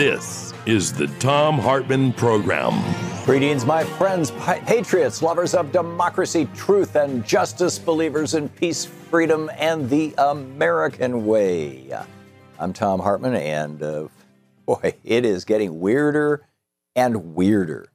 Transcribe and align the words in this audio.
This 0.00 0.54
is 0.64 0.94
the 0.94 1.08
Thom 1.18 1.58
Hartmann 1.58 2.14
Program. 2.14 2.72
Greetings, 3.26 3.66
my 3.66 3.84
friends, 3.84 4.30
patriots, 4.30 5.20
lovers 5.20 5.54
of 5.54 5.72
democracy, 5.72 6.48
truth, 6.54 6.96
and 6.96 7.22
justice, 7.22 7.78
believers 7.78 8.32
in 8.32 8.48
peace, 8.48 8.86
freedom, 8.86 9.50
and 9.58 9.90
the 9.90 10.14
American 10.16 11.26
way. 11.26 11.94
I'm 12.58 12.72
Thom 12.72 13.00
Hartmann, 13.00 13.34
and 13.34 13.82
uh, 13.82 14.08
boy, 14.64 14.94
it 15.04 15.26
is 15.26 15.44
getting 15.44 15.80
weirder 15.80 16.46
and 16.96 17.34
weirder. 17.34 17.88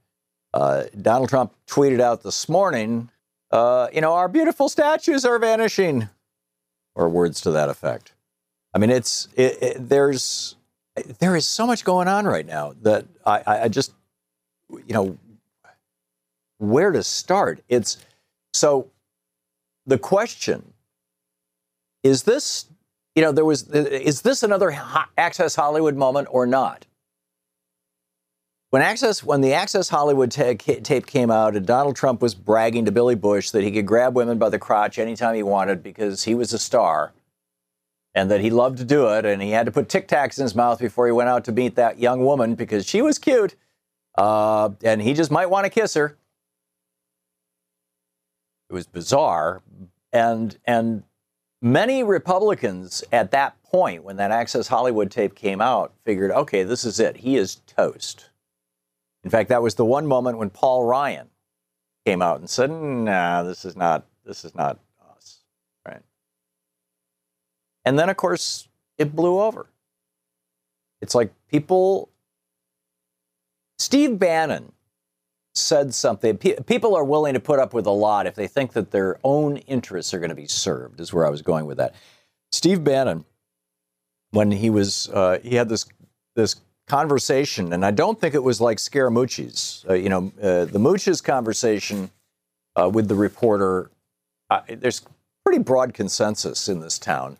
Uh, 0.53 0.83
Donald 1.01 1.29
Trump 1.29 1.55
tweeted 1.65 2.01
out 2.01 2.21
this 2.21 2.47
morning, 2.47 3.09
uh, 3.49 3.87
you 3.91 4.01
know, 4.01 4.13
our 4.13 4.27
beautiful 4.27 4.69
statues 4.69 5.25
are 5.25 5.39
vanishing, 5.39 6.07
or 6.93 7.09
words 7.09 7.41
to 7.41 7.49
that 7.49 7.67
effect. 7.67 8.13
I 8.75 8.77
mean, 8.77 8.91
it's 8.91 9.27
it, 9.35 9.57
it, 9.59 9.89
there's 9.89 10.55
there 11.19 11.35
is 11.35 11.45
so 11.45 11.67
much 11.67 11.83
going 11.83 12.07
on 12.07 12.25
right 12.25 12.45
now 12.45 12.73
that 12.81 13.05
I, 13.25 13.43
I 13.45 13.67
just, 13.67 13.93
you 14.69 14.93
know, 14.93 15.17
where 16.57 16.91
to 16.91 17.03
start? 17.03 17.61
It's 17.67 17.97
so 18.53 18.89
the 19.85 19.97
question 19.97 20.73
is 22.03 22.23
this, 22.23 22.67
you 23.15 23.21
know, 23.21 23.31
there 23.31 23.45
was, 23.45 23.69
is 23.69 24.21
this 24.21 24.43
another 24.43 24.77
Access 25.17 25.55
Hollywood 25.55 25.95
moment 25.95 26.27
or 26.31 26.45
not? 26.45 26.85
When 28.69 28.81
Access, 28.81 29.23
when 29.23 29.41
the 29.41 29.53
Access 29.53 29.89
Hollywood 29.89 30.31
tape 30.31 31.05
came 31.07 31.31
out, 31.31 31.55
and 31.55 31.65
Donald 31.65 31.95
Trump 31.95 32.21
was 32.21 32.35
bragging 32.35 32.85
to 32.85 32.91
Billy 32.91 33.15
Bush 33.15 33.51
that 33.51 33.63
he 33.63 33.71
could 33.71 33.85
grab 33.85 34.15
women 34.15 34.37
by 34.37 34.49
the 34.49 34.59
crotch 34.59 34.99
anytime 34.99 35.35
he 35.35 35.43
wanted 35.43 35.81
because 35.81 36.23
he 36.23 36.35
was 36.35 36.53
a 36.53 36.59
star 36.59 37.13
and 38.15 38.31
that 38.31 38.39
he 38.39 38.49
loved 38.49 38.77
to 38.77 38.85
do 38.85 39.07
it. 39.09 39.25
And 39.25 39.41
he 39.41 39.51
had 39.51 39.65
to 39.65 39.71
put 39.71 39.89
Tic 39.89 40.07
Tacs 40.07 40.39
in 40.39 40.43
his 40.43 40.55
mouth 40.55 40.79
before 40.79 41.05
he 41.05 41.11
went 41.11 41.29
out 41.29 41.43
to 41.45 41.51
meet 41.51 41.75
that 41.75 41.99
young 41.99 42.23
woman 42.25 42.55
because 42.55 42.87
she 42.87 43.01
was 43.01 43.19
cute. 43.19 43.55
Uh, 44.17 44.69
and 44.83 45.01
he 45.01 45.13
just 45.13 45.29
might 45.29 45.49
want 45.49 45.65
to 45.65 45.69
kiss 45.69 45.93
her. 45.93 46.17
It 48.69 48.73
was 48.73 48.87
bizarre. 48.87 49.61
And, 50.13 50.57
and 50.65 51.03
many 51.61 52.03
Republicans 52.03 53.03
at 53.11 53.31
that 53.31 53.61
point, 53.63 54.05
when 54.05 54.15
that 54.15 54.31
Access 54.31 54.69
Hollywood 54.69 55.11
tape 55.11 55.35
came 55.35 55.59
out, 55.59 55.93
figured, 56.05 56.31
okay, 56.31 56.63
this 56.63 56.85
is 56.85 56.99
it. 56.99 57.17
He 57.17 57.35
is 57.35 57.57
toast. 57.67 58.29
In 59.25 59.29
fact, 59.29 59.49
that 59.49 59.61
was 59.61 59.75
the 59.75 59.83
one 59.83 60.07
moment 60.07 60.37
when 60.37 60.49
Paul 60.49 60.85
Ryan 60.85 61.27
came 62.05 62.21
out 62.21 62.39
and 62.39 62.49
said, 62.49 62.69
nah, 62.71 63.43
this 63.43 63.65
is 63.65 63.75
not, 63.75 64.05
this 64.23 64.45
is 64.45 64.55
not 64.55 64.79
and 67.85 67.97
then, 67.97 68.09
of 68.09 68.17
course, 68.17 68.67
it 68.97 69.15
blew 69.15 69.39
over. 69.39 69.67
It's 71.01 71.15
like 71.15 71.31
people. 71.49 72.09
Steve 73.77 74.17
Bannon 74.17 74.71
said 75.53 75.93
something. 75.93 76.37
People 76.37 76.95
are 76.95 77.03
willing 77.03 77.33
to 77.33 77.39
put 77.39 77.59
up 77.59 77.73
with 77.73 77.85
a 77.85 77.91
lot 77.91 78.25
if 78.25 78.35
they 78.35 78.47
think 78.47 78.73
that 78.73 78.91
their 78.91 79.19
own 79.23 79.57
interests 79.57 80.13
are 80.13 80.19
going 80.19 80.29
to 80.29 80.35
be 80.35 80.47
served, 80.47 80.99
is 80.99 81.13
where 81.13 81.25
I 81.25 81.29
was 81.29 81.41
going 81.41 81.65
with 81.65 81.77
that. 81.77 81.95
Steve 82.51 82.83
Bannon, 82.83 83.25
when 84.31 84.51
he 84.51 84.69
was, 84.69 85.09
uh, 85.09 85.39
he 85.43 85.55
had 85.55 85.69
this, 85.69 85.85
this 86.35 86.55
conversation, 86.87 87.73
and 87.73 87.85
I 87.85 87.91
don't 87.91 88.19
think 88.19 88.35
it 88.35 88.43
was 88.43 88.59
like 88.59 88.77
Scaramucci's. 88.77 89.85
Uh, 89.89 89.93
you 89.93 90.09
know, 90.09 90.31
uh, 90.41 90.65
the 90.65 90.79
Mooch's 90.79 91.21
conversation 91.21 92.11
uh, 92.75 92.89
with 92.89 93.07
the 93.07 93.15
reporter, 93.15 93.91
uh, 94.49 94.61
there's 94.67 95.05
pretty 95.45 95.61
broad 95.61 95.93
consensus 95.93 96.67
in 96.67 96.79
this 96.79 96.99
town 96.99 97.37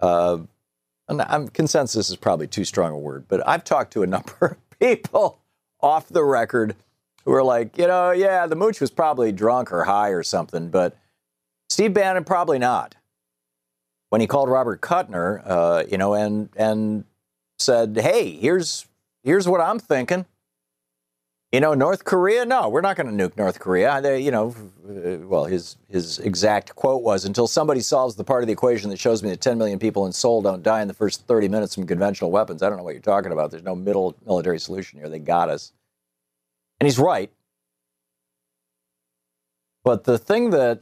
uh, 0.00 0.38
I'm, 1.08 1.48
consensus 1.48 2.10
is 2.10 2.16
probably 2.16 2.46
too 2.46 2.64
strong 2.64 2.92
a 2.92 2.98
word, 2.98 3.26
but 3.28 3.46
I've 3.46 3.64
talked 3.64 3.92
to 3.94 4.02
a 4.02 4.06
number 4.08 4.34
of 4.40 4.78
people 4.78 5.40
off 5.80 6.08
the 6.08 6.24
record 6.24 6.76
who 7.24 7.32
are 7.32 7.42
like, 7.42 7.78
you 7.78 7.86
know, 7.86 8.10
yeah, 8.10 8.46
the 8.46 8.56
mooch 8.56 8.80
was 8.80 8.90
probably 8.90 9.32
drunk 9.32 9.72
or 9.72 9.84
high 9.84 10.10
or 10.10 10.22
something, 10.22 10.68
but 10.70 10.96
Steve 11.68 11.94
Bannon 11.94 12.24
probably 12.24 12.58
not. 12.58 12.94
When 14.10 14.20
he 14.20 14.26
called 14.28 14.48
Robert 14.48 14.80
Kuttner, 14.80 15.42
uh, 15.44 15.84
you 15.90 15.98
know, 15.98 16.14
and 16.14 16.48
and 16.56 17.04
said, 17.58 17.98
hey, 18.00 18.30
here's 18.30 18.86
here's 19.24 19.48
what 19.48 19.60
I'm 19.60 19.80
thinking. 19.80 20.26
You 21.54 21.60
know, 21.60 21.72
North 21.72 22.02
Korea, 22.02 22.44
no, 22.44 22.68
we're 22.68 22.80
not 22.80 22.96
going 22.96 23.16
to 23.16 23.28
nuke 23.28 23.36
North 23.36 23.60
Korea. 23.60 24.00
They, 24.02 24.18
you 24.18 24.32
know, 24.32 24.56
uh, 24.88 25.24
well, 25.24 25.44
his 25.44 25.76
his 25.88 26.18
exact 26.18 26.74
quote 26.74 27.04
was, 27.04 27.24
"Until 27.24 27.46
somebody 27.46 27.78
solves 27.78 28.16
the 28.16 28.24
part 28.24 28.42
of 28.42 28.48
the 28.48 28.52
equation 28.52 28.90
that 28.90 28.98
shows 28.98 29.22
me 29.22 29.30
that 29.30 29.40
10 29.40 29.56
million 29.56 29.78
people 29.78 30.04
in 30.04 30.10
Seoul 30.10 30.42
don't 30.42 30.64
die 30.64 30.82
in 30.82 30.88
the 30.88 30.94
first 30.94 31.28
30 31.28 31.46
minutes 31.46 31.76
from 31.76 31.86
conventional 31.86 32.32
weapons, 32.32 32.60
I 32.60 32.68
don't 32.68 32.78
know 32.78 32.82
what 32.82 32.94
you're 32.94 33.02
talking 33.02 33.30
about. 33.30 33.52
There's 33.52 33.62
no 33.62 33.76
middle 33.76 34.16
military 34.26 34.58
solution 34.58 34.98
here. 34.98 35.08
They 35.08 35.20
got 35.20 35.48
us." 35.48 35.72
And 36.80 36.88
he's 36.88 36.98
right. 36.98 37.30
But 39.84 40.02
the 40.02 40.18
thing 40.18 40.50
that 40.50 40.80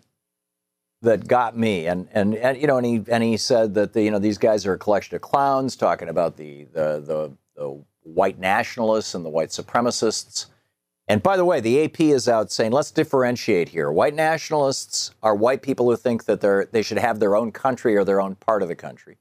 that 1.02 1.28
got 1.28 1.54
me, 1.54 1.86
and 1.86 2.08
and, 2.12 2.34
and 2.34 2.58
you 2.58 2.66
know, 2.66 2.78
and 2.78 2.86
he 2.86 3.04
and 3.08 3.22
he 3.22 3.36
said 3.36 3.74
that 3.74 3.92
the, 3.92 4.02
you 4.02 4.10
know 4.10 4.18
these 4.18 4.38
guys 4.38 4.64
are 4.64 4.72
a 4.72 4.78
collection 4.78 5.16
of 5.16 5.20
clowns 5.20 5.76
talking 5.76 6.08
about 6.08 6.38
the 6.38 6.64
the 6.72 7.02
the, 7.06 7.32
the 7.56 7.84
white 8.04 8.38
nationalists 8.38 9.14
and 9.14 9.22
the 9.22 9.28
white 9.28 9.50
supremacists. 9.50 10.46
And 11.08 11.22
by 11.22 11.36
the 11.36 11.44
way, 11.44 11.60
the 11.60 11.84
AP 11.84 12.00
is 12.00 12.28
out 12.28 12.52
saying, 12.52 12.72
let's 12.72 12.90
differentiate 12.90 13.70
here. 13.70 13.90
White 13.90 14.14
nationalists 14.14 15.12
are 15.22 15.34
white 15.34 15.62
people 15.62 15.90
who 15.90 15.96
think 15.96 16.24
that 16.24 16.40
they're, 16.40 16.66
they 16.66 16.82
should 16.82 16.98
have 16.98 17.18
their 17.18 17.36
own 17.36 17.50
country 17.50 17.96
or 17.96 18.04
their 18.04 18.20
own 18.20 18.36
part 18.36 18.62
of 18.62 18.68
the 18.68 18.76
country. 18.76 19.18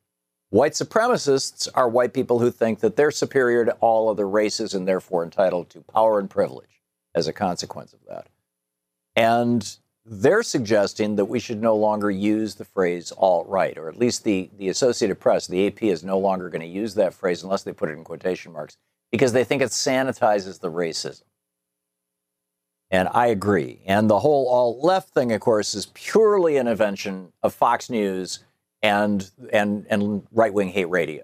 White 0.50 0.74
supremacists 0.74 1.68
are 1.74 1.90
white 1.90 2.14
people 2.14 2.40
who 2.40 2.52
think 2.52 2.82
that 2.82 2.98
they're 2.98 3.12
superior 3.12 3.66
to 3.66 3.72
all 3.80 4.10
other 4.10 4.28
races 4.28 4.74
and 4.74 4.88
therefore 4.88 5.24
entitled 5.24 5.70
to 5.70 5.82
power 5.82 6.20
and 6.20 6.30
privilege 6.30 6.82
as 7.16 7.28
a 7.28 7.34
consequence 7.34 7.94
of 7.94 8.00
that. 8.08 8.28
And 9.16 9.78
they're 10.06 10.44
suggesting 10.44 11.16
that 11.16 11.26
we 11.26 11.40
should 11.40 11.62
no 11.62 11.76
longer 11.76 12.12
use 12.12 12.56
the 12.56 12.66
phrase 12.66 13.14
alt 13.18 13.48
right, 13.48 13.78
or 13.78 13.88
at 13.88 13.98
least 13.98 14.24
the, 14.24 14.50
the 14.58 14.70
Associated 14.70 15.20
Press, 15.20 15.48
the 15.48 15.68
AP, 15.68 15.84
is 15.84 16.04
no 16.04 16.20
longer 16.20 16.50
going 16.50 16.62
to 16.62 16.68
use 16.68 16.96
that 16.96 17.14
phrase 17.14 17.44
unless 17.44 17.64
they 17.64 17.74
put 17.74 17.90
it 17.90 17.94
in 17.94 18.04
quotation 18.04 18.52
marks 18.52 18.78
because 19.12 19.34
they 19.34 19.44
think 19.44 19.62
it 19.62 19.70
sanitizes 19.70 20.60
the 20.60 20.72
racism. 20.72 21.24
And 22.92 23.08
I 23.14 23.28
agree. 23.28 23.82
And 23.86 24.10
the 24.10 24.20
whole 24.20 24.50
alt 24.50 24.84
left 24.84 25.14
thing, 25.14 25.32
of 25.32 25.40
course, 25.40 25.74
is 25.74 25.86
purely 25.94 26.58
an 26.58 26.68
invention 26.68 27.32
of 27.42 27.54
Fox 27.54 27.90
News 27.90 28.40
and 28.82 29.30
and 29.54 29.86
and 29.90 30.28
right 30.32 30.54
wing 30.54 30.70
hate 30.70 30.90
radio. 30.90 31.24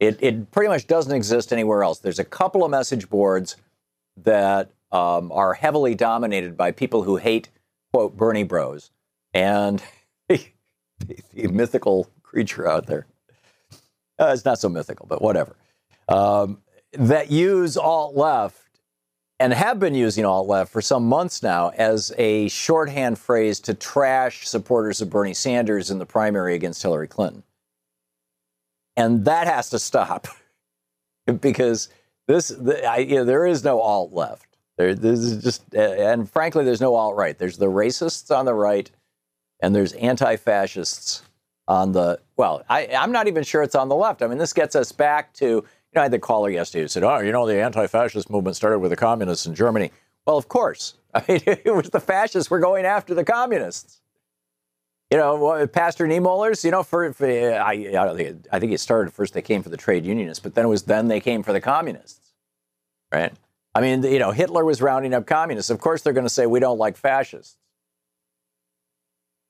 It 0.00 0.18
it 0.20 0.50
pretty 0.50 0.68
much 0.68 0.88
doesn't 0.88 1.14
exist 1.14 1.52
anywhere 1.52 1.84
else. 1.84 2.00
There's 2.00 2.18
a 2.18 2.24
couple 2.24 2.64
of 2.64 2.70
message 2.72 3.08
boards 3.08 3.56
that 4.16 4.72
um, 4.90 5.30
are 5.30 5.54
heavily 5.54 5.94
dominated 5.94 6.56
by 6.56 6.72
people 6.72 7.04
who 7.04 7.16
hate 7.16 7.50
quote 7.92 8.16
Bernie 8.16 8.42
Bros 8.42 8.90
and 9.32 9.80
the, 10.28 10.44
the 11.32 11.48
mythical 11.48 12.10
creature 12.22 12.68
out 12.68 12.86
there. 12.86 13.06
Uh, 14.18 14.32
it's 14.34 14.44
not 14.44 14.58
so 14.58 14.68
mythical, 14.68 15.06
but 15.06 15.22
whatever. 15.22 15.56
Um, 16.08 16.62
that 16.94 17.30
use 17.30 17.76
alt 17.76 18.16
left 18.16 18.67
and 19.40 19.52
have 19.52 19.78
been 19.78 19.94
using 19.94 20.24
alt 20.24 20.48
left 20.48 20.72
for 20.72 20.82
some 20.82 21.08
months 21.08 21.42
now 21.42 21.70
as 21.70 22.12
a 22.18 22.48
shorthand 22.48 23.18
phrase 23.18 23.60
to 23.60 23.74
trash 23.74 24.48
supporters 24.48 25.00
of 25.00 25.10
Bernie 25.10 25.34
Sanders 25.34 25.90
in 25.90 25.98
the 25.98 26.06
primary 26.06 26.54
against 26.54 26.82
Hillary 26.82 27.08
Clinton. 27.08 27.44
And 28.96 29.24
that 29.26 29.46
has 29.46 29.70
to 29.70 29.78
stop 29.78 30.26
because 31.40 31.88
this, 32.26 32.48
the, 32.48 32.84
I, 32.84 32.98
you 32.98 33.16
know, 33.16 33.24
there 33.24 33.46
is 33.46 33.62
no 33.62 33.80
alt 33.80 34.12
left. 34.12 34.46
There, 34.76 34.94
this 34.94 35.20
is 35.20 35.42
just, 35.42 35.74
and 35.74 36.30
frankly, 36.30 36.64
there's 36.64 36.80
no 36.80 36.94
alt 36.94 37.16
right. 37.16 37.38
There's 37.38 37.58
the 37.58 37.66
racists 37.66 38.36
on 38.36 38.44
the 38.44 38.54
right, 38.54 38.90
and 39.60 39.74
there's 39.74 39.92
anti 39.94 40.36
fascists 40.36 41.22
on 41.66 41.92
the, 41.92 42.20
well, 42.36 42.64
I, 42.68 42.88
I'm 42.88 43.12
not 43.12 43.28
even 43.28 43.44
sure 43.44 43.62
it's 43.62 43.74
on 43.74 43.88
the 43.88 43.94
left. 43.94 44.22
I 44.22 44.26
mean, 44.26 44.38
this 44.38 44.52
gets 44.52 44.74
us 44.74 44.90
back 44.90 45.32
to, 45.34 45.64
you 45.92 45.96
know, 45.96 46.02
I 46.02 46.04
had 46.04 46.12
the 46.12 46.18
caller 46.18 46.50
yesterday 46.50 46.82
who 46.82 46.88
said, 46.88 47.02
"Oh, 47.02 47.18
you 47.20 47.32
know, 47.32 47.46
the 47.46 47.62
anti-fascist 47.62 48.30
movement 48.30 48.56
started 48.56 48.78
with 48.80 48.90
the 48.90 48.96
communists 48.96 49.46
in 49.46 49.54
Germany." 49.54 49.90
Well, 50.26 50.36
of 50.36 50.48
course. 50.48 50.94
I 51.14 51.24
mean, 51.26 51.40
it 51.46 51.74
was 51.74 51.90
the 51.90 52.00
fascists 52.00 52.50
were 52.50 52.58
going 52.58 52.84
after 52.84 53.14
the 53.14 53.24
communists. 53.24 54.00
You 55.10 55.16
know, 55.16 55.66
Pastor 55.68 56.06
Niemöllers, 56.06 56.64
you 56.64 56.70
know, 56.70 56.82
for, 56.82 57.14
for 57.14 57.26
I, 57.26 58.36
I 58.52 58.58
think 58.60 58.72
it 58.72 58.80
started 58.80 59.10
first. 59.14 59.32
They 59.32 59.40
came 59.40 59.62
for 59.62 59.70
the 59.70 59.78
trade 59.78 60.04
unionists, 60.04 60.42
but 60.42 60.54
then 60.54 60.66
it 60.66 60.68
was 60.68 60.82
then 60.82 61.08
they 61.08 61.20
came 61.20 61.42
for 61.42 61.54
the 61.54 61.62
communists, 61.62 62.34
right? 63.10 63.32
I 63.74 63.80
mean, 63.80 64.02
you 64.02 64.18
know, 64.18 64.32
Hitler 64.32 64.66
was 64.66 64.82
rounding 64.82 65.14
up 65.14 65.26
communists. 65.26 65.70
Of 65.70 65.78
course, 65.78 66.02
they're 66.02 66.12
going 66.12 66.26
to 66.26 66.30
say 66.30 66.44
we 66.44 66.60
don't 66.60 66.78
like 66.78 66.98
fascists. 66.98 67.56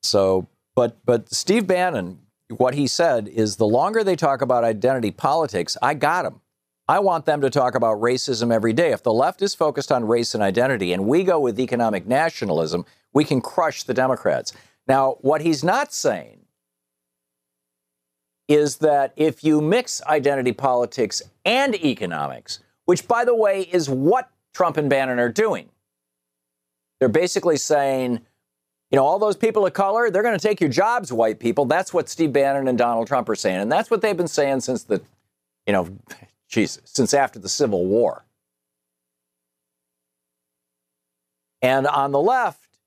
So, 0.04 0.46
but 0.76 0.96
but 1.04 1.32
Steve 1.32 1.66
Bannon 1.66 2.20
what 2.56 2.74
he 2.74 2.86
said 2.86 3.28
is 3.28 3.56
the 3.56 3.66
longer 3.66 4.02
they 4.02 4.16
talk 4.16 4.40
about 4.40 4.64
identity 4.64 5.10
politics, 5.10 5.76
I 5.82 5.94
got 5.94 6.22
them. 6.22 6.40
I 6.88 7.00
want 7.00 7.26
them 7.26 7.42
to 7.42 7.50
talk 7.50 7.74
about 7.74 8.00
racism 8.00 8.52
every 8.52 8.72
day. 8.72 8.92
If 8.92 9.02
the 9.02 9.12
left 9.12 9.42
is 9.42 9.54
focused 9.54 9.92
on 9.92 10.06
race 10.06 10.34
and 10.34 10.42
identity 10.42 10.94
and 10.94 11.06
we 11.06 11.22
go 11.22 11.38
with 11.38 11.60
economic 11.60 12.06
nationalism, 12.06 12.86
we 13.12 13.24
can 13.24 13.42
crush 13.42 13.82
the 13.82 13.92
Democrats. 13.92 14.54
Now, 14.86 15.18
what 15.20 15.42
he's 15.42 15.62
not 15.62 15.92
saying 15.92 16.40
is 18.48 18.76
that 18.76 19.12
if 19.16 19.44
you 19.44 19.60
mix 19.60 20.02
identity 20.04 20.52
politics 20.52 21.20
and 21.44 21.74
economics, 21.74 22.60
which, 22.86 23.06
by 23.06 23.26
the 23.26 23.34
way, 23.34 23.62
is 23.62 23.90
what 23.90 24.30
Trump 24.54 24.78
and 24.78 24.88
Bannon 24.88 25.18
are 25.18 25.28
doing, 25.28 25.68
they're 26.98 27.10
basically 27.10 27.58
saying 27.58 28.20
you 28.90 28.96
know, 28.96 29.04
all 29.04 29.18
those 29.18 29.36
people 29.36 29.66
of 29.66 29.72
color, 29.74 30.10
they're 30.10 30.22
going 30.22 30.38
to 30.38 30.42
take 30.42 30.60
your 30.60 30.70
jobs, 30.70 31.12
white 31.12 31.38
people. 31.38 31.66
That's 31.66 31.92
what 31.92 32.08
Steve 32.08 32.32
Bannon 32.32 32.68
and 32.68 32.78
Donald 32.78 33.06
Trump 33.06 33.28
are 33.28 33.34
saying. 33.34 33.60
And 33.60 33.70
that's 33.70 33.90
what 33.90 34.00
they've 34.00 34.16
been 34.16 34.28
saying 34.28 34.60
since 34.60 34.84
the, 34.84 35.02
you 35.66 35.72
know, 35.72 35.88
geez, 36.48 36.80
since 36.84 37.12
after 37.12 37.38
the 37.38 37.48
Civil 37.48 37.86
War. 37.86 38.24
And 41.60 41.86
on 41.86 42.12
the 42.12 42.20
left, 42.20 42.78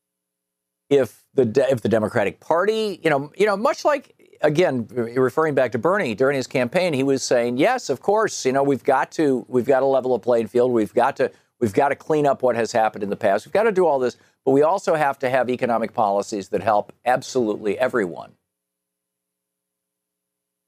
if 0.90 1.24
the 1.34 1.68
if 1.70 1.82
the 1.82 1.90
Democratic 1.90 2.40
Party, 2.40 3.00
you 3.04 3.10
know, 3.10 3.32
you 3.38 3.46
know, 3.46 3.58
much 3.58 3.86
like 3.86 4.16
again, 4.42 4.88
referring 4.90 5.56
back 5.56 5.72
to 5.74 5.78
Bernie 5.78 6.16
during 6.16 6.36
his 6.36 6.48
campaign, 6.48 6.94
he 6.94 7.04
was 7.04 7.22
saying, 7.24 7.58
yes, 7.58 7.90
of 7.90 8.02
course, 8.02 8.46
you 8.46 8.52
know, 8.52 8.64
we've 8.64 8.84
got 8.84 9.12
to 9.14 9.46
we've 9.48 9.66
got 9.66 9.82
to 9.82 9.86
level 9.86 10.16
a 10.16 10.20
playing 10.20 10.48
field. 10.48 10.72
We've 10.72 10.94
got 10.94 11.16
to 11.18 11.32
we've 11.60 11.74
got 11.74 11.90
to 11.90 11.96
clean 11.96 12.26
up 12.26 12.42
what 12.42 12.56
has 12.56 12.72
happened 12.72 13.04
in 13.04 13.10
the 13.10 13.16
past. 13.16 13.46
We've 13.46 13.54
got 13.54 13.64
to 13.64 13.72
do 13.72 13.86
all 13.86 14.00
this. 14.00 14.18
But 14.46 14.52
we 14.52 14.64
also 14.64 14.96
have 14.96 15.20
to 15.20 15.30
have 15.30 15.50
economic 15.50 15.94
policies 15.94 16.50
that 16.50 16.64
help 16.64 16.94
absolutely 17.06 17.78
everyone. 17.78 18.34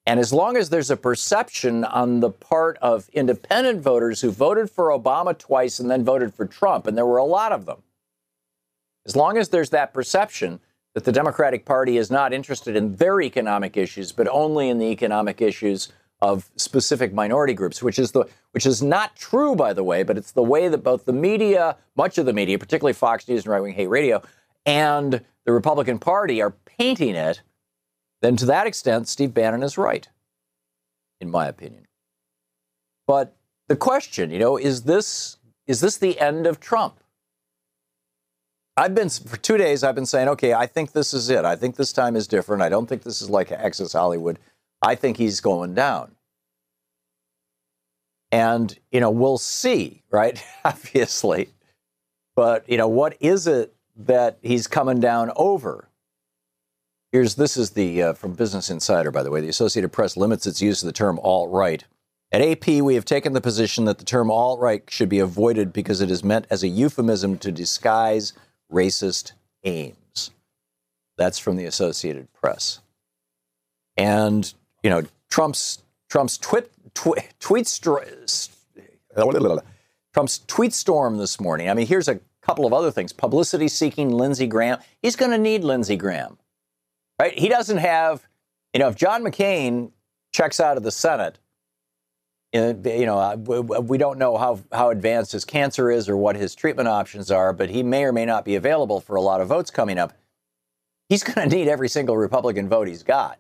And 0.06 0.20
as 0.20 0.34
long 0.34 0.58
as 0.58 0.70
there's 0.70 0.92
a 0.92 0.98
perception 0.98 1.86
on 1.86 2.20
the 2.20 2.30
part 2.30 2.78
of 2.82 3.10
independent 3.14 3.82
voters 3.82 4.22
who 4.22 4.32
voted 4.32 4.70
for 4.70 4.90
Obama 4.90 5.38
twice 5.38 5.80
and 5.80 5.90
then 5.90 6.04
voted 6.04 6.34
for 6.34 6.46
Trump, 6.46 6.88
and 6.88 6.98
there 6.98 7.06
were 7.06 7.18
a 7.18 7.24
lot 7.24 7.54
of 7.54 7.66
them, 7.66 7.84
as 9.06 9.16
long 9.16 9.38
as 9.38 9.50
there's 9.50 9.70
that 9.70 9.94
perception 9.94 10.60
that 10.94 11.06
the 11.06 11.12
Democratic 11.12 11.66
Party 11.66 11.98
is 11.98 12.12
not 12.12 12.34
interested 12.34 12.76
in 12.76 12.98
their 12.98 13.22
economic 13.22 13.78
issues, 13.78 14.12
but 14.12 14.28
only 14.28 14.70
in 14.70 14.78
the 14.78 14.92
economic 14.92 15.42
issues 15.42 15.92
of 16.24 16.50
specific 16.56 17.14
minority 17.14 17.54
groups, 17.54 17.84
which 17.84 18.00
is 18.00 18.14
the 18.14 18.24
which 18.54 18.66
is 18.66 18.82
not 18.82 19.14
true, 19.18 19.58
by 19.58 19.74
the 19.74 19.84
way, 19.84 20.04
but 20.04 20.18
it's 20.18 20.32
the 20.32 20.42
way 20.42 20.70
that 20.70 20.78
both 20.78 21.04
the 21.04 21.12
media, 21.12 21.76
much 21.98 22.18
of 22.18 22.26
the 22.26 22.32
media, 22.32 22.58
particularly 22.58 22.94
Fox 22.94 23.28
News 23.28 23.44
and 23.44 23.52
Right 23.52 23.62
Wing 23.62 23.74
Hate 23.74 23.88
Radio, 23.90 24.24
and 24.66 25.22
the 25.46 25.52
Republican 25.52 26.00
Party 26.00 26.42
are 26.42 26.52
painting 26.80 27.16
it. 27.16 27.42
Then, 28.22 28.38
to 28.38 28.46
that 28.46 28.68
extent, 28.68 29.10
Steve 29.10 29.34
Bannon 29.34 29.64
is 29.64 29.78
right, 29.78 30.08
in 31.20 31.30
my 31.30 31.46
opinion. 31.46 31.88
But 33.06 33.36
the 33.68 33.76
question, 33.76 34.32
you 34.32 34.40
know, 34.40 34.56
is 34.56 34.84
this 34.84 35.36
is 35.68 35.82
this 35.82 35.98
the 35.98 36.18
end 36.22 36.48
of 36.48 36.62
Trump? 36.62 37.02
I've 38.78 38.96
been 38.96 39.10
for 39.10 39.36
two 39.36 39.58
days. 39.58 39.84
I've 39.84 39.94
been 39.94 40.06
saying, 40.06 40.30
okay, 40.30 40.54
I 40.54 40.68
think 40.68 40.94
this 40.94 41.14
is 41.14 41.30
it. 41.30 41.44
I 41.44 41.58
think 41.58 41.76
this 41.76 41.92
time 41.92 42.16
is 42.16 42.30
different. 42.30 42.64
I 42.64 42.70
don't 42.70 42.88
think 42.88 43.04
this 43.04 43.22
is 43.22 43.30
like 43.30 43.52
Access 43.52 43.92
Hollywood. 43.92 44.40
I 44.84 44.96
think 44.96 45.18
he's 45.18 45.40
going 45.40 45.74
down. 45.74 46.12
And, 48.32 48.78
you 48.92 49.00
know, 49.00 49.12
we'll 49.12 49.38
see, 49.38 50.04
right? 50.12 50.44
Obviously. 50.66 51.50
But, 52.36 52.68
you 52.70 52.78
know, 52.78 52.88
what 52.88 53.16
is 53.20 53.48
it 53.48 53.74
that 53.96 54.40
he's 54.42 54.68
coming 54.68 55.00
down 55.00 55.32
over? 55.36 55.88
Here's 57.12 57.36
this 57.36 57.58
is 57.58 57.70
the 57.72 58.02
uh, 58.02 58.14
from 58.14 58.34
Business 58.34 58.72
Insider, 58.72 59.12
by 59.12 59.22
the 59.22 59.30
way. 59.30 59.40
The 59.40 59.50
Associated 59.50 59.92
Press 59.92 60.18
limits 60.18 60.48
its 60.48 60.62
use 60.62 60.82
of 60.82 60.88
the 60.88 60.94
term 60.94 61.20
alt 61.20 61.52
right. 61.52 61.84
At 62.32 62.42
AP, 62.42 62.82
we 62.82 62.96
have 62.96 63.06
taken 63.06 63.34
the 63.34 63.42
position 63.42 63.86
that 63.86 64.00
the 64.00 64.04
term 64.04 64.32
alt 64.32 64.60
right 64.60 64.84
should 64.90 65.10
be 65.10 65.20
avoided 65.20 65.72
because 65.72 66.02
it 66.02 66.10
is 66.10 66.24
meant 66.24 66.48
as 66.50 66.64
a 66.64 66.68
euphemism 66.68 67.38
to 67.38 67.52
disguise 67.52 68.34
racist 68.72 69.34
aims. 69.64 70.32
That's 71.16 71.38
from 71.38 71.56
the 71.56 71.66
Associated 71.66 72.34
Press. 72.34 72.80
And 73.96 74.52
you 74.84 74.90
know, 74.90 75.04
Trump's 75.30 75.82
Trump's 76.10 76.38
tweet 76.38 76.70
tweet 76.94 77.70
Trump's 80.14 80.40
tweet 80.40 80.74
storm 80.74 81.18
this 81.18 81.40
morning. 81.40 81.70
I 81.70 81.74
mean, 81.74 81.88
here's 81.88 82.08
a 82.08 82.20
couple 82.42 82.66
of 82.66 82.74
other 82.74 82.92
things. 82.92 83.14
Publicity 83.14 83.68
seeking 83.68 84.12
Lindsey 84.12 84.46
Graham. 84.46 84.78
He's 85.02 85.16
going 85.16 85.32
to 85.32 85.38
need 85.38 85.64
Lindsey 85.64 85.96
Graham, 85.96 86.38
right? 87.20 87.34
He 87.38 87.50
doesn't 87.50 87.78
have, 87.78 88.28
you 88.74 88.80
know, 88.80 88.90
if 88.90 88.96
John 88.96 89.24
McCain 89.24 89.92
checks 90.32 90.60
out 90.60 90.78
of 90.78 90.84
the 90.84 90.92
Senate, 90.92 91.40
you 92.54 93.06
know, 93.06 93.18
uh, 93.18 93.36
we 93.82 93.98
don't 93.98 94.20
know 94.20 94.38
how, 94.38 94.60
how 94.72 94.92
advanced 94.92 95.32
his 95.32 95.46
cancer 95.46 95.90
is 95.90 96.08
or 96.08 96.16
what 96.16 96.36
his 96.36 96.54
treatment 96.54 96.88
options 96.88 97.32
are, 97.32 97.52
but 97.52 97.70
he 97.70 97.82
may 97.82 98.04
or 98.04 98.12
may 98.12 98.26
not 98.26 98.46
be 98.46 98.56
available 98.56 99.00
for 99.00 99.16
a 99.16 99.22
lot 99.22 99.42
of 99.42 99.48
votes 99.48 99.72
coming 99.72 99.98
up. 99.98 100.14
He's 101.10 101.24
going 101.24 101.50
to 101.50 101.56
need 101.56 101.68
every 101.68 101.90
single 101.90 102.16
Republican 102.16 102.70
vote 102.70 102.88
he's 102.88 103.02
got. 103.02 103.40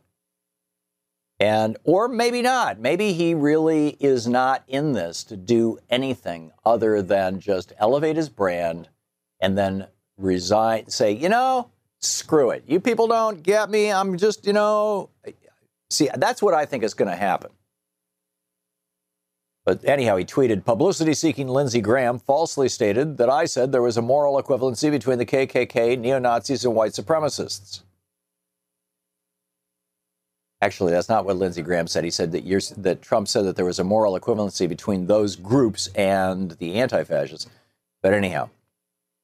And, 1.43 1.75
or 1.83 2.07
maybe 2.07 2.41
not. 2.41 2.79
Maybe 2.79 3.11
he 3.11 3.33
really 3.33 3.97
is 3.99 4.29
not 4.29 4.63
in 4.65 4.93
this 4.93 5.25
to 5.25 5.35
do 5.35 5.77
anything 5.89 6.53
other 6.63 7.01
than 7.01 7.41
just 7.41 7.73
elevate 7.77 8.15
his 8.15 8.29
brand 8.29 8.87
and 9.41 9.57
then 9.57 9.87
resign, 10.17 10.89
say, 10.89 11.11
you 11.11 11.27
know, 11.27 11.69
screw 11.99 12.51
it. 12.51 12.63
You 12.65 12.79
people 12.79 13.07
don't 13.07 13.43
get 13.43 13.69
me. 13.69 13.91
I'm 13.91 14.15
just, 14.15 14.47
you 14.47 14.53
know, 14.53 15.09
see, 15.89 16.07
that's 16.15 16.41
what 16.41 16.53
I 16.53 16.63
think 16.63 16.81
is 16.81 16.93
going 16.93 17.11
to 17.11 17.17
happen. 17.17 17.51
But 19.65 19.83
anyhow, 19.83 20.15
he 20.15 20.23
tweeted 20.23 20.63
publicity 20.63 21.13
seeking 21.13 21.49
Lindsey 21.49 21.81
Graham 21.81 22.19
falsely 22.19 22.69
stated 22.69 23.17
that 23.17 23.29
I 23.29 23.43
said 23.43 23.73
there 23.73 23.81
was 23.81 23.97
a 23.97 24.01
moral 24.01 24.41
equivalency 24.41 24.89
between 24.89 25.17
the 25.17 25.25
KKK, 25.25 25.99
neo 25.99 26.19
Nazis, 26.19 26.63
and 26.63 26.73
white 26.73 26.93
supremacists. 26.93 27.81
Actually, 30.63 30.93
that's 30.93 31.09
not 31.09 31.25
what 31.25 31.35
Lindsey 31.35 31.61
Graham 31.61 31.87
said. 31.87 32.05
He 32.05 32.09
said 32.09 32.31
that, 32.31 32.73
that 32.77 33.01
Trump 33.01 33.27
said 33.27 33.43
that 33.43 33.57
there 33.57 33.65
was 33.65 33.79
a 33.79 33.83
moral 33.83 34.17
equivalency 34.17 34.69
between 34.69 35.07
those 35.07 35.35
groups 35.35 35.87
and 35.87 36.51
the 36.51 36.75
anti-fascists. 36.75 37.49
But 38.01 38.13
anyhow, 38.13 38.49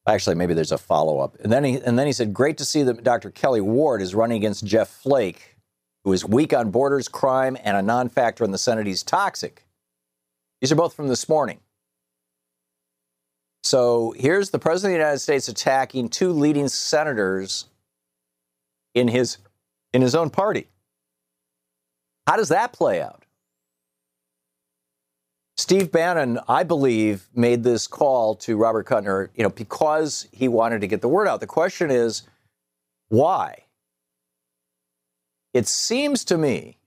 actually, 0.06 0.36
maybe 0.36 0.54
there's 0.54 0.74
a 0.74 0.78
follow-up. 0.78 1.40
And 1.40 1.50
then 1.50 1.64
he 1.64 1.78
and 1.78 1.98
then 1.98 2.08
he 2.08 2.12
said, 2.12 2.34
"Great 2.34 2.58
to 2.58 2.66
see 2.66 2.84
that 2.84 3.06
Dr. 3.06 3.32
Kelli 3.32 3.62
Ward 3.62 4.02
is 4.02 4.14
running 4.14 4.36
against 4.36 4.66
Jeff 4.66 4.90
Flake, 4.90 5.56
who 6.04 6.12
is 6.12 6.26
weak 6.26 6.52
on 6.52 6.72
borders, 6.72 7.08
crime, 7.08 7.56
and 7.64 7.78
a 7.78 7.82
non-factor 7.82 8.44
in 8.44 8.52
the 8.52 8.58
Senate. 8.58 8.86
He's 8.86 9.02
toxic." 9.02 9.66
These 10.60 10.74
are 10.74 10.76
both 10.76 10.94
from 10.94 11.08
this 11.08 11.30
morning. 11.30 11.62
So 13.64 14.14
here's 14.18 14.50
the 14.50 14.60
president 14.60 14.96
of 14.96 14.98
the 14.98 15.04
United 15.06 15.20
States 15.20 15.48
attacking 15.48 16.10
two 16.10 16.34
leading 16.34 16.68
senators 16.68 17.68
in 18.94 19.08
his 19.08 19.38
in 19.94 20.02
his 20.02 20.16
own 20.16 20.32
party. 20.32 20.68
How 22.28 22.36
does 22.38 22.50
that 22.50 22.74
play 22.74 23.02
out? 23.02 23.26
Steve 25.58 25.92
Bannon, 25.92 26.40
I 26.48 26.64
believe, 26.64 27.28
made 27.36 27.64
this 27.64 27.86
call 27.86 28.36
to 28.36 28.56
Robert 28.56 28.88
Kuttner, 28.88 29.30
you 29.36 29.44
know, 29.44 29.50
because 29.50 30.28
he 30.32 30.48
wanted 30.48 30.82
to 30.82 30.88
get 30.88 31.02
the 31.02 31.10
word 31.10 31.28
out. 31.28 31.42
The 31.42 31.48
question 31.48 31.92
is, 31.92 32.24
why? 33.10 33.66
It 35.54 35.68
seems 35.68 36.24
to 36.26 36.38
me 36.38 36.78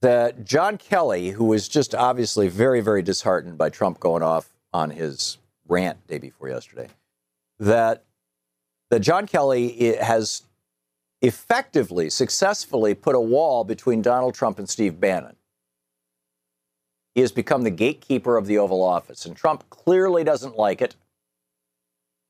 that 0.00 0.44
John 0.44 0.76
Kelly, 0.76 1.30
who 1.30 1.44
was 1.44 1.68
just 1.68 1.94
obviously 1.94 2.48
very, 2.48 2.80
very 2.80 3.02
disheartened 3.02 3.58
by 3.58 3.68
Trump 3.68 4.00
going 4.00 4.22
off 4.22 4.48
on 4.72 4.90
his 4.90 5.38
rant 5.68 6.04
day 6.06 6.18
before 6.18 6.48
yesterday 6.48 6.88
that 7.58 8.04
that 8.90 9.00
John 9.00 9.26
Kelly 9.26 9.78
eh, 9.80 10.04
has 10.04 10.42
effectively, 11.22 12.10
successfully 12.10 12.94
put 12.94 13.14
a 13.14 13.20
wall 13.20 13.64
between 13.64 14.02
Donald 14.02 14.34
Trump 14.34 14.58
and 14.58 14.68
Steve 14.68 15.00
Bannon. 15.00 15.36
He 17.14 17.20
has 17.22 17.32
become 17.32 17.62
the 17.62 17.70
gatekeeper 17.70 18.36
of 18.36 18.46
the 18.46 18.58
Oval 18.58 18.82
Office, 18.82 19.26
and 19.26 19.36
Trump 19.36 19.68
clearly 19.70 20.22
doesn't 20.22 20.56
like 20.56 20.80
it. 20.80 20.94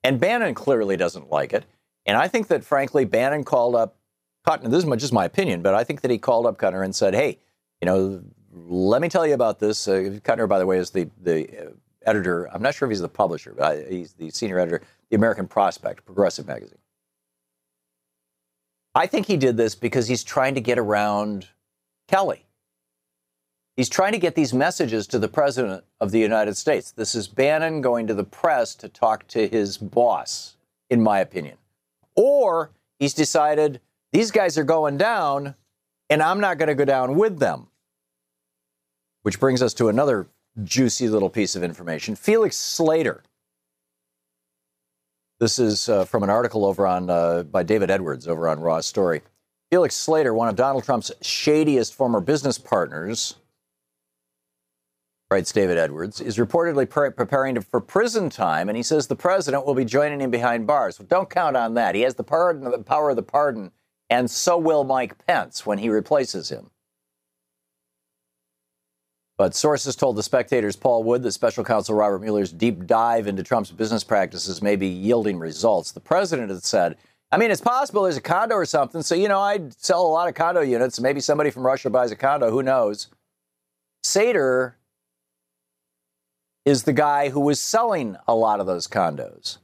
And 0.03 0.19
Bannon 0.19 0.55
clearly 0.55 0.97
doesn't 0.97 1.31
like 1.31 1.53
it. 1.53 1.67
And 2.07 2.17
I 2.17 2.29
think 2.29 2.49
that, 2.49 2.65
frankly, 2.65 3.05
Bannon 3.05 3.45
called 3.45 3.75
up 3.75 3.97
Kuttner. 4.47 4.71
This 4.71 4.79
is 4.79 4.87
much 4.87 5.01
just 5.01 5.13
my 5.13 5.27
opinion, 5.27 5.61
but 5.61 5.75
I 5.75 5.85
think 5.85 6.01
that 6.01 6.11
he 6.11 6.17
called 6.17 6.47
up 6.47 6.57
Kuttner 6.57 6.83
and 6.83 6.95
said, 6.95 7.15
hey, 7.15 7.39
you 7.83 7.87
know, 7.87 8.23
let 8.51 9.03
me 9.03 9.09
tell 9.11 9.27
you 9.27 9.35
about 9.35 9.59
this. 9.59 9.87
Uh, 9.87 10.19
Kuttner, 10.23 10.49
by 10.49 10.59
the 10.59 10.65
way, 10.65 10.79
is 10.79 10.91
the, 10.91 11.11
the 11.21 11.67
uh, 11.67 11.71
editor. 12.07 12.47
I'm 12.47 12.63
not 12.63 12.75
sure 12.75 12.87
if 12.87 12.91
he's 12.91 13.01
the 13.01 13.09
publisher, 13.09 13.55
but 13.59 13.87
he's 13.91 14.15
the 14.15 14.31
senior 14.31 14.59
editor, 14.59 14.81
the 15.11 15.17
American 15.17 15.47
Prospect, 15.47 16.07
progressive 16.07 16.47
magazine. 16.47 16.79
I 18.99 19.07
think 19.07 19.27
he 19.27 19.37
did 19.37 19.57
this 19.57 19.77
because 19.77 20.09
he's 20.09 20.25
trying 20.25 20.57
to 20.57 20.61
get 20.61 20.77
around 20.77 21.47
Kelly. 22.09 22.47
He's 23.77 23.89
trying 23.89 24.11
to 24.11 24.19
get 24.19 24.35
these 24.35 24.53
messages 24.53 25.07
to 25.07 25.21
the 25.21 25.29
President 25.29 25.85
of 26.01 26.11
the 26.11 26.19
United 26.19 26.57
States. 26.57 26.91
This 26.91 27.15
is 27.15 27.29
Bannon 27.29 27.81
going 27.81 28.09
to 28.09 28.15
the 28.15 28.25
press 28.25 28.75
to 28.75 28.89
talk 28.89 29.29
to 29.29 29.47
his 29.47 29.79
boss, 29.79 30.57
in 30.91 31.01
my 31.01 31.21
opinion. 31.21 31.59
Or 32.17 32.73
he's 32.99 33.15
decided 33.15 33.81
these 34.13 34.33
guys 34.33 34.59
are 34.59 34.65
going 34.65 34.97
down 34.97 35.55
and 36.11 36.21
I'm 36.21 36.41
not 36.41 36.59
going 36.59 36.67
to 36.67 36.75
go 36.75 36.85
down 36.85 37.15
with 37.15 37.39
them. 37.39 37.69
Which 39.23 39.39
brings 39.39 39.63
us 39.63 39.75
to 39.75 39.89
another 39.89 40.27
juicy 40.65 41.09
little 41.09 41.31
piece 41.31 41.55
of 41.55 41.63
information. 41.63 42.17
Felix 42.17 42.57
Sater. 42.57 43.21
This 45.41 45.61
is 45.61 45.89
uh, 45.89 46.05
from 46.05 46.25
an 46.25 46.31
article 46.31 46.65
over 46.65 46.85
on 46.85 47.09
uh, 47.09 47.45
by 47.45 47.63
David 47.63 47.91
Edwards 47.91 48.27
over 48.27 48.49
on 48.49 48.59
Raw 48.59 48.81
Story. 48.81 49.23
Felix 49.71 49.95
Sater, 49.95 50.35
one 50.35 50.49
of 50.49 50.57
Donald 50.57 50.83
Trump's 50.83 51.13
shadiest 51.23 51.95
former 51.95 52.21
business 52.21 52.59
partners, 52.59 53.37
writes 55.31 55.53
David 55.53 55.79
Edwards, 55.79 56.21
is 56.21 56.39
reportedly 56.39 56.89
pre- 56.91 57.11
preparing 57.11 57.61
for 57.61 57.81
prison 57.81 58.31
time, 58.31 58.69
and 58.69 58.77
he 58.77 58.83
says 58.83 59.07
the 59.07 59.15
president 59.15 59.65
will 59.65 59.75
be 59.75 59.85
joining 59.85 60.21
him 60.21 60.31
behind 60.31 60.67
bars. 60.67 60.99
Well, 60.99 61.07
don't 61.09 61.31
count 61.31 61.57
on 61.57 61.75
that. 61.75 61.95
He 61.95 62.01
has 62.01 62.17
the, 62.17 62.25
pardon, 62.25 62.69
the 62.69 62.79
power 62.79 63.11
of 63.11 63.17
the 63.17 63.23
pardon, 63.23 63.71
and 64.11 64.29
so 64.29 64.59
will 64.59 64.83
Mike 64.83 65.25
Pence 65.25 65.65
when 65.65 65.79
he 65.79 65.89
replaces 65.89 66.49
him. 66.49 66.71
But 69.39 69.55
sources 69.55 69.95
told 69.95 70.17
the 70.17 70.23
spectators 70.25 70.75
Paul 70.75 71.05
Wood 71.05 71.23
that 71.23 71.31
special 71.31 71.63
counsel 71.63 71.95
Robert 71.95 72.19
Mueller's 72.19 72.53
deep 72.53 72.87
dive 72.87 73.29
into 73.29 73.45
Trump's 73.45 73.71
business 73.71 74.03
practices 74.03 74.61
may 74.61 74.75
be 74.75 74.89
yielding 74.89 75.39
results. 75.39 75.93
The 75.93 76.01
president 76.01 76.51
had 76.51 76.65
said, 76.65 76.97
I 77.31 77.37
mean, 77.37 77.53
it's 77.53 77.61
possible 77.61 78.03
there's 78.03 78.17
a 78.17 78.21
condo 78.21 78.57
or 78.57 78.65
something. 78.65 79.01
So, 79.01 79.15
you 79.15 79.29
know, 79.29 79.39
I'd 79.39 79.73
sell 79.81 80.05
a 80.05 80.09
lot 80.09 80.29
of 80.29 80.35
condo 80.35 80.61
units. 80.61 80.99
Maybe 80.99 81.21
somebody 81.21 81.51
from 81.51 81.65
Russia 81.65 81.89
buys 81.89 82.11
a 82.11 82.17
condo. 82.17 82.51
Who 82.51 82.65
knows? 82.65 83.09
Sater 84.05 84.73
is 86.65 86.83
the 86.83 86.93
guy 86.93 87.29
who 87.29 87.41
was 87.41 87.61
selling 87.61 88.17
a 88.27 88.35
lot 88.35 88.59
of 88.59 88.67
those 88.67 88.89
condos. 88.89 89.59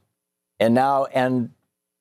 And 0.57 0.73
now, 0.73 1.05
and 1.05 1.51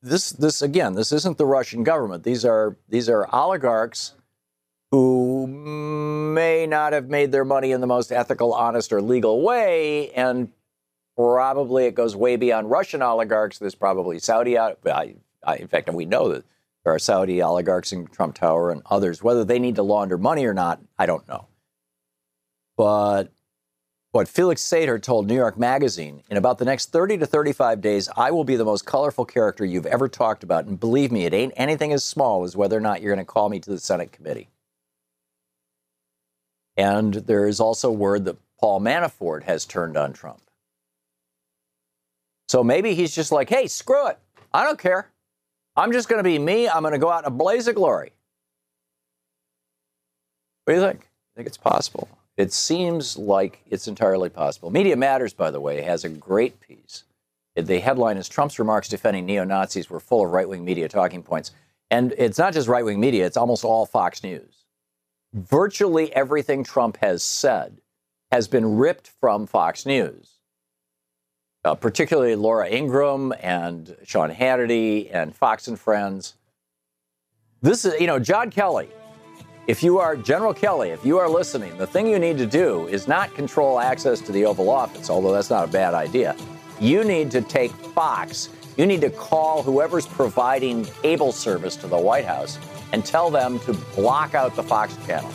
this, 0.01 0.31
this 0.31 0.63
again, 0.63 0.95
this 0.95 1.11
isn't 1.11 1.39
the 1.39 1.47
Russian 1.47 1.83
government. 1.83 2.23
These 2.23 2.45
are, 2.45 2.77
these 2.89 3.09
are 3.09 3.29
oligarchs 3.35 4.15
who 4.93 5.34
may 5.65 6.67
not 6.67 6.93
have 6.93 7.09
made 7.09 7.33
their 7.33 7.45
money 7.45 7.73
in 7.73 7.81
the 7.81 7.87
most 7.87 8.13
ethical, 8.13 8.53
honest, 8.53 8.93
or 8.93 9.01
legal 9.01 9.43
way. 9.43 10.11
And 10.13 10.51
probably 11.17 11.87
it 11.87 11.95
goes 11.95 12.15
way 12.15 12.37
beyond 12.37 12.71
Russian 12.71 13.03
oligarchs. 13.03 13.59
There's 13.59 13.75
probably 13.75 14.19
Saudi, 14.19 14.59
I, 14.59 14.75
I, 14.85 15.57
in 15.57 15.69
fact, 15.69 15.93
we 15.93 16.05
know 16.05 16.29
that 16.29 16.45
there 16.85 16.95
are 16.95 16.99
Saudi 16.99 17.43
oligarchs 17.43 17.93
in 17.93 18.07
Trump 18.07 18.35
Tower 18.35 18.71
and 18.71 18.83
others. 18.87 19.23
Whether 19.23 19.45
they 19.45 19.59
need 19.59 19.77
to 19.77 19.83
launder 19.83 20.19
money 20.19 20.45
or 20.45 20.55
not, 20.55 20.81
I 20.99 21.07
don't 21.07 21.27
know. 21.27 21.47
But 22.77 23.33
what 24.13 24.29
Felix 24.29 24.63
Sater 24.63 25.01
told 25.01 25.27
New 25.27 25.35
York 25.35 25.59
Magazine 25.59 26.23
in 26.31 26.37
about 26.37 26.59
the 26.59 26.65
next 26.65 26.93
30 26.93 27.19
to 27.19 27.27
35 27.27 27.81
days, 27.81 28.09
I 28.17 28.31
will 28.31 28.45
be 28.45 28.57
the 28.57 28.65
most 28.65 28.85
colorful 28.85 29.25
character 29.25 29.65
you've 29.65 29.87
ever 29.87 30.09
talked 30.09 30.45
about. 30.45 30.67
And 30.67 30.79
believe 30.79 31.11
me, 31.11 31.25
it 31.25 31.35
ain't 31.35 31.53
anything 31.57 31.93
as 31.93 32.05
small 32.05 32.45
as 32.45 32.57
whether 32.57 32.77
or 32.77 32.81
not 32.81 33.01
you're 33.01 33.15
going 33.15 33.25
to 33.25 33.33
call 33.33 33.49
me 33.49 33.61
to 33.61 33.71
the 33.71 33.79
Senate 33.79 34.13
committee. 34.13 34.51
And 36.77 37.15
there 37.15 37.47
is 37.47 37.61
also 37.61 37.91
word 37.91 38.25
that 38.25 38.37
Paul 38.59 38.81
Manafort 38.81 39.45
has 39.45 39.65
turned 39.65 39.97
on 39.97 40.13
Trump. 40.13 40.41
So 42.49 42.65
maybe 42.65 42.95
he's 42.95 43.15
just 43.15 43.33
like, 43.33 43.49
hey, 43.49 43.67
screw 43.67 44.09
it. 44.09 44.19
I 44.53 44.65
don't 44.65 44.79
care. 44.79 45.11
I'm 45.77 45.93
just 45.93 46.09
going 46.09 46.19
to 46.19 46.29
be 46.29 46.39
me. 46.39 46.69
I'm 46.69 46.83
going 46.83 46.93
to 46.93 46.99
go 46.99 47.11
out 47.11 47.25
in 47.25 47.29
a 47.29 47.35
blaze 47.35 47.69
of 47.69 47.75
glory. 47.75 48.13
What 50.65 50.75
do 50.75 50.81
you 50.81 50.87
think? 50.87 51.01
I 51.01 51.37
think 51.37 51.47
it's 51.47 51.57
possible. 51.57 52.09
It 52.37 52.53
seems 52.53 53.17
like 53.17 53.61
it's 53.71 53.89
entirely 53.89 54.29
possible. 54.29 54.71
Media 54.71 54.97
Matters, 54.97 55.33
by 55.33 55.51
the 55.51 55.61
way, 55.61 55.83
has 55.83 56.05
a 56.05 56.09
great 56.09 56.61
piece. 56.61 57.05
The 57.55 57.79
headline 57.79 58.17
is 58.17 58.29
Trump's 58.29 58.59
remarks 58.59 58.89
defending 58.89 59.27
neo 59.27 59.45
Nazis 59.45 59.89
were 59.89 60.01
full 60.01 60.25
of 60.25 60.33
right 60.33 60.49
wing 60.49 60.65
media 60.65 60.89
talking 60.89 61.23
points. 61.23 61.53
And 61.91 62.13
it's 62.19 62.39
not 62.39 62.53
just 62.53 62.67
right 62.67 62.85
wing 62.85 62.99
media, 62.99 63.27
it's 63.27 63.37
almost 63.37 63.65
all 63.65 63.87
Fox 63.87 64.25
News 64.25 64.64
virtually 65.35 66.15
everything 66.15 66.63
Trump 66.63 66.97
has 66.99 67.23
said 67.23 67.79
has 68.31 68.49
been 68.49 68.77
ripped 68.77 69.09
from 69.21 69.47
Fox 69.47 69.85
News, 69.85 70.39
uh, 71.65 71.75
particularly 71.75 72.37
Laura 72.37 72.69
Ingraham 72.69 73.33
and 73.41 73.97
Sean 74.05 74.31
Hannity 74.31 75.11
and 75.13 75.35
Fox 75.35 75.69
and 75.69 75.79
Friends. 75.79 76.37
This 77.63 77.85
is, 77.85 78.01
you 78.01 78.07
know, 78.07 78.19
John 78.19 78.51
Kelly. 78.51 78.89
If 79.67 79.83
you 79.83 79.99
are 79.99 80.15
General 80.15 80.53
Kelly, 80.53 80.91
if 80.91 81.05
you 81.07 81.19
are 81.19 81.29
listening, 81.29 81.77
the 81.79 81.87
thing 81.87 82.07
you 82.07 82.19
need 82.19 82.37
to 82.39 82.47
do 82.47 82.87
is 82.89 83.09
not 83.09 83.35
control 83.35 83.81
access 83.81 84.21
to 84.21 84.31
the 84.33 84.45
Oval 84.45 84.69
Office, 84.69 85.09
although 85.09 85.33
that's 85.33 85.49
not 85.49 85.67
a 85.67 85.73
bad 85.73 85.95
idea. 85.95 86.37
You 86.81 87.03
need 87.03 87.31
to 87.31 87.41
take 87.41 87.71
Fox. 87.71 88.51
You 88.77 88.85
need 88.85 89.01
to 89.01 89.11
call 89.11 89.63
whoever's 89.63 90.07
providing 90.07 90.85
cable 90.85 91.33
service 91.33 91.77
to 91.77 91.87
the 91.87 91.97
White 91.97 92.27
House 92.27 92.59
and 92.93 93.05
tell 93.05 93.31
them 93.31 93.59
to 93.61 93.73
block 93.95 94.35
out 94.35 94.57
the 94.57 94.63
Fox 94.63 94.97
channel. 95.07 95.31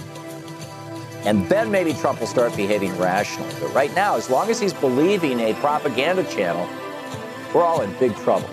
And 1.25 1.47
then 1.49 1.69
maybe 1.69 1.93
Trump 1.93 2.19
will 2.19 2.27
start 2.27 2.55
behaving 2.55 2.97
rationally. 2.97 3.53
But 3.59 3.73
right 3.73 3.93
now, 3.93 4.15
as 4.15 4.29
long 4.29 4.49
as 4.49 4.59
he's 4.59 4.73
believing 4.73 5.39
a 5.39 5.53
propaganda 5.55 6.23
channel, 6.23 6.67
we're 7.53 7.63
all 7.63 7.81
in 7.81 7.91
big 7.99 8.15
trouble. 8.17 8.49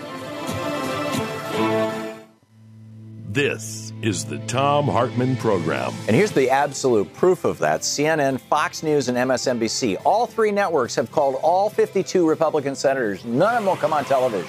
This 3.28 3.92
is 4.00 4.24
the 4.24 4.38
Thom 4.38 4.86
Hartmann 4.86 5.36
Program. 5.36 5.92
And 6.06 6.16
here's 6.16 6.32
the 6.32 6.48
absolute 6.48 7.12
proof 7.12 7.44
of 7.44 7.58
that 7.58 7.82
CNN, 7.82 8.40
Fox 8.40 8.82
News, 8.82 9.08
and 9.08 9.18
MSNBC. 9.18 9.98
All 10.04 10.26
three 10.26 10.50
networks 10.50 10.94
have 10.94 11.12
called 11.12 11.36
all 11.42 11.68
52 11.68 12.26
Republican 12.26 12.74
senators. 12.74 13.24
None 13.26 13.56
of 13.56 13.62
them 13.62 13.66
will 13.66 13.76
come 13.76 13.92
on 13.92 14.06
television. 14.06 14.48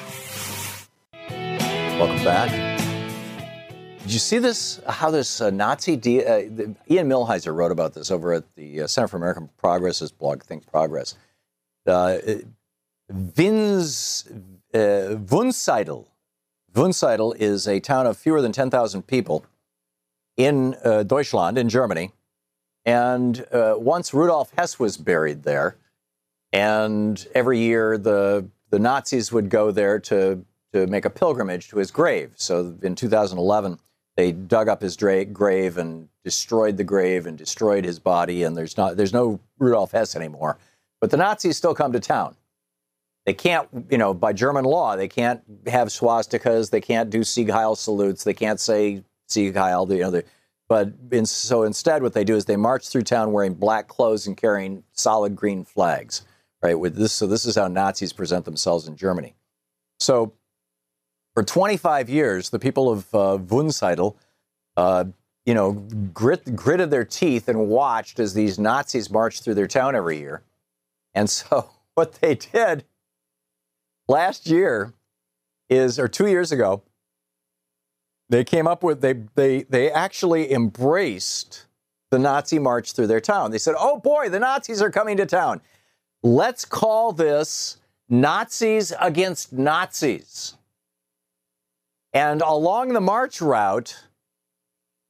Welcome 2.00 2.24
back. 2.24 2.77
Did 4.08 4.14
you 4.14 4.20
see 4.20 4.38
this? 4.38 4.80
How 4.88 5.12
this 5.12 5.42
uh, 5.42 5.50
Nazi 5.50 5.98
de- 5.98 6.26
uh, 6.26 6.74
Ian 6.90 7.10
Millhiser 7.10 7.54
wrote 7.54 7.74
about 7.74 7.94
this 7.94 8.10
over 8.10 8.32
at 8.32 8.46
the 8.56 8.84
uh, 8.84 8.88
Center 8.88 9.10
for 9.10 9.18
American 9.18 9.50
Progress's 9.58 10.14
blog, 10.14 10.42
Think 10.44 10.66
Progress. 10.66 11.16
Uh, 11.86 12.18
Vins 13.10 14.26
uh, 14.74 14.78
Wunsiedel. 14.78 16.06
Wunsiedel 16.74 17.36
is 17.38 17.68
a 17.68 17.82
town 17.82 18.08
of 18.08 18.16
fewer 18.16 18.42
than 18.42 18.54
10,000 18.54 19.06
people 19.06 19.44
in 20.38 20.78
uh, 20.86 21.04
Deutschland, 21.04 21.58
in 21.58 21.68
Germany. 21.68 22.14
And 22.86 23.46
uh, 23.52 23.76
once 23.78 24.14
Rudolf 24.14 24.54
Hess 24.58 24.80
was 24.80 24.96
buried 24.96 25.44
there, 25.44 25.76
and 26.54 27.28
every 27.36 27.60
year 27.60 27.98
the 27.98 28.48
the 28.70 28.80
Nazis 28.80 29.34
would 29.34 29.50
go 29.50 29.72
there 29.72 30.00
to 30.00 30.46
to 30.72 30.88
make 30.88 31.04
a 31.04 31.10
pilgrimage 31.10 31.68
to 31.68 31.78
his 31.80 31.92
grave. 31.92 32.32
So 32.38 32.78
in 32.82 32.96
2011, 32.96 33.80
they 34.18 34.32
dug 34.32 34.68
up 34.68 34.82
his 34.82 34.98
dra- 34.98 35.24
grave 35.24 35.78
and 35.78 36.10
destroyed 36.24 36.76
the 36.76 36.84
grave 36.84 37.26
and 37.26 37.38
destroyed 37.38 37.86
his 37.86 38.00
body, 38.00 38.44
and 38.44 38.58
there's 38.58 38.76
not 38.76 38.98
there's 38.98 39.14
no 39.14 39.40
Rudolf 39.60 39.92
Hess 39.92 40.16
anymore. 40.16 40.58
But 41.00 41.12
the 41.12 41.18
Nazis 41.18 41.56
still 41.56 41.76
come 41.76 41.94
to 41.94 42.00
town. 42.00 42.36
They 43.26 43.34
can't, 43.34 43.68
you 43.90 43.98
know, 43.98 44.14
by 44.14 44.34
German 44.34 44.66
law, 44.66 44.96
they 44.96 45.08
can't 45.08 45.42
have 45.68 45.90
swastikas, 45.90 46.72
they 46.72 46.82
can't 46.82 47.10
do 47.10 47.24
Sieg 47.24 47.50
Heil 47.50 47.76
salutes, 47.76 48.24
they 48.24 48.34
can't 48.34 48.60
say 48.60 49.04
Sieg 49.28 49.56
Heil, 49.56 49.92
you 49.94 50.00
know. 50.00 50.22
But 50.70 50.94
in, 51.12 51.26
so 51.26 51.64
instead, 51.64 52.02
what 52.02 52.14
they 52.14 52.24
do 52.24 52.36
is 52.36 52.46
they 52.46 52.56
march 52.56 52.88
through 52.88 53.04
town 53.04 53.32
wearing 53.32 53.54
black 53.54 53.88
clothes 53.88 54.28
and 54.28 54.36
carrying 54.36 54.84
solid 54.94 55.36
green 55.36 55.64
flags, 55.64 56.24
right? 56.64 56.80
With 56.80 56.96
this, 56.96 57.14
so 57.14 57.28
this 57.28 57.46
is 57.46 57.56
how 57.56 57.68
Nazis 57.68 58.14
present 58.14 58.46
themselves 58.46 58.88
in 58.88 58.96
Germany. 58.96 59.36
So 60.00 60.34
for 61.38 61.44
25 61.44 62.10
years, 62.10 62.50
the 62.50 62.58
people 62.58 62.90
of 62.90 63.14
uh, 63.14 63.38
Wunsiedel, 63.38 64.16
uh, 64.76 65.06
you 65.46 65.54
know, 65.54 65.74
grit, 66.12 66.56
gritted 66.56 66.90
their 66.90 67.06
teeth 67.06 67.48
and 67.48 67.68
watched 67.68 68.20
as 68.20 68.34
these 68.34 68.58
Nazis 68.58 69.12
marched 69.12 69.44
through 69.44 69.54
their 69.54 69.68
town 69.68 69.96
every 69.96 70.18
year. 70.18 70.42
And 71.14 71.30
so 71.30 71.70
what 71.94 72.14
they 72.14 72.34
did 72.34 72.86
last 74.08 74.48
year 74.48 74.94
is, 75.70 76.00
or 76.00 76.08
two 76.08 76.26
years 76.26 76.52
ago, 76.52 76.82
they 78.30 78.44
came 78.44 78.66
up 78.66 78.82
with, 78.82 79.02
they, 79.02 79.14
they, 79.36 79.62
they 79.62 79.92
actually 79.92 80.52
embraced 80.52 81.68
the 82.10 82.18
Nazi 82.18 82.58
march 82.58 82.94
through 82.94 83.06
their 83.06 83.22
town. 83.22 83.52
They 83.52 83.60
said, 83.60 83.76
oh 83.78 84.00
boy, 84.00 84.30
the 84.30 84.40
Nazis 84.40 84.82
are 84.82 84.90
coming 84.90 85.18
to 85.18 85.28
town. 85.28 85.62
Let's 86.24 86.66
call 86.66 87.12
this 87.12 87.78
Nazis 88.10 88.92
against 89.00 89.54
Nazis. 89.54 90.57
And 92.14 92.42
along 92.42 92.94
the 92.94 93.02
march 93.02 93.42
route, 93.42 93.96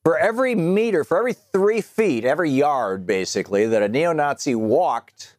for 0.03 0.17
every 0.17 0.55
meter, 0.55 1.03
for 1.03 1.17
every 1.17 1.33
three 1.33 1.81
feet, 1.81 2.23
every 2.23 2.49
yard, 2.49 3.05
basically, 3.05 3.65
that 3.65 3.81
a 3.81 3.87
neo 3.87 4.13
Nazi 4.13 4.55
walked, 4.55 5.35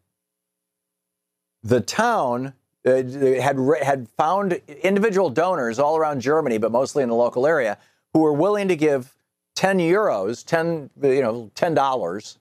the 1.62 1.80
town 1.80 2.52
uh, 2.86 3.02
had, 3.40 3.58
had 3.82 4.08
found 4.16 4.60
individual 4.82 5.30
donors 5.30 5.78
all 5.78 5.96
around 5.96 6.20
Germany, 6.20 6.58
but 6.58 6.70
mostly 6.70 7.02
in 7.02 7.08
the 7.08 7.14
local 7.14 7.46
area, 7.46 7.78
who 8.12 8.20
were 8.20 8.32
willing 8.32 8.68
to 8.68 8.76
give 8.76 9.14
10 9.56 9.78
euros, 9.78 10.44
10, 10.44 10.90
you 11.02 11.22
know, 11.22 11.50
$10 11.54 12.36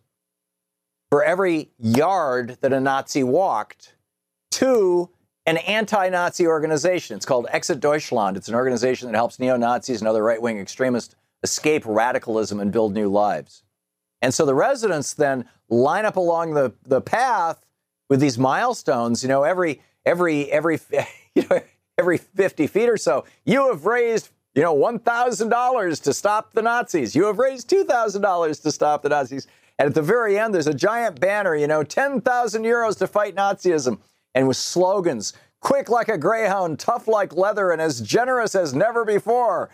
for 1.10 1.24
every 1.24 1.70
yard 1.80 2.58
that 2.62 2.74
a 2.74 2.80
Nazi 2.80 3.24
walked 3.24 3.96
to 4.52 5.10
an 5.48 5.58
anti 5.58 6.10
Nazi 6.10 6.46
organization. 6.46 7.16
It's 7.16 7.25
called 7.25 7.48
Exit 7.50 7.80
Deutschland. 7.80 8.38
It's 8.38 8.50
an 8.50 8.56
organization 8.56 9.10
that 9.10 9.18
helps 9.18 9.39
neo 9.39 9.58
Nazis 9.58 10.01
and 10.01 10.08
other 10.08 10.24
right 10.24 10.42
wing 10.42 10.60
extremists 10.60 11.16
escape 11.42 11.84
radicalism 11.86 12.60
and 12.60 12.72
build 12.72 12.94
new 12.94 13.10
lives. 13.10 13.63
And 14.22 14.34
so 14.34 14.46
the 14.46 14.54
residents 14.54 15.13
then 15.13 15.48
line 15.70 16.06
up 16.06 16.18
along 16.18 16.54
the, 16.54 16.74
the 16.84 17.01
path 17.01 17.66
with 18.10 18.20
these 18.20 18.38
milestones, 18.38 19.24
you 19.24 19.30
know, 19.30 19.44
every 19.44 19.82
every 20.06 20.51
every 20.51 20.80
you 21.36 21.46
know 21.50 21.62
every 21.98 22.18
50 22.18 22.68
feet 22.68 22.89
or 22.89 22.98
so, 22.98 23.25
you 23.46 23.70
have 23.70 23.86
raised, 23.86 24.30
you 24.54 24.62
know, 24.62 24.75
$1,000 24.75 26.04
to 26.04 26.13
stop 26.13 26.54
the 26.54 26.62
Nazis. 26.62 27.16
You 27.16 27.25
have 27.25 27.39
raised 27.39 27.70
$2,000 27.70 28.62
to 28.62 28.72
stop 28.72 29.01
the 29.01 29.10
Nazis. 29.10 29.48
And 29.80 29.88
at 29.88 29.96
the 29.96 30.04
very 30.04 30.38
end, 30.38 30.54
there's 30.54 30.68
a 30.68 30.75
giant 30.75 31.20
banner, 31.20 31.56
you 31.56 31.66
know, 31.66 31.84
10,000 31.84 32.63
euros 32.63 32.98
to 33.00 33.08
fight 33.08 33.36
Nazism, 33.36 33.98
and 34.38 34.48
with 34.48 34.58
slogans 34.58 35.34
quick 35.62 35.89
like 35.89 36.10
a 36.10 36.17
greyhound, 36.17 36.79
tough 36.79 37.08
like 37.08 37.36
leather, 37.36 37.72
and 37.72 37.82
as 37.82 38.01
generous 38.01 38.53
as 38.53 38.74
never 38.74 39.03
before. 39.03 39.70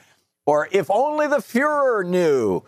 Or 0.46 0.70
if 0.72 0.90
only 0.90 1.28
the 1.28 1.38
Fuhrer 1.38 2.06
knew. 2.06 2.64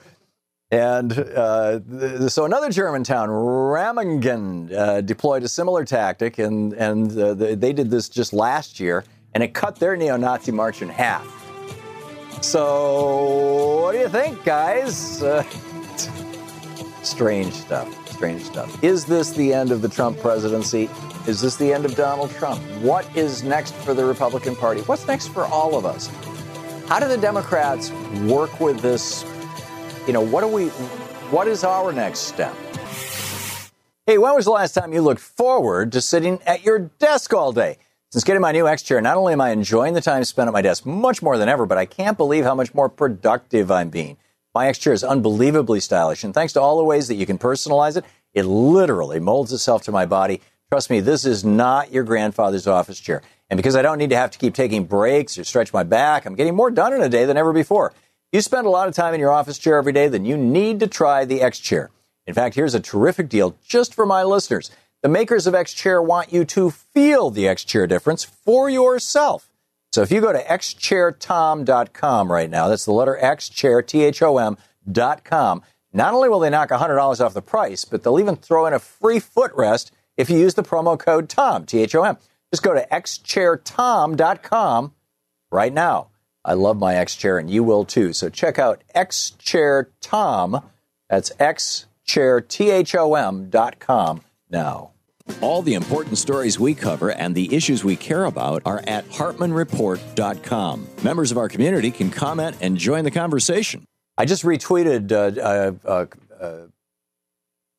And 0.71 1.13
uh, 1.13 2.27
so 2.27 2.43
another 2.43 2.69
German 2.69 3.03
town, 3.03 3.29
Remagen, 3.29 4.73
uh, 4.73 5.01
deployed 5.01 5.43
a 5.43 5.47
similar 5.47 5.85
tactic, 5.85 6.37
and, 6.37 6.73
and 6.73 7.17
uh, 7.17 7.33
they 7.33 7.71
did 7.71 7.89
this 7.89 8.09
just 8.09 8.33
last 8.33 8.79
year, 8.79 9.05
and 9.33 9.41
it 9.41 9.53
cut 9.53 9.77
their 9.77 9.95
neo 9.95 10.17
Nazi 10.17 10.51
march 10.51 10.81
in 10.81 10.89
half. 10.89 11.25
So, 12.41 13.81
what 13.83 13.93
do 13.93 13.99
you 13.99 14.09
think, 14.09 14.43
guys? 14.43 15.23
Uh, 15.23 15.43
strange 17.03 17.53
stuff. 17.53 18.09
Strange 18.09 18.43
stuff. 18.43 18.83
Is 18.83 19.05
this 19.05 19.31
the 19.31 19.53
end 19.53 19.71
of 19.71 19.81
the 19.81 19.89
Trump 19.89 20.19
presidency? 20.19 20.89
Is 21.27 21.41
this 21.41 21.55
the 21.55 21.74
end 21.74 21.86
of 21.86 21.96
Donald 21.96 22.29
Trump? 22.32 22.62
What 22.82 23.03
is 23.17 23.41
next 23.41 23.74
for 23.77 23.96
the 23.96 24.05
Republican 24.05 24.55
Party? 24.55 24.82
What's 24.82 25.08
next 25.08 25.29
for 25.29 25.46
all 25.46 25.75
of 25.75 25.84
us? 25.84 26.05
How 26.88 27.00
do 27.00 27.08
the 27.08 27.17
Democrats 27.17 27.91
work 28.27 28.60
with 28.60 28.79
this? 28.79 29.25
You 30.05 30.13
know, 30.13 30.22
what 30.22 30.41
do 30.41 30.48
we 30.48 30.67
what 31.32 31.48
is 31.48 31.63
our 31.63 31.91
next 31.91 32.20
step? 32.20 32.55
Hey, 34.05 34.20
when 34.20 34.36
was 34.36 34.46
the 34.46 34.51
last 34.51 34.74
time 34.74 34.94
you 34.94 35.01
looked 35.01 35.20
forward 35.20 35.91
to 35.94 36.01
sitting 36.01 36.39
at 36.46 36.63
your 36.63 36.77
desk 36.77 37.34
all 37.34 37.51
day? 37.51 37.79
Since 38.12 38.24
getting 38.24 38.41
my 38.41 38.51
new 38.51 38.67
X 38.67 38.84
chair, 38.84 39.01
not 39.01 39.17
only 39.17 39.34
am 39.34 39.41
I 39.41 39.50
enjoying 39.50 39.96
the 39.96 40.01
time 40.01 40.24
spent 40.25 40.48
at 40.48 40.53
my 40.53 40.62
desk 40.62 40.86
much 40.86 41.24
more 41.24 41.39
than 41.39 41.50
ever, 41.50 41.65
but 41.65 41.79
I 41.79 41.86
can't 41.86 42.17
believe 42.17 42.44
how 42.44 42.53
much 42.53 42.75
more 42.75 42.88
productive 42.88 43.72
I'm 43.72 43.89
being. 43.89 44.17
My 44.53 44.67
X 44.67 44.77
chair 44.77 44.94
is 44.94 45.03
unbelievably 45.03 45.80
stylish, 45.80 46.23
and 46.23 46.36
thanks 46.36 46.54
to 46.54 46.62
all 46.62 46.78
the 46.78 46.84
ways 46.84 47.08
that 47.08 47.15
you 47.15 47.26
can 47.26 47.39
personalize 47.39 47.97
it, 47.97 48.06
it 48.36 48.43
literally 48.43 49.19
molds 49.19 49.52
itself 49.52 49.82
to 49.84 49.91
my 49.91 50.06
body. 50.06 50.39
Trust 50.71 50.89
me, 50.89 50.99
this 50.99 51.25
is 51.25 51.45
not 51.45 51.91
your 51.91 52.04
grandfather's 52.04 52.67
office 52.67 52.99
chair. 52.99 53.21
And 53.49 53.58
because 53.58 53.75
I 53.75 53.82
don't 53.82 53.99
need 53.99 54.10
to 54.10 54.17
have 54.17 54.32
to 54.32 54.39
keep 54.39 54.56
taking 54.56 54.86
breaks 54.86 55.38
or 55.38 55.43
stretch 55.43 55.71
my 55.71 55.84
back, 55.84 56.25
I'm 56.25 56.36
getting 56.36 56.56
more 56.56 56.71
done 56.71 56.93
in 56.93 57.01
a 57.01 57.10
day 57.10 57.25
than 57.25 57.38
ever 57.38 57.54
before. 57.54 57.93
You 58.32 58.41
spend 58.41 58.65
a 58.65 58.71
lot 58.71 58.88
of 58.88 58.95
time 58.95 59.13
in 59.13 59.19
your 59.19 59.32
office 59.32 59.58
chair 59.58 59.78
every 59.78 59.93
day, 59.93 60.08
then 60.08 60.25
you 60.25 60.36
need 60.36 60.80
to 60.80 60.88
try 60.88 61.23
the 61.23 61.41
X 61.41 61.60
Chair. 61.60 61.91
In 62.25 62.34
fact, 62.34 62.56
here's 62.56 62.73
a 62.73 62.80
terrific 62.80 63.30
deal 63.30 63.56
just 63.65 63.93
for 63.93 64.06
my 64.06 64.23
listeners. 64.23 64.71
The 65.04 65.10
makers 65.10 65.45
of 65.45 65.54
X 65.54 65.73
Chair 65.73 66.01
want 66.01 66.34
you 66.34 66.43
to 66.45 66.71
feel 66.71 67.30
the 67.30 67.47
X 67.47 67.63
Chair 67.63 67.86
difference 67.86 68.23
for 68.23 68.69
yourself. 68.69 69.49
So 69.91 70.01
if 70.01 70.12
you 70.12 70.19
go 70.19 70.34
to 70.34 70.43
xchairtom.com 70.43 72.32
right 72.32 72.49
now, 72.49 72.67
that's 72.67 72.86
the 72.86 72.91
letter 72.91 73.17
X 73.17 73.47
Chair, 73.47 73.82
T 73.84 74.04
H 74.04 74.21
O 74.23 74.38
M.com, 74.39 75.62
not 75.93 76.13
only 76.13 76.28
will 76.28 76.39
they 76.39 76.49
knock 76.49 76.69
$100 76.71 77.25
off 77.25 77.34
the 77.34 77.41
price, 77.41 77.86
but 77.86 78.04
they'll 78.04 78.19
even 78.19 78.36
throw 78.36 78.65
in 78.65 78.73
a 78.73 78.80
free 78.80 79.19
footrest 79.19 79.91
if 80.17 80.30
you 80.30 80.38
use 80.38 80.54
the 80.54 80.63
promo 80.63 80.99
code 80.99 81.30
TOM, 81.30 81.65
T 81.65 81.82
H 81.82 81.95
O 81.95 82.04
M. 82.04 82.17
Just 82.51 82.63
go 82.63 82.73
to 82.73 82.86
xchairtom.com 82.91 84.93
right 85.51 85.73
now. 85.73 86.08
I 86.43 86.54
love 86.54 86.78
my 86.78 86.95
X 86.95 87.15
Chair, 87.15 87.38
and 87.38 87.49
you 87.49 87.63
will 87.63 87.86
too. 87.86 88.12
So 88.13 88.30
check 88.30 88.60
out 88.60 88.84
xchairtom. 88.95 90.63
That's 91.10 91.32
xchairtom.com 91.32 94.21
now. 94.49 94.91
All 95.41 95.63
the 95.63 95.73
important 95.73 96.19
stories 96.19 96.60
we 96.60 96.75
cover 96.75 97.12
and 97.12 97.34
the 97.34 97.56
issues 97.56 97.84
we 97.84 97.95
care 97.95 98.25
about 98.25 98.62
are 98.63 98.84
at 98.86 99.10
HartmannReport.com. 99.10 100.88
Members 101.04 101.32
of 101.32 101.39
our 101.39 101.49
community 101.49 101.89
can 101.89 102.12
comment 102.12 102.58
and 102.62 102.78
join 102.78 103.06
the 103.06 103.12
conversation. 103.12 103.88
I 104.19 104.25
just 104.25 104.43
retweeted 104.43 105.12
uh, 105.12 105.41
uh, 105.41 105.71
uh, 105.84 106.06
uh 106.39 106.67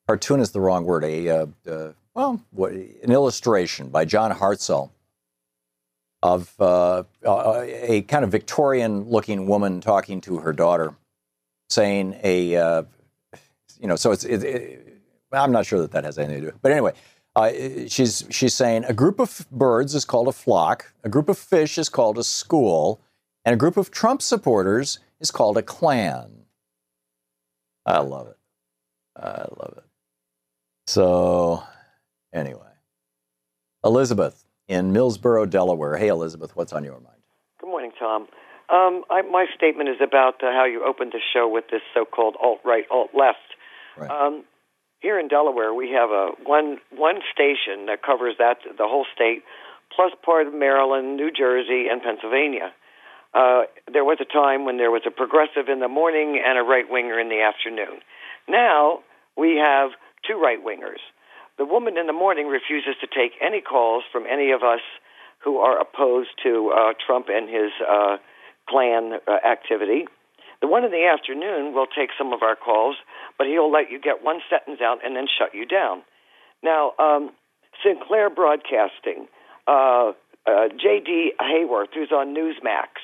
cartoon 0.07 0.41
is 0.41 0.51
the 0.51 0.59
wrong 0.59 0.83
word. 0.83 1.05
A 1.05 1.29
uh, 1.29 1.45
uh, 1.69 1.93
well, 2.17 2.41
an 2.57 3.11
illustration 3.11 3.89
by 3.89 4.05
John 4.05 4.31
Hartzell 4.31 4.91
of 6.23 6.53
uh, 6.59 7.03
uh, 7.23 7.63
a 7.65 8.01
kind 8.03 8.23
of 8.23 8.31
Victorian-looking 8.31 9.45
woman 9.47 9.81
talking 9.81 10.19
to 10.21 10.37
her 10.39 10.51
daughter, 10.51 10.95
saying 11.69 12.19
a 12.23 12.55
uh, 12.55 12.83
you 13.79 13.87
know. 13.87 13.95
So 13.95 14.11
it's 14.11 14.23
it, 14.23 14.43
it, 14.43 15.01
I'm 15.31 15.51
not 15.51 15.65
sure 15.65 15.79
that 15.79 15.91
that 15.91 16.03
has 16.03 16.17
anything 16.17 16.35
to 16.35 16.41
do. 16.41 16.45
with 16.47 16.55
it. 16.55 16.61
But 16.61 16.71
anyway, 16.71 16.93
uh, 17.35 17.51
she's 17.87 18.25
she's 18.31 18.55
saying 18.55 18.85
a 18.85 18.93
group 18.93 19.19
of 19.19 19.45
birds 19.51 19.93
is 19.93 20.03
called 20.03 20.27
a 20.27 20.31
flock, 20.31 20.93
a 21.03 21.09
group 21.09 21.29
of 21.29 21.37
fish 21.37 21.77
is 21.77 21.87
called 21.87 22.17
a 22.17 22.23
school, 22.23 22.99
and 23.45 23.53
a 23.53 23.57
group 23.57 23.77
of 23.77 23.91
Trump 23.91 24.23
supporters 24.23 24.99
is 25.19 25.29
called 25.29 25.57
a 25.57 25.61
clan. 25.61 26.45
I 27.85 27.99
love 27.99 28.27
it. 28.27 28.37
I 29.15 29.45
love 29.59 29.75
it. 29.77 29.83
So, 30.87 31.63
anyway, 32.33 32.73
Elizabeth 33.83 34.45
in 34.67 34.91
Millsboro, 34.91 35.49
Delaware. 35.49 35.97
Hey, 35.97 36.09
Elizabeth, 36.09 36.55
what's 36.55 36.73
on 36.73 36.83
your 36.83 36.99
mind? 36.99 37.21
Good 37.59 37.69
morning, 37.69 37.91
Tom. 37.97 38.27
Um, 38.69 39.03
I, 39.09 39.21
my 39.21 39.45
statement 39.55 39.89
is 39.89 39.95
about 40.01 40.43
uh, 40.43 40.51
how 40.51 40.65
you 40.65 40.83
opened 40.85 41.13
the 41.13 41.21
show 41.33 41.47
with 41.47 41.65
this 41.71 41.81
so-called 41.93 42.35
alt-right, 42.41 42.83
alt-left. 42.91 43.37
Right. 43.95 44.11
Um, 44.11 44.43
here 44.99 45.19
in 45.19 45.27
Delaware, 45.27 45.73
we 45.73 45.91
have 45.91 46.09
a 46.09 46.31
one 46.43 46.77
one 46.91 47.19
station 47.31 47.85
that 47.85 48.01
covers 48.03 48.35
that 48.39 48.57
the 48.65 48.87
whole 48.87 49.05
state, 49.13 49.43
plus 49.95 50.11
part 50.25 50.47
of 50.47 50.53
Maryland, 50.53 51.15
New 51.15 51.31
Jersey, 51.31 51.87
and 51.89 52.01
Pennsylvania. 52.01 52.73
Uh, 53.33 53.63
there 53.91 54.03
was 54.03 54.17
a 54.19 54.25
time 54.25 54.65
when 54.65 54.77
there 54.77 54.91
was 54.91 55.03
a 55.05 55.11
progressive 55.11 55.69
in 55.69 55.79
the 55.79 55.87
morning 55.87 56.41
and 56.43 56.57
a 56.57 56.63
right 56.63 56.89
winger 56.89 57.19
in 57.19 57.29
the 57.29 57.41
afternoon. 57.41 58.01
Now 58.49 58.99
we 59.37 59.57
have 59.57 59.91
two 60.27 60.39
right 60.41 60.59
wingers. 60.63 60.99
The 61.57 61.65
woman 61.65 61.97
in 61.97 62.05
the 62.05 62.13
morning 62.13 62.47
refuses 62.47 62.95
to 63.01 63.07
take 63.07 63.33
any 63.41 63.61
calls 63.61 64.03
from 64.11 64.25
any 64.29 64.51
of 64.51 64.61
us 64.61 64.81
who 65.43 65.57
are 65.57 65.79
opposed 65.79 66.29
to 66.43 66.71
uh, 66.75 66.93
Trump 67.03 67.27
and 67.29 67.49
his 67.49 67.71
uh, 67.81 68.17
Klan 68.69 69.13
uh, 69.27 69.47
activity. 69.47 70.05
The 70.61 70.67
one 70.67 70.83
in 70.83 70.91
the 70.91 71.05
afternoon 71.05 71.73
will 71.73 71.87
take 71.87 72.09
some 72.17 72.33
of 72.33 72.41
our 72.41 72.55
calls, 72.55 72.95
but 73.37 73.47
he'll 73.47 73.71
let 73.71 73.91
you 73.91 73.99
get 73.99 74.23
one 74.23 74.39
sentence 74.49 74.81
out 74.81 74.99
and 75.05 75.15
then 75.15 75.25
shut 75.27 75.53
you 75.53 75.65
down. 75.65 76.01
Now, 76.63 76.93
um, 76.99 77.31
Sinclair 77.83 78.29
Broadcasting, 78.29 79.27
uh, 79.67 80.13
uh, 80.47 80.69
J.D. 80.69 81.33
Hayworth, 81.39 81.93
who's 81.93 82.11
on 82.11 82.35
Newsmax, 82.35 83.01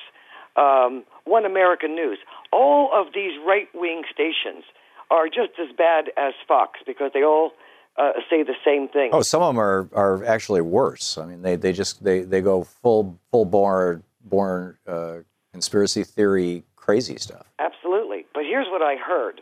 um, 0.56 1.04
One 1.24 1.44
American 1.44 1.94
News, 1.94 2.18
all 2.52 2.90
of 2.92 3.14
these 3.14 3.32
right 3.46 3.68
wing 3.74 4.02
stations 4.12 4.64
are 5.10 5.26
just 5.26 5.58
as 5.60 5.74
bad 5.76 6.10
as 6.16 6.34
Fox 6.48 6.80
because 6.86 7.10
they 7.14 7.22
all 7.22 7.52
uh, 7.96 8.12
say 8.28 8.42
the 8.42 8.54
same 8.64 8.88
thing. 8.88 9.10
Oh, 9.12 9.22
some 9.22 9.42
of 9.42 9.54
them 9.54 9.60
are, 9.60 9.88
are 9.92 10.24
actually 10.24 10.60
worse. 10.60 11.16
I 11.18 11.26
mean, 11.26 11.42
they, 11.42 11.56
they 11.56 11.72
just 11.72 12.02
they, 12.02 12.20
they 12.20 12.40
go 12.40 12.64
full 12.64 13.18
full 13.30 13.44
born 13.44 14.02
born 14.24 14.76
uh, 14.86 15.18
conspiracy 15.52 16.02
theory 16.04 16.64
crazy 16.76 17.16
stuff. 17.16 17.46
Absolutely. 17.58 18.26
But 18.34 18.42
here's 18.42 18.66
what 18.68 18.82
I 18.82 18.96
heard 18.96 19.40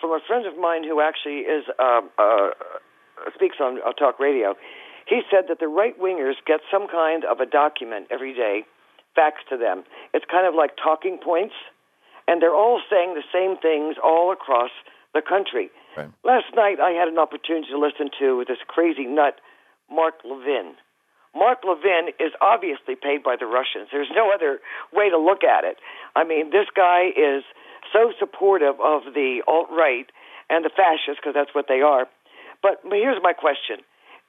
from 0.00 0.10
a 0.10 0.20
friend 0.26 0.46
of 0.46 0.58
mine 0.58 0.84
who 0.84 1.00
actually 1.00 1.48
is 1.48 1.64
uh, 1.78 2.02
uh, 2.18 2.50
speaks 3.34 3.56
on 3.60 3.78
uh, 3.80 3.92
talk 3.92 4.20
radio. 4.20 4.54
He 5.06 5.22
said 5.30 5.44
that 5.48 5.60
the 5.60 5.68
right 5.68 5.98
wingers 5.98 6.34
get 6.46 6.60
some 6.70 6.88
kind 6.88 7.24
of 7.24 7.40
a 7.40 7.46
document 7.46 8.08
every 8.10 8.34
day, 8.34 8.64
faxed 9.16 9.48
to 9.50 9.56
them. 9.56 9.84
It's 10.12 10.24
kind 10.30 10.46
of 10.46 10.54
like 10.54 10.72
talking 10.82 11.18
points, 11.22 11.54
and 12.26 12.42
they're 12.42 12.54
all 12.54 12.80
saying 12.90 13.14
the 13.14 13.24
same 13.32 13.56
things 13.56 13.96
all 14.02 14.32
across 14.32 14.70
the 15.14 15.22
country. 15.22 15.70
Right. 15.96 16.10
Last 16.24 16.46
night, 16.54 16.80
I 16.80 16.90
had 16.90 17.08
an 17.08 17.18
opportunity 17.18 17.68
to 17.70 17.78
listen 17.78 18.10
to 18.18 18.44
this 18.46 18.58
crazy 18.66 19.06
nut, 19.06 19.40
Mark 19.90 20.14
Levin. 20.24 20.74
Mark 21.34 21.58
Levin 21.66 22.14
is 22.20 22.32
obviously 22.40 22.94
paid 22.94 23.22
by 23.22 23.36
the 23.38 23.46
Russians. 23.46 23.88
There's 23.90 24.10
no 24.14 24.30
other 24.32 24.60
way 24.92 25.10
to 25.10 25.18
look 25.18 25.42
at 25.42 25.64
it. 25.64 25.78
I 26.14 26.24
mean, 26.24 26.50
this 26.50 26.66
guy 26.74 27.10
is 27.16 27.42
so 27.92 28.12
supportive 28.18 28.78
of 28.80 29.14
the 29.14 29.42
alt 29.46 29.66
right 29.70 30.06
and 30.48 30.64
the 30.64 30.70
fascists, 30.70 31.18
because 31.20 31.34
that's 31.34 31.54
what 31.54 31.66
they 31.68 31.80
are. 31.80 32.06
But 32.62 32.80
here's 32.84 33.22
my 33.22 33.32
question. 33.32 33.78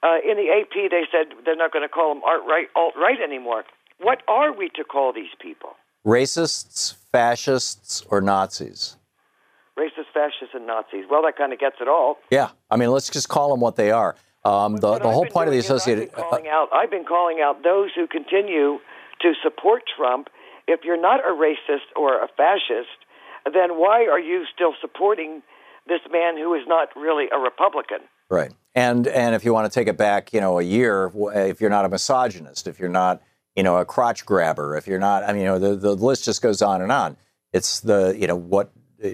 Uh, 0.02 0.18
in 0.28 0.36
the 0.36 0.50
AP, 0.50 0.90
they 0.90 1.04
said 1.10 1.32
they're 1.44 1.56
not 1.56 1.72
going 1.72 1.84
to 1.84 1.88
call 1.88 2.14
them 2.14 2.22
alt 2.24 2.42
right, 2.46 2.66
alt 2.74 2.94
right 2.96 3.20
anymore. 3.22 3.64
What 3.98 4.22
are 4.28 4.52
we 4.52 4.68
to 4.70 4.84
call 4.84 5.12
these 5.12 5.34
people? 5.40 5.70
Racists, 6.06 6.94
fascists, 7.10 8.02
or 8.10 8.20
Nazis? 8.20 8.96
Racist, 9.78 10.06
fascists, 10.14 10.54
and 10.54 10.66
Nazis. 10.66 11.04
Well, 11.10 11.22
that 11.22 11.36
kind 11.36 11.52
of 11.52 11.58
gets 11.58 11.76
it 11.80 11.88
all. 11.88 12.16
Yeah, 12.30 12.50
I 12.70 12.76
mean, 12.76 12.90
let's 12.90 13.10
just 13.10 13.28
call 13.28 13.50
them 13.50 13.60
what 13.60 13.76
they 13.76 13.90
are. 13.90 14.16
Um, 14.44 14.76
the 14.76 14.98
the 14.98 15.10
whole 15.10 15.26
point 15.26 15.48
of 15.48 15.52
the 15.52 15.58
associated. 15.58 16.10
I've 16.10 16.14
been, 16.14 16.24
calling 16.24 16.48
out, 16.48 16.68
I've 16.72 16.90
been 16.90 17.04
calling 17.04 17.40
out 17.40 17.62
those 17.62 17.90
who 17.94 18.06
continue 18.06 18.78
to 19.22 19.32
support 19.42 19.82
Trump. 19.96 20.28
If 20.68 20.80
you're 20.84 21.00
not 21.00 21.20
a 21.20 21.32
racist 21.32 21.88
or 21.94 22.22
a 22.22 22.28
fascist, 22.36 22.96
then 23.52 23.78
why 23.78 24.06
are 24.06 24.20
you 24.20 24.44
still 24.54 24.74
supporting 24.80 25.42
this 25.86 26.00
man 26.10 26.36
who 26.36 26.54
is 26.54 26.62
not 26.66 26.88
really 26.96 27.26
a 27.32 27.38
Republican? 27.38 27.98
Right. 28.28 28.52
And 28.74 29.06
and 29.06 29.34
if 29.34 29.44
you 29.44 29.52
want 29.52 29.70
to 29.70 29.74
take 29.74 29.88
it 29.88 29.96
back, 29.96 30.32
you 30.32 30.40
know, 30.40 30.58
a 30.58 30.62
year, 30.62 31.10
if 31.34 31.60
you're 31.60 31.70
not 31.70 31.84
a 31.84 31.88
misogynist, 31.88 32.66
if 32.66 32.78
you're 32.78 32.88
not, 32.88 33.22
you 33.54 33.62
know, 33.62 33.76
a 33.78 33.84
crotch 33.84 34.26
grabber, 34.26 34.76
if 34.76 34.86
you're 34.86 34.98
not, 34.98 35.24
I 35.24 35.32
mean, 35.32 35.42
you 35.42 35.48
know, 35.48 35.58
the, 35.58 35.76
the 35.76 35.94
list 35.94 36.24
just 36.24 36.42
goes 36.42 36.62
on 36.62 36.82
and 36.82 36.92
on. 36.92 37.16
It's 37.52 37.80
the, 37.80 38.14
you 38.18 38.26
know, 38.26 38.36
what 38.36 38.70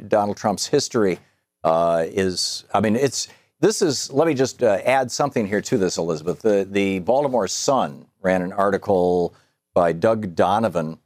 Donald 0.09 0.37
Trump's 0.37 0.67
history 0.67 1.19
uh, 1.65 2.05
is. 2.07 2.65
I 2.73 2.81
mean, 2.81 2.97
it's 2.97 3.29
this 3.61 3.83
is. 3.83 4.13
Let 4.13 4.27
me 4.27 4.35
just 4.35 4.63
uh, 4.63 4.79
add 4.85 5.11
something 5.11 5.47
here 5.47 5.61
to 5.63 5.79
this, 5.79 5.99
Elizabeth. 5.99 6.41
The 6.41 6.67
the 6.69 7.01
Baltimore 7.01 7.49
Sun 7.49 8.07
ran 8.21 8.43
an 8.43 8.53
article 8.53 9.35
by 9.75 9.93
Doug 9.93 10.35
Donovan 10.35 10.99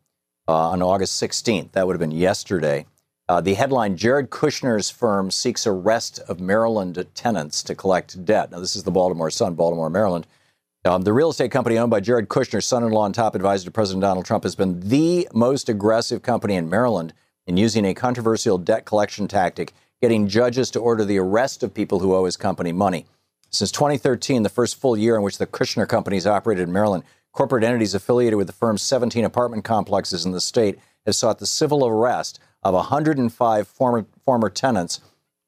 uh, 0.48 0.70
on 0.70 0.82
August 0.82 1.22
16th. 1.22 1.72
That 1.72 1.86
would 1.86 1.94
have 1.94 2.00
been 2.00 2.10
yesterday 2.10 2.86
uh, 3.28 3.40
the 3.40 3.54
headline 3.54 3.96
Jared 3.96 4.30
Kushner's 4.30 4.88
firm 4.88 5.30
seeks 5.30 5.66
arrest 5.66 6.20
of 6.28 6.40
Maryland 6.40 7.04
tenants 7.14 7.62
to 7.64 7.74
collect 7.74 8.24
debt. 8.24 8.52
Now, 8.52 8.60
this 8.60 8.76
is 8.76 8.84
the 8.84 8.92
Baltimore 8.92 9.30
Sun, 9.30 9.54
Baltimore, 9.54 9.90
Maryland. 9.90 10.26
Um, 10.84 11.02
the 11.02 11.12
real 11.12 11.30
estate 11.30 11.50
company 11.50 11.76
owned 11.78 11.90
by 11.90 11.98
Jared 11.98 12.28
Kushner, 12.28 12.62
son 12.62 12.84
in 12.84 12.92
law 12.92 13.06
and 13.06 13.14
top 13.14 13.34
advisor 13.34 13.64
to 13.64 13.72
President 13.72 14.02
Donald 14.02 14.24
Trump, 14.24 14.44
has 14.44 14.54
been 14.54 14.78
the 14.78 15.26
most 15.34 15.68
aggressive 15.68 16.22
company 16.22 16.54
in 16.54 16.70
Maryland 16.70 17.12
in 17.46 17.56
using 17.56 17.84
a 17.84 17.94
controversial 17.94 18.58
debt 18.58 18.84
collection 18.84 19.28
tactic, 19.28 19.72
getting 20.00 20.28
judges 20.28 20.70
to 20.70 20.80
order 20.80 21.04
the 21.04 21.18
arrest 21.18 21.62
of 21.62 21.74
people 21.74 22.00
who 22.00 22.14
owe 22.14 22.24
his 22.24 22.36
company 22.36 22.72
money. 22.72 23.06
Since 23.50 23.72
2013, 23.72 24.42
the 24.42 24.48
first 24.48 24.80
full 24.80 24.96
year 24.96 25.16
in 25.16 25.22
which 25.22 25.38
the 25.38 25.46
Kushner 25.46 25.88
companies 25.88 26.26
operated 26.26 26.66
in 26.66 26.72
Maryland, 26.72 27.04
corporate 27.32 27.64
entities 27.64 27.94
affiliated 27.94 28.36
with 28.36 28.46
the 28.46 28.52
firm's 28.52 28.82
17 28.82 29.24
apartment 29.24 29.64
complexes 29.64 30.26
in 30.26 30.32
the 30.32 30.40
state 30.40 30.78
have 31.06 31.14
sought 31.14 31.38
the 31.38 31.46
civil 31.46 31.86
arrest 31.86 32.40
of 32.62 32.74
105 32.74 33.68
former, 33.68 34.06
former 34.24 34.50
tenants 34.50 35.00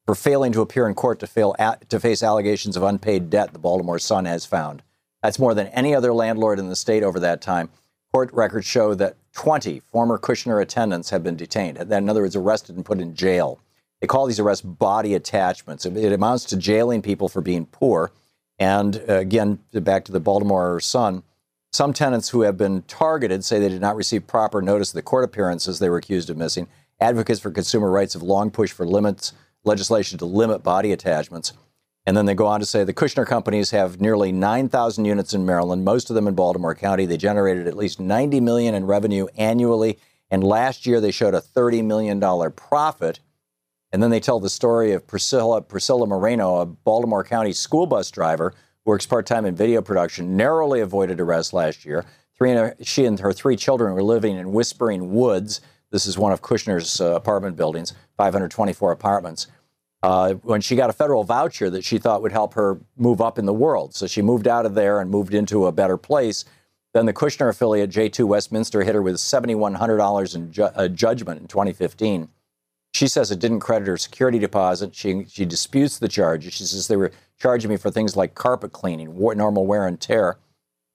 for 0.05 0.15
failing 0.15 0.51
to 0.53 0.61
appear 0.61 0.87
in 0.87 0.95
court 0.95 1.19
to, 1.19 1.27
fail 1.27 1.55
at, 1.59 1.87
to 1.89 1.99
face 1.99 2.23
allegations 2.23 2.75
of 2.75 2.81
unpaid 2.81 3.29
debt, 3.29 3.53
the 3.53 3.59
Baltimore 3.59 3.99
Sun 3.99 4.25
has 4.25 4.45
found. 4.45 4.81
That's 5.21 5.37
more 5.37 5.53
than 5.53 5.67
any 5.67 5.93
other 5.93 6.13
landlord 6.13 6.57
in 6.57 6.69
the 6.69 6.75
state 6.75 7.03
over 7.03 7.19
that 7.19 7.41
time. 7.41 7.69
Court 8.11 8.31
records 8.33 8.65
show 8.65 8.95
that 8.95 9.17
20 9.33 9.81
former 9.91 10.17
Kushner 10.17 10.61
attendants 10.61 11.09
have 11.09 11.23
been 11.23 11.35
detained, 11.35 11.77
in 11.77 12.09
other 12.09 12.21
words, 12.21 12.35
arrested 12.35 12.75
and 12.75 12.85
put 12.85 12.99
in 12.99 13.15
jail. 13.15 13.59
They 14.01 14.07
call 14.07 14.25
these 14.25 14.39
arrests 14.39 14.63
body 14.63 15.13
attachments. 15.13 15.85
It 15.85 16.13
amounts 16.13 16.45
to 16.45 16.57
jailing 16.57 17.01
people 17.01 17.29
for 17.29 17.41
being 17.41 17.65
poor. 17.65 18.11
And 18.57 19.03
uh, 19.07 19.15
again, 19.15 19.59
back 19.73 20.05
to 20.05 20.11
the 20.11 20.19
Baltimore 20.19 20.79
Sun, 20.79 21.23
some 21.71 21.93
tenants 21.93 22.29
who 22.29 22.41
have 22.41 22.57
been 22.57 22.81
targeted 22.83 23.45
say 23.45 23.59
they 23.59 23.69
did 23.69 23.81
not 23.81 23.95
receive 23.95 24.25
proper 24.25 24.61
notice 24.61 24.89
of 24.89 24.95
the 24.95 25.01
court 25.01 25.23
appearances 25.23 25.79
they 25.79 25.89
were 25.89 25.97
accused 25.97 26.29
of 26.29 26.37
missing. 26.37 26.67
Advocates 26.99 27.39
for 27.39 27.51
consumer 27.51 27.89
rights 27.89 28.13
have 28.13 28.23
long 28.23 28.51
pushed 28.51 28.73
for 28.73 28.85
limits 28.85 29.33
legislation 29.63 30.17
to 30.17 30.25
limit 30.25 30.63
body 30.63 30.91
attachments. 30.91 31.53
And 32.09 32.17
then 32.17 32.25
they 32.25 32.33
go 32.33 32.47
on 32.47 32.59
to 32.59 32.65
say 32.65 32.83
the 32.83 32.91
Kushner 32.91 33.23
companies 33.23 33.69
have 33.69 34.01
nearly 34.01 34.31
9,000 34.31 35.05
units 35.05 35.35
in 35.35 35.45
Maryland, 35.45 35.85
most 35.85 36.09
of 36.09 36.15
them 36.15 36.27
in 36.27 36.33
Baltimore 36.33 36.73
County. 36.73 37.05
They 37.05 37.17
generated 37.17 37.67
at 37.67 37.77
least 37.77 37.99
90 37.99 38.39
million 38.39 38.73
in 38.73 38.87
revenue 38.87 39.27
annually, 39.37 39.99
and 40.31 40.43
last 40.43 40.87
year 40.87 40.99
they 40.99 41.11
showed 41.11 41.35
a 41.35 41.39
30 41.39 41.83
million 41.83 42.19
dollar 42.19 42.49
profit. 42.49 43.19
And 43.91 44.01
then 44.01 44.09
they 44.09 44.19
tell 44.19 44.39
the 44.39 44.49
story 44.49 44.91
of 44.93 45.05
Priscilla 45.05 45.61
Priscilla 45.61 46.07
Moreno, 46.07 46.55
a 46.55 46.65
Baltimore 46.65 47.23
County 47.23 47.53
school 47.53 47.85
bus 47.85 48.09
driver 48.09 48.55
who 48.83 48.89
works 48.89 49.05
part-time 49.05 49.45
in 49.45 49.53
video 49.53 49.79
production, 49.83 50.35
narrowly 50.35 50.79
avoided 50.79 51.19
arrest 51.19 51.53
last 51.53 51.85
year. 51.85 52.05
Three 52.35 52.57
she 52.81 53.05
and 53.05 53.19
her 53.19 53.33
three 53.33 53.55
children 53.55 53.93
were 53.93 54.01
living 54.01 54.35
in 54.35 54.51
Whispering 54.51 55.13
Woods 55.13 55.61
this 55.91 56.05
is 56.05 56.19
one 56.19 56.31
of 56.31 56.41
Kushner's 56.41 57.01
uh, 57.01 57.15
apartment 57.15 57.55
buildings, 57.55 57.93
524 58.17 58.91
apartments. 58.91 59.47
Uh, 60.01 60.35
when 60.35 60.61
she 60.61 60.75
got 60.75 60.89
a 60.89 60.93
federal 60.93 61.23
voucher 61.23 61.69
that 61.69 61.83
she 61.83 61.97
thought 61.97 62.21
would 62.21 62.31
help 62.31 62.53
her 62.53 62.79
move 62.95 63.19
up 63.19 63.37
in 63.37 63.45
the 63.45 63.53
world. 63.53 63.93
So 63.93 64.07
she 64.07 64.21
moved 64.21 64.47
out 64.47 64.65
of 64.65 64.73
there 64.73 65.01
and 65.01 65.11
moved 65.11 65.33
into 65.33 65.65
a 65.65 65.71
better 65.71 65.97
place. 65.97 66.45
Then 66.93 67.05
the 67.05 67.13
Kushner 67.13 67.49
affiliate, 67.49 67.89
J2 67.89 68.25
Westminster, 68.25 68.83
hit 68.83 68.95
her 68.95 69.01
with 69.01 69.15
$7,100 69.17 70.35
in 70.35 70.51
ju- 70.51 70.63
uh, 70.63 70.87
judgment 70.87 71.41
in 71.41 71.47
2015. 71.47 72.29
She 72.93 73.07
says 73.07 73.29
it 73.29 73.39
didn't 73.39 73.59
credit 73.59 73.87
her 73.87 73.97
security 73.97 74.39
deposit. 74.39 74.95
She, 74.95 75.25
she 75.25 75.45
disputes 75.45 75.99
the 75.99 76.07
charges. 76.07 76.53
She 76.53 76.63
says 76.63 76.87
they 76.87 76.95
were 76.95 77.11
charging 77.39 77.69
me 77.69 77.77
for 77.77 77.91
things 77.91 78.15
like 78.15 78.35
carpet 78.35 78.71
cleaning, 78.71 79.15
war, 79.15 79.35
normal 79.35 79.65
wear 79.67 79.85
and 79.85 79.99
tear 79.99 80.37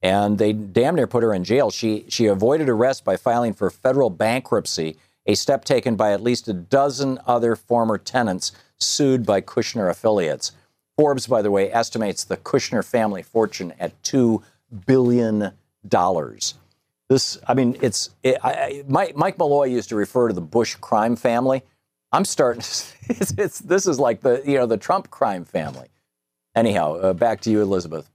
and 0.05 0.37
they 0.37 0.53
damn 0.53 0.95
near 0.95 1.07
put 1.07 1.23
her 1.23 1.33
in 1.33 1.45
jail. 1.45 1.71
She 1.71 2.05
she 2.09 2.27
avoided 2.27 2.69
arrest 2.69 3.05
by 3.05 3.17
filing 3.17 3.55
for 3.55 3.71
federal 3.71 4.11
bankruptcy, 4.11 4.99
a 5.27 5.35
step 5.35 5.65
taken 5.65 5.97
by 5.97 6.13
at 6.13 6.23
least 6.23 6.49
a 6.49 6.53
dozen 6.53 7.19
other 7.27 7.57
former 7.57 7.99
tenants 7.99 8.53
sued 8.79 9.25
by 9.25 9.41
Kushner 9.41 9.91
affiliates. 9.91 10.53
Forbes, 10.97 11.27
by 11.27 11.43
the 11.43 11.51
way, 11.51 11.73
estimates 11.73 12.25
the 12.25 12.37
Kushner 12.37 12.85
family 12.85 13.23
fortune 13.23 13.73
at 13.81 14.01
two 14.03 14.43
billion 14.87 15.53
dollars. 15.87 16.55
This, 17.09 17.39
I 17.47 17.55
mean, 17.55 17.77
it's 17.83 18.11
it, 18.23 18.39
I, 18.43 18.83
Mike, 18.89 19.17
Mike 19.17 19.39
Malloy 19.39 19.65
used 19.65 19.89
to 19.91 19.97
refer 19.97 20.29
to 20.29 20.35
the 20.35 20.41
Bush 20.41 20.75
crime 20.77 21.17
family. 21.17 21.63
I'm 22.13 22.25
starting. 22.25 22.63
It's, 23.07 23.35
it's 23.37 23.59
this 23.59 23.87
is 23.87 24.01
like 24.01 24.23
the 24.23 24.43
you 24.47 24.57
know 24.57 24.65
the 24.65 24.79
Trump 24.79 25.11
crime 25.11 25.45
family. 25.45 25.89
Anyhow, 26.57 26.95
uh, 26.95 27.13
back 27.13 27.43
to 27.43 27.51
you, 27.51 27.61
Elizabeth. 27.61 28.09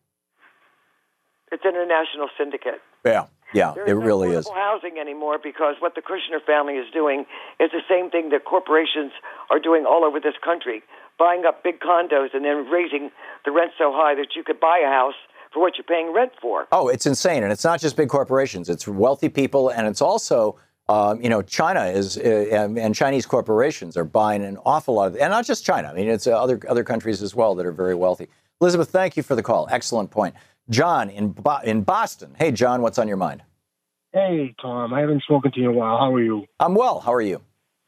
It's 1.52 1.64
an 1.64 1.76
international 1.76 2.28
syndicate. 2.36 2.82
Yeah, 3.06 3.28
yeah, 3.54 3.74
there 3.74 3.88
it 3.88 3.94
really 3.94 4.32
is. 4.32 4.48
housing 4.50 4.98
anymore 5.00 5.38
because 5.42 5.76
what 5.80 5.96
the 5.96 6.02
Kushner 6.02 6.44
family 6.46 6.76
is 6.76 6.90
doing 6.92 7.26
is 7.60 7.72
the 7.72 7.82
same 7.90 8.10
thing 8.10 8.30
that 8.30 8.46
corporations 8.46 9.12
are 9.50 9.60
doing 9.60 9.86
all 9.86 10.04
over 10.04 10.20
this 10.20 10.36
country, 10.44 10.84
buying 11.18 11.46
up 11.46 11.64
big 11.64 11.80
condos 11.80 12.34
and 12.34 12.46
then 12.46 12.70
raising 12.70 13.12
the 13.46 13.52
rent 13.52 13.72
so 13.78 13.92
high 13.94 14.16
that 14.16 14.36
you 14.36 14.44
could 14.44 14.60
buy 14.60 14.82
a 14.86 14.90
house 14.90 15.16
for 15.52 15.62
what 15.62 15.78
you're 15.78 15.84
paying 15.84 16.14
rent 16.14 16.32
for. 16.40 16.68
Oh, 16.72 16.88
it's 16.90 17.06
insane, 17.06 17.44
and 17.44 17.52
it's 17.52 17.64
not 17.64 17.80
just 17.80 17.96
big 17.96 18.10
corporations; 18.10 18.70
it's 18.70 18.88
wealthy 18.88 19.30
people, 19.30 19.70
and 19.70 19.88
it's 19.88 20.02
also. 20.02 20.58
Um, 20.88 21.22
you 21.22 21.30
know, 21.30 21.44
China 21.44 21.86
is 21.86 22.18
uh, 22.18 22.74
and 22.76 22.96
Chinese 22.96 23.28
corporations 23.28 23.96
are 23.96 24.04
buying 24.04 24.44
an 24.44 24.58
awful 24.66 24.96
lot 24.96 25.10
of, 25.10 25.18
and 25.18 25.30
not 25.30 25.46
just 25.46 25.64
China. 25.64 25.88
I 25.90 25.94
mean, 25.94 26.08
it's 26.10 26.26
uh, 26.26 26.32
other 26.32 26.60
other 26.68 26.84
countries 26.84 27.22
as 27.22 27.36
well 27.36 27.54
that 27.54 27.66
are 27.68 27.72
very 27.72 27.94
wealthy. 27.94 28.28
Elizabeth, 28.60 28.90
thank 28.90 29.16
you 29.16 29.22
for 29.22 29.36
the 29.36 29.44
call. 29.44 29.68
Excellent 29.70 30.10
point. 30.10 30.34
John 30.70 31.10
in 31.10 31.30
Bo- 31.32 31.62
in 31.64 31.82
Boston. 31.82 32.36
Hey, 32.38 32.52
John, 32.52 32.82
what's 32.82 33.00
on 33.00 33.08
your 33.08 33.18
mind? 33.18 33.44
Hey, 34.14 34.56
Tom. 34.62 34.94
I 34.94 35.02
haven't 35.02 35.24
spoken 35.24 35.52
to 35.52 35.60
you 35.60 35.70
in 35.70 35.76
a 35.76 35.78
while. 35.78 35.98
How 35.98 36.14
are 36.14 36.22
you? 36.22 36.46
I'm 36.60 36.76
well. 36.76 37.00
How 37.00 37.14
are 37.14 37.22
you? 37.22 37.42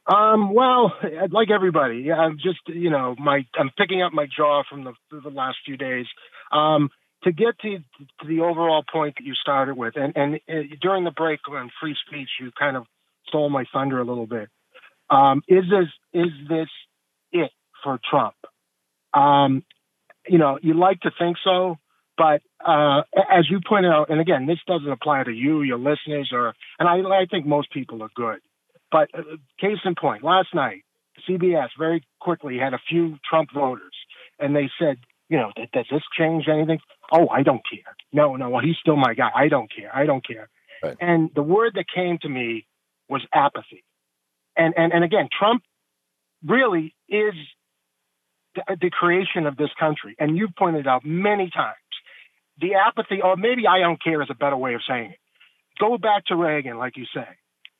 Um, 0.06 0.54
well, 0.54 0.94
like 1.30 1.50
everybody, 1.52 2.12
I'm 2.12 2.38
just 2.38 2.60
you 2.68 2.90
know 2.90 3.16
my 3.20 3.46
I'm 3.56 3.72
picking 3.78 4.02
up 4.02 4.14
my 4.14 4.28
jaw 4.36 4.64
from 4.70 4.84
the, 4.84 4.94
the 5.12 5.30
last 5.30 5.58
few 5.66 5.78
days. 5.78 6.06
Um, 6.52 6.90
to 7.24 7.32
get 7.32 7.60
to, 7.60 7.78
to 7.78 8.28
the 8.28 8.40
overall 8.40 8.84
point 8.92 9.16
that 9.18 9.24
you 9.26 9.34
started 9.36 9.78
with, 9.78 9.96
and 9.96 10.14
and 10.16 10.36
uh, 10.50 10.76
during 10.82 11.04
the 11.04 11.12
break 11.12 11.40
on 11.50 11.70
free 11.80 11.96
speech, 12.08 12.30
you 12.40 12.52
kind 12.58 12.76
of 12.76 12.86
stole 13.28 13.50
my 13.50 13.66
thunder 13.72 14.00
a 14.00 14.04
little 14.04 14.26
bit. 14.26 14.50
Um, 15.10 15.44
is 15.48 15.66
this 15.70 15.88
is 16.14 16.32
this 16.50 16.70
it 17.32 17.52
for 17.84 18.00
Trump? 18.10 18.36
Um, 19.14 19.64
you 20.28 20.38
know, 20.38 20.58
you 20.62 20.74
like 20.74 21.02
to 21.02 21.12
think 21.18 21.38
so, 21.44 21.78
but 22.22 22.44
uh, 22.64 23.02
as 23.34 23.50
you 23.50 23.60
pointed 23.68 23.90
out, 23.92 24.12
and 24.12 24.22
again, 24.22 24.46
this 24.46 24.60
doesn't 24.68 24.92
apply 24.92 25.24
to 25.24 25.32
you, 25.32 25.64
your 25.64 25.80
listeners, 25.80 26.30
or 26.32 26.54
and 26.78 26.88
I, 26.88 26.98
I 26.98 27.26
think 27.26 27.48
most 27.48 27.72
people 27.72 28.04
are 28.04 28.12
good. 28.16 28.42
But 28.92 29.10
uh, 29.18 29.38
case 29.60 29.80
in 29.86 29.96
point, 30.00 30.24
last 30.24 30.50
night, 30.54 30.84
CBS 31.28 31.70
very 31.80 32.04
quickly 32.20 32.60
had 32.60 32.76
a 32.76 32.80
few 32.88 33.18
Trump 33.28 33.50
voters, 33.52 33.96
and 34.38 34.56
they 34.56 34.70
said, 34.80 34.98
you 35.30 35.38
know, 35.38 35.52
does 35.74 35.86
this 35.90 36.04
change 36.16 36.46
anything? 36.48 36.78
Oh, 37.12 37.28
I 37.28 37.42
don't 37.42 37.64
care. 37.68 37.96
No, 38.14 38.36
no, 38.36 38.52
well, 38.52 38.62
he's 38.64 38.78
still 38.80 38.98
my 38.98 39.16
guy. 39.16 39.32
I 39.34 39.48
don't 39.48 39.72
care. 39.76 39.90
I 39.92 40.06
don't 40.06 40.26
care. 40.26 40.48
Right. 40.84 40.98
And 41.02 41.32
the 41.34 41.42
word 41.42 41.72
that 41.74 41.86
came 41.92 42.20
to 42.22 42.30
me 42.30 42.68
was 43.10 43.26
apathy. 43.34 43.84
And, 44.56 44.76
and, 44.78 44.94
and 44.94 45.04
again, 45.04 45.28
Trump 45.40 45.64
really 46.46 46.94
is 47.10 47.34
the, 48.54 48.78
the 48.80 48.92
creation 48.92 49.48
of 49.48 49.58
this 49.58 49.72
country. 49.80 50.16
And 50.20 50.38
you've 50.38 50.56
pointed 50.56 50.86
out 50.86 51.04
many 51.04 51.50
times 51.50 51.78
the 52.62 52.76
apathy, 52.76 53.22
or 53.22 53.36
maybe 53.36 53.68
I 53.68 53.80
don't 53.80 54.02
care 54.02 54.22
is 54.22 54.30
a 54.32 54.36
better 54.36 54.58
way 54.58 54.76
of 54.76 54.82
saying 54.88 55.12
it. 55.12 55.18
Go 55.80 55.98
back 55.98 56.26
to 56.28 56.36
Reagan, 56.36 56.78
like 56.78 56.96
you 56.96 57.06
say. 57.14 57.28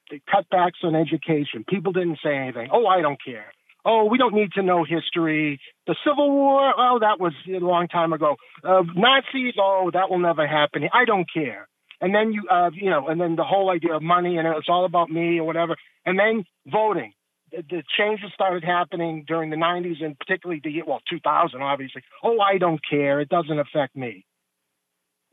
The 0.10 0.20
cutbacks 0.28 0.84
on 0.84 0.96
education. 0.96 1.64
People 1.68 1.94
didn't 1.94 2.20
say 2.24 2.36
anything. 2.36 2.70
Oh, 2.72 2.86
I 2.88 3.02
don't 3.02 3.24
care. 3.24 3.54
Oh, 3.86 4.06
we 4.06 4.18
don't 4.18 4.36
need 4.36 4.52
to 4.54 4.62
know 4.62 4.84
history. 4.84 5.60
The 5.88 5.96
Civil 6.06 6.30
War, 6.30 6.74
oh, 6.78 7.00
that 7.00 7.20
was 7.20 7.34
a 7.48 7.60
long 7.60 7.88
time 7.88 8.14
ago. 8.14 8.36
Uh, 8.64 8.84
Nazis, 8.96 9.56
oh, 9.60 9.90
that 9.94 10.10
will 10.10 10.20
never 10.20 10.48
happen. 10.48 10.84
I 10.94 11.06
don't 11.06 11.28
care. 11.32 11.68
And 12.00 12.14
then 12.14 12.34
you, 12.34 12.44
uh, 12.50 12.72
you 12.74 12.90
know, 12.90 13.08
and 13.08 13.22
then 13.22 13.36
the 13.36 13.44
whole 13.44 13.70
idea 13.70 13.96
of 13.96 14.02
money 14.02 14.38
and 14.38 14.48
it's 14.48 14.70
all 14.70 14.86
about 14.86 15.10
me 15.10 15.40
or 15.40 15.44
whatever. 15.44 15.76
And 16.06 16.18
then 16.18 16.44
voting. 16.66 17.14
The, 17.52 17.84
changes 17.98 18.32
started 18.34 18.64
happening 18.64 19.26
during 19.28 19.50
the 19.50 19.58
90s 19.58 20.02
and 20.02 20.18
particularly 20.18 20.62
the 20.64 20.84
well 20.88 21.02
2000 21.10 21.62
obviously 21.62 22.02
oh 22.24 22.40
i 22.40 22.58
don't 22.58 22.80
care 22.90 23.20
it 23.20 23.28
doesn't 23.28 23.60
affect 23.60 23.94
me 23.94 24.24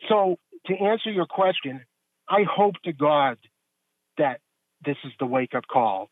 so 0.09 0.37
to 0.67 0.75
answer 0.75 1.11
your 1.11 1.27
question 1.27 1.85
i 2.29 2.43
hope 2.49 2.75
to 2.85 2.93
god 2.93 3.39
that 4.17 4.41
this 4.85 4.97
is 5.05 5.13
the 5.19 5.27
wake 5.27 5.55
up 5.55 5.65
call 5.67 6.11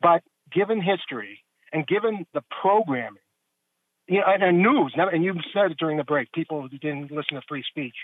but 0.00 0.22
given 0.52 0.82
history 0.82 1.42
and 1.72 1.86
given 1.86 2.26
the 2.34 2.42
programming, 2.62 3.22
you 4.08 4.18
know, 4.18 4.26
and, 4.26 4.42
and 4.42 4.62
news, 4.62 4.92
and 4.96 5.24
you 5.24 5.34
said 5.54 5.70
it 5.70 5.78
during 5.78 5.96
the 5.96 6.04
break, 6.04 6.30
people 6.32 6.68
didn't 6.68 7.10
listen 7.10 7.34
to 7.34 7.42
free 7.48 7.64
speech. 7.68 7.94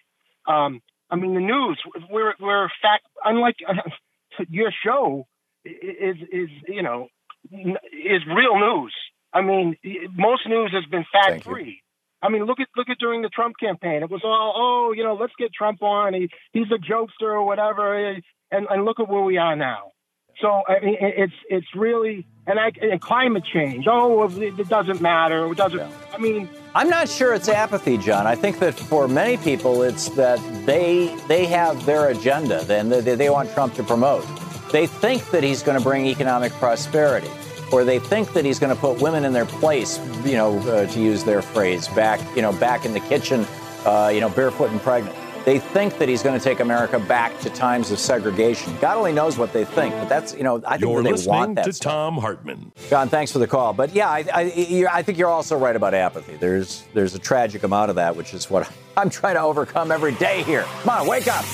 Um, 0.46 0.80
I 1.10 1.16
mean, 1.16 1.34
the 1.34 1.40
news, 1.40 1.80
we're, 2.10 2.34
we're 2.40 2.68
fact, 2.80 3.06
unlike 3.24 3.56
uh, 3.68 3.74
your 4.48 4.72
show 4.84 5.26
is, 5.64 6.16
is, 6.32 6.48
you 6.66 6.82
know, 6.82 7.08
is 7.50 8.22
real 8.26 8.58
news. 8.58 8.94
I 9.32 9.42
mean, 9.42 9.76
most 10.14 10.48
news 10.48 10.70
has 10.72 10.84
been 10.86 11.04
fact 11.12 11.44
free. 11.44 11.82
I 12.22 12.28
mean, 12.28 12.44
look 12.44 12.60
at 12.60 12.68
look 12.76 12.88
at 12.88 12.98
during 12.98 13.22
the 13.22 13.28
Trump 13.28 13.56
campaign. 13.58 14.02
It 14.02 14.10
was 14.10 14.22
all, 14.24 14.52
oh, 14.56 14.92
you 14.92 15.04
know, 15.04 15.14
let's 15.14 15.34
get 15.38 15.52
Trump 15.52 15.82
on. 15.82 16.14
He 16.14 16.28
he's 16.52 16.66
a 16.72 16.78
jokester 16.78 17.30
or 17.30 17.44
whatever. 17.44 17.96
And 18.50 18.66
and 18.70 18.84
look 18.84 18.98
at 19.00 19.08
where 19.08 19.22
we 19.22 19.38
are 19.38 19.56
now. 19.56 19.92
So 20.40 20.62
I 20.68 20.80
mean, 20.80 20.96
it's 21.00 21.34
it's 21.48 21.66
really 21.74 22.26
and, 22.46 22.58
I, 22.58 22.72
and 22.80 23.00
climate 23.00 23.44
change. 23.44 23.86
Oh, 23.88 24.24
it 24.24 24.68
doesn't 24.68 25.00
matter. 25.00 25.50
It 25.50 25.56
doesn't. 25.56 25.78
Yeah. 25.78 25.90
I 26.12 26.18
mean, 26.18 26.48
I'm 26.74 26.88
not 26.88 27.08
sure 27.08 27.34
it's 27.34 27.48
apathy, 27.48 27.98
John. 27.98 28.26
I 28.26 28.34
think 28.34 28.58
that 28.60 28.74
for 28.74 29.08
many 29.08 29.36
people, 29.38 29.82
it's 29.82 30.08
that 30.10 30.38
they 30.64 31.14
they 31.28 31.46
have 31.46 31.84
their 31.86 32.08
agenda 32.08 32.64
and 32.68 32.90
they, 32.90 33.14
they 33.14 33.30
want 33.30 33.52
Trump 33.52 33.74
to 33.74 33.82
promote. 33.82 34.24
They 34.72 34.86
think 34.86 35.30
that 35.30 35.42
he's 35.42 35.62
going 35.62 35.78
to 35.78 35.82
bring 35.82 36.06
economic 36.06 36.52
prosperity, 36.52 37.30
or 37.72 37.84
they 37.84 37.98
think 37.98 38.32
that 38.32 38.44
he's 38.44 38.58
going 38.58 38.74
to 38.74 38.80
put 38.80 39.00
women 39.00 39.24
in 39.24 39.32
their 39.32 39.46
place. 39.46 39.98
You 40.24 40.36
know, 40.36 40.58
uh, 40.60 40.86
to 40.86 41.00
use 41.00 41.24
their 41.24 41.42
phrase, 41.42 41.88
back 41.88 42.20
you 42.36 42.42
know 42.42 42.52
back 42.52 42.84
in 42.84 42.92
the 42.92 43.00
kitchen, 43.00 43.46
uh, 43.84 44.10
you 44.12 44.20
know, 44.20 44.28
barefoot 44.28 44.70
and 44.70 44.80
pregnant. 44.80 45.16
They 45.44 45.58
think 45.58 45.96
that 45.96 46.10
he's 46.10 46.22
going 46.22 46.38
to 46.38 46.44
take 46.44 46.60
America 46.60 46.98
back 46.98 47.38
to 47.40 47.48
times 47.48 47.90
of 47.90 47.98
segregation. 47.98 48.76
God 48.82 48.98
only 48.98 49.12
knows 49.12 49.38
what 49.38 49.52
they 49.54 49.64
think, 49.64 49.94
but 49.94 50.06
that's 50.06 50.34
you 50.34 50.42
know 50.42 50.62
I 50.66 50.76
think 50.76 50.90
you're 50.92 51.02
that 51.02 51.16
they 51.16 51.26
want 51.26 51.54
that. 51.56 51.64
to 51.64 51.72
stuff. 51.72 51.90
Thom 51.90 52.18
Hartmann. 52.18 52.70
John, 52.90 53.08
thanks 53.08 53.32
for 53.32 53.38
the 53.38 53.46
call. 53.46 53.72
But 53.72 53.94
yeah, 53.94 54.10
I, 54.10 54.24
I, 54.32 54.86
I 54.92 55.02
think 55.02 55.16
you're 55.16 55.30
also 55.30 55.56
right 55.56 55.74
about 55.74 55.94
apathy. 55.94 56.36
There's 56.36 56.84
there's 56.92 57.14
a 57.14 57.18
tragic 57.18 57.62
amount 57.62 57.88
of 57.90 57.96
that, 57.96 58.14
which 58.14 58.34
is 58.34 58.50
what 58.50 58.70
I'm 58.96 59.08
trying 59.08 59.36
to 59.36 59.42
overcome 59.42 59.90
every 59.90 60.12
day 60.16 60.42
here. 60.42 60.64
Come 60.82 61.00
on, 61.00 61.06
wake 61.06 61.28
up. 61.28 61.44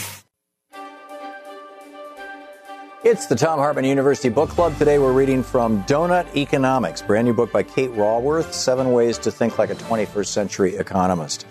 It's 3.04 3.26
the 3.26 3.36
Thom 3.36 3.58
Hartmann 3.58 3.84
University 3.84 4.30
Book 4.30 4.48
Club. 4.48 4.78
Today 4.78 4.98
we're 4.98 5.12
reading 5.12 5.42
from 5.42 5.82
Doughnut 5.82 6.26
Economics, 6.34 7.02
brand 7.02 7.26
new 7.26 7.34
book 7.34 7.52
by 7.52 7.62
Kate 7.62 7.90
Raworth, 7.90 8.54
Seven 8.54 8.92
Ways 8.92 9.18
to 9.18 9.30
Think 9.30 9.58
Like 9.58 9.68
a 9.68 9.74
21st 9.74 10.26
Century 10.26 10.76
Economist. 10.76 11.44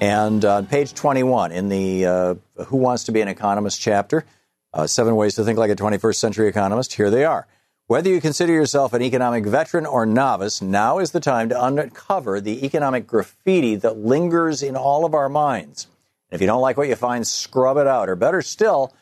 And 0.00 0.44
on 0.44 0.66
page 0.66 0.94
21 0.94 1.52
in 1.52 1.68
the 1.68 2.04
uh, 2.04 2.34
Who 2.64 2.78
Wants 2.78 3.04
to 3.04 3.12
Be 3.12 3.20
an 3.20 3.28
Economist 3.28 3.80
chapter, 3.80 4.24
uh, 4.74 4.88
Seven 4.88 5.14
Ways 5.14 5.36
to 5.36 5.44
Think 5.44 5.56
Like 5.56 5.70
a 5.70 5.76
21st 5.76 6.16
Century 6.16 6.48
Economist, 6.48 6.94
here 6.94 7.10
they 7.10 7.24
are. 7.24 7.46
Whether 7.86 8.10
you 8.10 8.20
consider 8.20 8.52
yourself 8.52 8.92
an 8.92 9.00
economic 9.00 9.46
veteran 9.46 9.86
or 9.86 10.04
novice, 10.04 10.60
now 10.60 10.98
is 10.98 11.12
the 11.12 11.20
time 11.20 11.48
to 11.50 11.64
uncover 11.64 12.40
the 12.40 12.66
economic 12.66 13.06
graffiti 13.06 13.76
that 13.76 13.98
lingers 13.98 14.64
in 14.64 14.74
all 14.74 15.04
of 15.04 15.14
our 15.14 15.28
minds. 15.28 15.86
And 16.28 16.36
if 16.36 16.40
you 16.40 16.48
don't 16.48 16.60
like 16.60 16.76
what 16.76 16.88
you 16.88 16.96
find, 16.96 17.24
scrub 17.24 17.76
it 17.76 17.86
out, 17.86 18.08
or 18.08 18.16
better 18.16 18.42
still, 18.42 18.92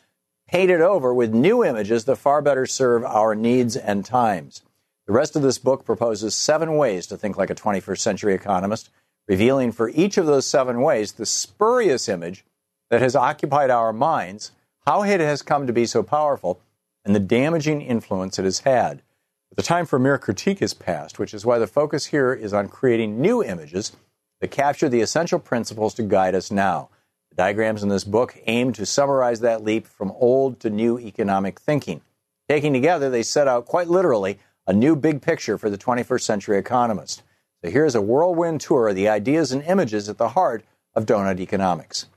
paint 0.47 0.71
it 0.71 0.81
over 0.81 1.13
with 1.13 1.33
new 1.33 1.63
images 1.63 2.05
that 2.05 2.15
far 2.15 2.41
better 2.41 2.65
serve 2.65 3.03
our 3.03 3.35
needs 3.35 3.75
and 3.75 4.05
times. 4.05 4.61
The 5.05 5.13
rest 5.13 5.35
of 5.35 5.41
this 5.41 5.57
book 5.57 5.85
proposes 5.85 6.35
seven 6.35 6.75
ways 6.75 7.07
to 7.07 7.17
think 7.17 7.37
like 7.37 7.49
a 7.49 7.55
21st 7.55 7.99
century 7.99 8.33
economist 8.33 8.89
revealing 9.27 9.71
for 9.71 9.89
each 9.89 10.17
of 10.17 10.25
those 10.25 10.45
seven 10.45 10.81
ways 10.81 11.13
the 11.13 11.25
spurious 11.25 12.07
image 12.07 12.45
that 12.89 13.01
has 13.01 13.15
occupied 13.15 13.69
our 13.69 13.91
minds, 13.91 14.51
how 14.85 15.03
it 15.03 15.19
has 15.19 15.41
come 15.41 15.67
to 15.67 15.73
be 15.73 15.85
so 15.85 16.01
powerful, 16.01 16.59
and 17.03 17.13
the 17.13 17.19
damaging 17.19 17.81
influence 17.81 18.39
it 18.39 18.45
has 18.45 18.59
had. 18.59 19.01
But 19.49 19.57
the 19.57 19.63
time 19.63 19.85
for 19.85 19.99
mere 19.99 20.17
critique 20.17 20.61
is 20.61 20.73
past, 20.73 21.19
which 21.19 21.33
is 21.33 21.45
why 21.45 21.59
the 21.59 21.67
focus 21.67 22.07
here 22.07 22.33
is 22.33 22.53
on 22.53 22.69
creating 22.69 23.21
new 23.21 23.43
images 23.43 23.95
that 24.39 24.51
capture 24.51 24.89
the 24.89 25.01
essential 25.01 25.39
principles 25.39 25.93
to 25.95 26.03
guide 26.03 26.35
us 26.35 26.51
now. 26.51 26.89
Diagrams 27.37 27.83
in 27.83 27.89
this 27.89 28.03
book 28.03 28.35
aim 28.47 28.73
to 28.73 28.85
summarize 28.85 29.41
that 29.41 29.63
leap 29.63 29.85
from 29.85 30.11
old 30.13 30.59
to 30.61 30.71
new 30.71 30.97
economic 30.97 31.59
thinking. 31.59 32.01
Taken 32.49 32.73
together, 32.73 33.11
they 33.11 33.21
set 33.21 33.47
out 33.47 33.67
quite 33.67 33.87
literally 33.87 34.39
a 34.65 34.73
new 34.73 34.95
big 34.95 35.21
picture 35.21 35.57
for 35.57 35.69
the 35.69 35.77
21st 35.77 36.21
century 36.21 36.57
economist. 36.57 37.21
So 37.63 37.69
here's 37.69 37.93
a 37.93 38.01
whirlwind 38.01 38.61
tour 38.61 38.87
of 38.87 38.95
the 38.95 39.07
ideas 39.07 39.51
and 39.51 39.61
images 39.63 40.09
at 40.09 40.17
the 40.17 40.29
heart 40.29 40.63
of 40.95 41.05
doughnut 41.05 41.39
economics. 41.39 42.07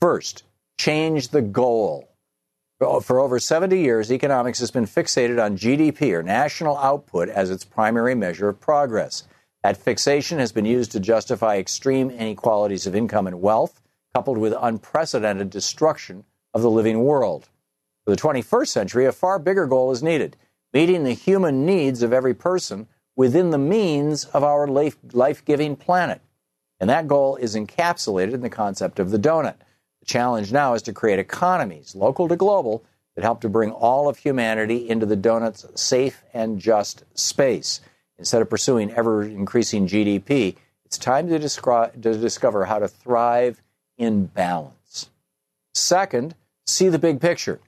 First, 0.00 0.44
change 0.78 1.28
the 1.28 1.42
goal. 1.42 2.08
Oh, 2.80 3.00
for 3.00 3.20
over 3.20 3.38
70 3.38 3.78
years, 3.78 4.10
economics 4.10 4.60
has 4.60 4.70
been 4.70 4.86
fixated 4.86 5.42
on 5.42 5.58
GDP 5.58 6.12
or 6.12 6.22
national 6.22 6.78
output 6.78 7.28
as 7.28 7.50
its 7.50 7.64
primary 7.64 8.14
measure 8.14 8.48
of 8.48 8.60
progress. 8.60 9.24
That 9.62 9.76
fixation 9.76 10.38
has 10.38 10.52
been 10.52 10.66
used 10.66 10.92
to 10.92 11.00
justify 11.00 11.56
extreme 11.56 12.10
inequalities 12.10 12.86
of 12.86 12.94
income 12.94 13.26
and 13.26 13.40
wealth, 13.40 13.80
coupled 14.14 14.38
with 14.38 14.54
unprecedented 14.60 15.50
destruction 15.50 16.24
of 16.54 16.62
the 16.62 16.70
living 16.70 17.02
world. 17.02 17.48
For 18.04 18.10
the 18.14 18.20
21st 18.20 18.68
century, 18.68 19.06
a 19.06 19.12
far 19.12 19.40
bigger 19.40 19.66
goal 19.66 19.90
is 19.90 20.02
needed 20.02 20.36
meeting 20.72 21.04
the 21.04 21.14
human 21.14 21.64
needs 21.64 22.02
of 22.02 22.12
every 22.12 22.34
person 22.34 22.88
within 23.14 23.50
the 23.50 23.58
means 23.58 24.24
of 24.26 24.42
our 24.42 24.66
life 24.66 25.44
giving 25.44 25.76
planet. 25.76 26.20
And 26.80 26.90
that 26.90 27.06
goal 27.06 27.36
is 27.36 27.54
encapsulated 27.54 28.34
in 28.34 28.40
the 28.40 28.50
concept 28.50 28.98
of 28.98 29.12
the 29.12 29.18
donut. 29.18 29.54
The 30.00 30.06
challenge 30.06 30.52
now 30.52 30.74
is 30.74 30.82
to 30.82 30.92
create 30.92 31.20
economies, 31.20 31.94
local 31.94 32.26
to 32.28 32.34
global, 32.34 32.84
that 33.14 33.22
help 33.22 33.40
to 33.42 33.48
bring 33.48 33.70
all 33.70 34.08
of 34.08 34.18
humanity 34.18 34.88
into 34.88 35.06
the 35.06 35.16
donut's 35.16 35.64
safe 35.80 36.24
and 36.34 36.58
just 36.58 37.04
space. 37.16 37.80
Instead 38.18 38.42
of 38.42 38.50
pursuing 38.50 38.90
ever 38.90 39.22
increasing 39.22 39.86
GDP, 39.86 40.56
it's 40.84 40.98
time 40.98 41.28
to, 41.28 41.38
descri- 41.38 41.92
to 42.02 42.18
discover 42.18 42.64
how 42.64 42.80
to 42.80 42.88
thrive 42.88 43.62
in 43.96 44.26
balance. 44.26 45.10
Second, 45.74 46.34
see 46.66 46.88
the 46.88 46.98
big 46.98 47.20
picture. 47.20 47.60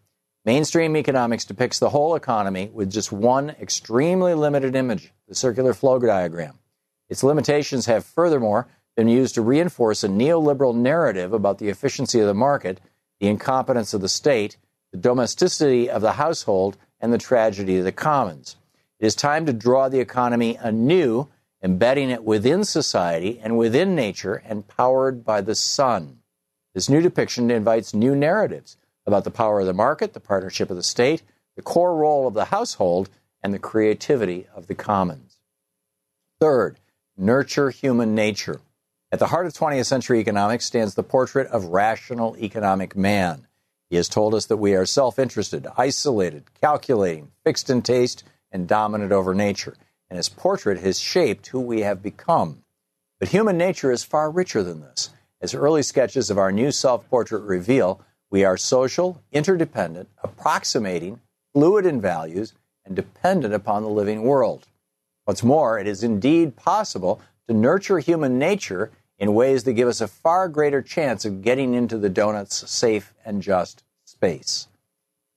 Mainstream 0.44 0.96
economics 0.96 1.44
depicts 1.44 1.80
the 1.80 1.90
whole 1.90 2.14
economy 2.14 2.70
with 2.72 2.90
just 2.90 3.10
one 3.10 3.50
extremely 3.60 4.32
limited 4.34 4.76
image, 4.76 5.12
the 5.26 5.34
circular 5.34 5.74
flow 5.74 5.98
diagram. 5.98 6.58
Its 7.08 7.24
limitations 7.24 7.86
have 7.86 8.04
furthermore 8.04 8.68
been 8.96 9.08
used 9.08 9.34
to 9.34 9.42
reinforce 9.42 10.04
a 10.04 10.08
neoliberal 10.08 10.74
narrative 10.74 11.32
about 11.32 11.58
the 11.58 11.68
efficiency 11.68 12.20
of 12.20 12.26
the 12.26 12.34
market, 12.34 12.80
the 13.20 13.26
incompetence 13.26 13.92
of 13.92 14.00
the 14.00 14.08
state, 14.08 14.56
the 14.92 14.98
domesticity 14.98 15.90
of 15.90 16.00
the 16.00 16.12
household, 16.12 16.76
and 17.00 17.12
the 17.12 17.18
tragedy 17.18 17.78
of 17.78 17.84
the 17.84 17.92
commons. 17.92 18.56
It 18.98 19.06
is 19.06 19.14
time 19.14 19.46
to 19.46 19.52
draw 19.52 19.88
the 19.88 20.00
economy 20.00 20.56
anew, 20.60 21.28
embedding 21.66 22.10
it 22.10 22.22
within 22.22 22.62
society 22.62 23.40
and 23.42 23.58
within 23.58 23.96
nature 23.96 24.40
and 24.46 24.68
powered 24.68 25.24
by 25.24 25.40
the 25.40 25.56
sun. 25.56 26.16
This 26.74 26.88
new 26.88 27.00
depiction 27.00 27.50
invites 27.50 27.92
new 27.92 28.14
narratives 28.14 28.76
about 29.04 29.24
the 29.24 29.32
power 29.32 29.58
of 29.58 29.66
the 29.66 29.72
market, 29.72 30.12
the 30.12 30.20
partnership 30.20 30.70
of 30.70 30.76
the 30.76 30.82
state, 30.84 31.24
the 31.56 31.62
core 31.62 31.96
role 31.96 32.28
of 32.28 32.34
the 32.34 32.44
household, 32.44 33.10
and 33.42 33.52
the 33.52 33.58
creativity 33.58 34.46
of 34.54 34.68
the 34.68 34.76
commons. 34.76 35.38
Third, 36.38 36.78
nurture 37.16 37.70
human 37.70 38.14
nature. 38.14 38.60
At 39.10 39.18
the 39.18 39.26
heart 39.26 39.46
of 39.46 39.52
20th 39.52 39.86
century 39.86 40.20
economics 40.20 40.66
stands 40.66 40.94
the 40.94 41.02
portrait 41.02 41.48
of 41.48 41.64
rational 41.64 42.36
economic 42.36 42.94
man. 42.94 43.48
He 43.90 43.96
has 43.96 44.08
told 44.08 44.36
us 44.36 44.46
that 44.46 44.58
we 44.58 44.76
are 44.76 44.86
self 44.86 45.18
interested, 45.18 45.66
isolated, 45.76 46.44
calculating, 46.60 47.32
fixed 47.42 47.68
in 47.70 47.82
taste, 47.82 48.22
and 48.52 48.68
dominant 48.68 49.10
over 49.10 49.34
nature. 49.34 49.74
And 50.08 50.16
his 50.16 50.28
portrait 50.28 50.78
has 50.80 51.00
shaped 51.00 51.48
who 51.48 51.60
we 51.60 51.80
have 51.80 52.02
become. 52.02 52.62
But 53.18 53.30
human 53.30 53.56
nature 53.56 53.90
is 53.90 54.04
far 54.04 54.30
richer 54.30 54.62
than 54.62 54.80
this. 54.80 55.10
As 55.40 55.54
early 55.54 55.82
sketches 55.82 56.30
of 56.30 56.38
our 56.38 56.52
new 56.52 56.70
self 56.70 57.08
portrait 57.08 57.42
reveal, 57.42 58.00
we 58.30 58.44
are 58.44 58.56
social, 58.56 59.22
interdependent, 59.32 60.08
approximating, 60.22 61.20
fluid 61.52 61.86
in 61.86 62.00
values, 62.00 62.52
and 62.84 62.94
dependent 62.94 63.54
upon 63.54 63.82
the 63.82 63.88
living 63.88 64.22
world. 64.22 64.66
What's 65.24 65.42
more, 65.42 65.78
it 65.78 65.86
is 65.86 66.02
indeed 66.02 66.56
possible 66.56 67.20
to 67.48 67.54
nurture 67.54 67.98
human 67.98 68.38
nature 68.38 68.90
in 69.18 69.34
ways 69.34 69.64
that 69.64 69.72
give 69.72 69.88
us 69.88 70.00
a 70.00 70.08
far 70.08 70.48
greater 70.48 70.82
chance 70.82 71.24
of 71.24 71.42
getting 71.42 71.74
into 71.74 71.98
the 71.98 72.08
donut's 72.08 72.70
safe 72.70 73.14
and 73.24 73.42
just 73.42 73.82
space. 74.04 74.68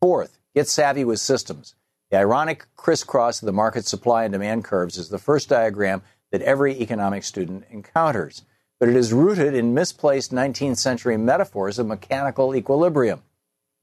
Fourth, 0.01 0.39
get 0.53 0.67
savvy 0.67 1.03
with 1.03 1.19
systems. 1.19 1.75
The 2.11 2.17
ironic 2.17 2.65
crisscross 2.75 3.41
of 3.41 3.45
the 3.45 3.53
market 3.53 3.85
supply 3.85 4.23
and 4.23 4.31
demand 4.31 4.63
curves 4.63 4.97
is 4.97 5.09
the 5.09 5.19
first 5.19 5.47
diagram 5.47 6.01
that 6.31 6.41
every 6.41 6.73
economic 6.79 7.23
student 7.23 7.65
encounters, 7.69 8.43
but 8.79 8.89
it 8.89 8.95
is 8.95 9.13
rooted 9.13 9.53
in 9.53 9.75
misplaced 9.75 10.31
19th 10.31 10.77
century 10.77 11.17
metaphors 11.17 11.77
of 11.77 11.85
mechanical 11.85 12.55
equilibrium. 12.55 13.21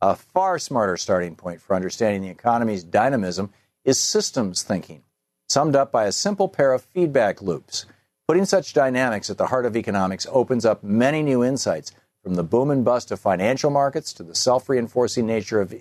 A 0.00 0.16
far 0.16 0.58
smarter 0.58 0.96
starting 0.96 1.36
point 1.36 1.60
for 1.60 1.76
understanding 1.76 2.22
the 2.22 2.28
economy's 2.28 2.82
dynamism 2.82 3.52
is 3.84 4.02
systems 4.02 4.64
thinking, 4.64 5.04
summed 5.48 5.76
up 5.76 5.92
by 5.92 6.06
a 6.06 6.12
simple 6.12 6.48
pair 6.48 6.72
of 6.72 6.82
feedback 6.82 7.40
loops. 7.40 7.86
Putting 8.26 8.44
such 8.44 8.72
dynamics 8.72 9.30
at 9.30 9.38
the 9.38 9.46
heart 9.46 9.66
of 9.66 9.76
economics 9.76 10.26
opens 10.32 10.66
up 10.66 10.82
many 10.82 11.22
new 11.22 11.44
insights 11.44 11.92
from 12.24 12.34
the 12.34 12.42
boom 12.42 12.72
and 12.72 12.84
bust 12.84 13.12
of 13.12 13.20
financial 13.20 13.70
markets 13.70 14.12
to 14.14 14.24
the 14.24 14.34
self 14.34 14.68
reinforcing 14.68 15.26
nature 15.26 15.60
of 15.60 15.72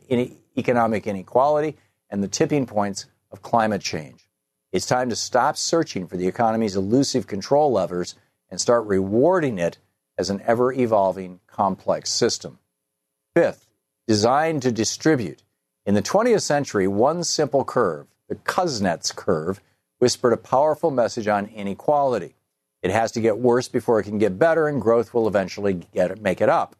economic 0.56 1.08
inequality 1.08 1.76
and 2.10 2.24
the 2.24 2.28
tipping 2.28 2.66
points 2.66 3.06
of 3.32 3.42
climate 3.42 3.82
change. 3.82 4.30
It's 4.72 4.86
time 4.86 5.10
to 5.10 5.16
stop 5.16 5.58
searching 5.58 6.08
for 6.08 6.18
the 6.18 6.28
economy's 6.28 6.76
elusive 6.76 7.28
control 7.28 7.72
levers 7.72 8.16
and 8.50 8.60
start 8.60 8.86
rewarding 8.86 9.58
it 9.58 9.78
as 10.18 10.30
an 10.30 10.42
ever 10.46 10.72
evolving 10.74 11.40
complex 11.48 12.10
system. 12.10 12.60
Fifth, 13.34 13.68
designed 14.08 14.62
to 14.62 14.72
distribute. 14.72 15.44
In 15.86 15.94
the 15.94 16.02
20th 16.02 16.42
century, 16.42 16.88
one 16.88 17.24
simple 17.24 17.64
curve, 17.64 18.08
the 18.28 18.36
Kuznets 18.36 19.16
curve, 19.16 19.62
whispered 20.00 20.34
a 20.34 20.38
powerful 20.38 20.92
message 20.92 21.28
on 21.28 21.48
inequality. 21.48 22.36
It 22.82 22.92
has 22.92 23.12
to 23.14 23.22
get 23.22 23.38
worse 23.38 23.68
before 23.68 24.00
it 24.00 24.04
can 24.04 24.18
get 24.18 24.38
better, 24.38 24.68
and 24.68 24.82
growth 24.82 25.14
will 25.14 25.28
eventually 25.28 25.74
get 25.74 26.12
it, 26.12 26.22
make 26.22 26.42
it 26.42 26.50
up 26.50 26.76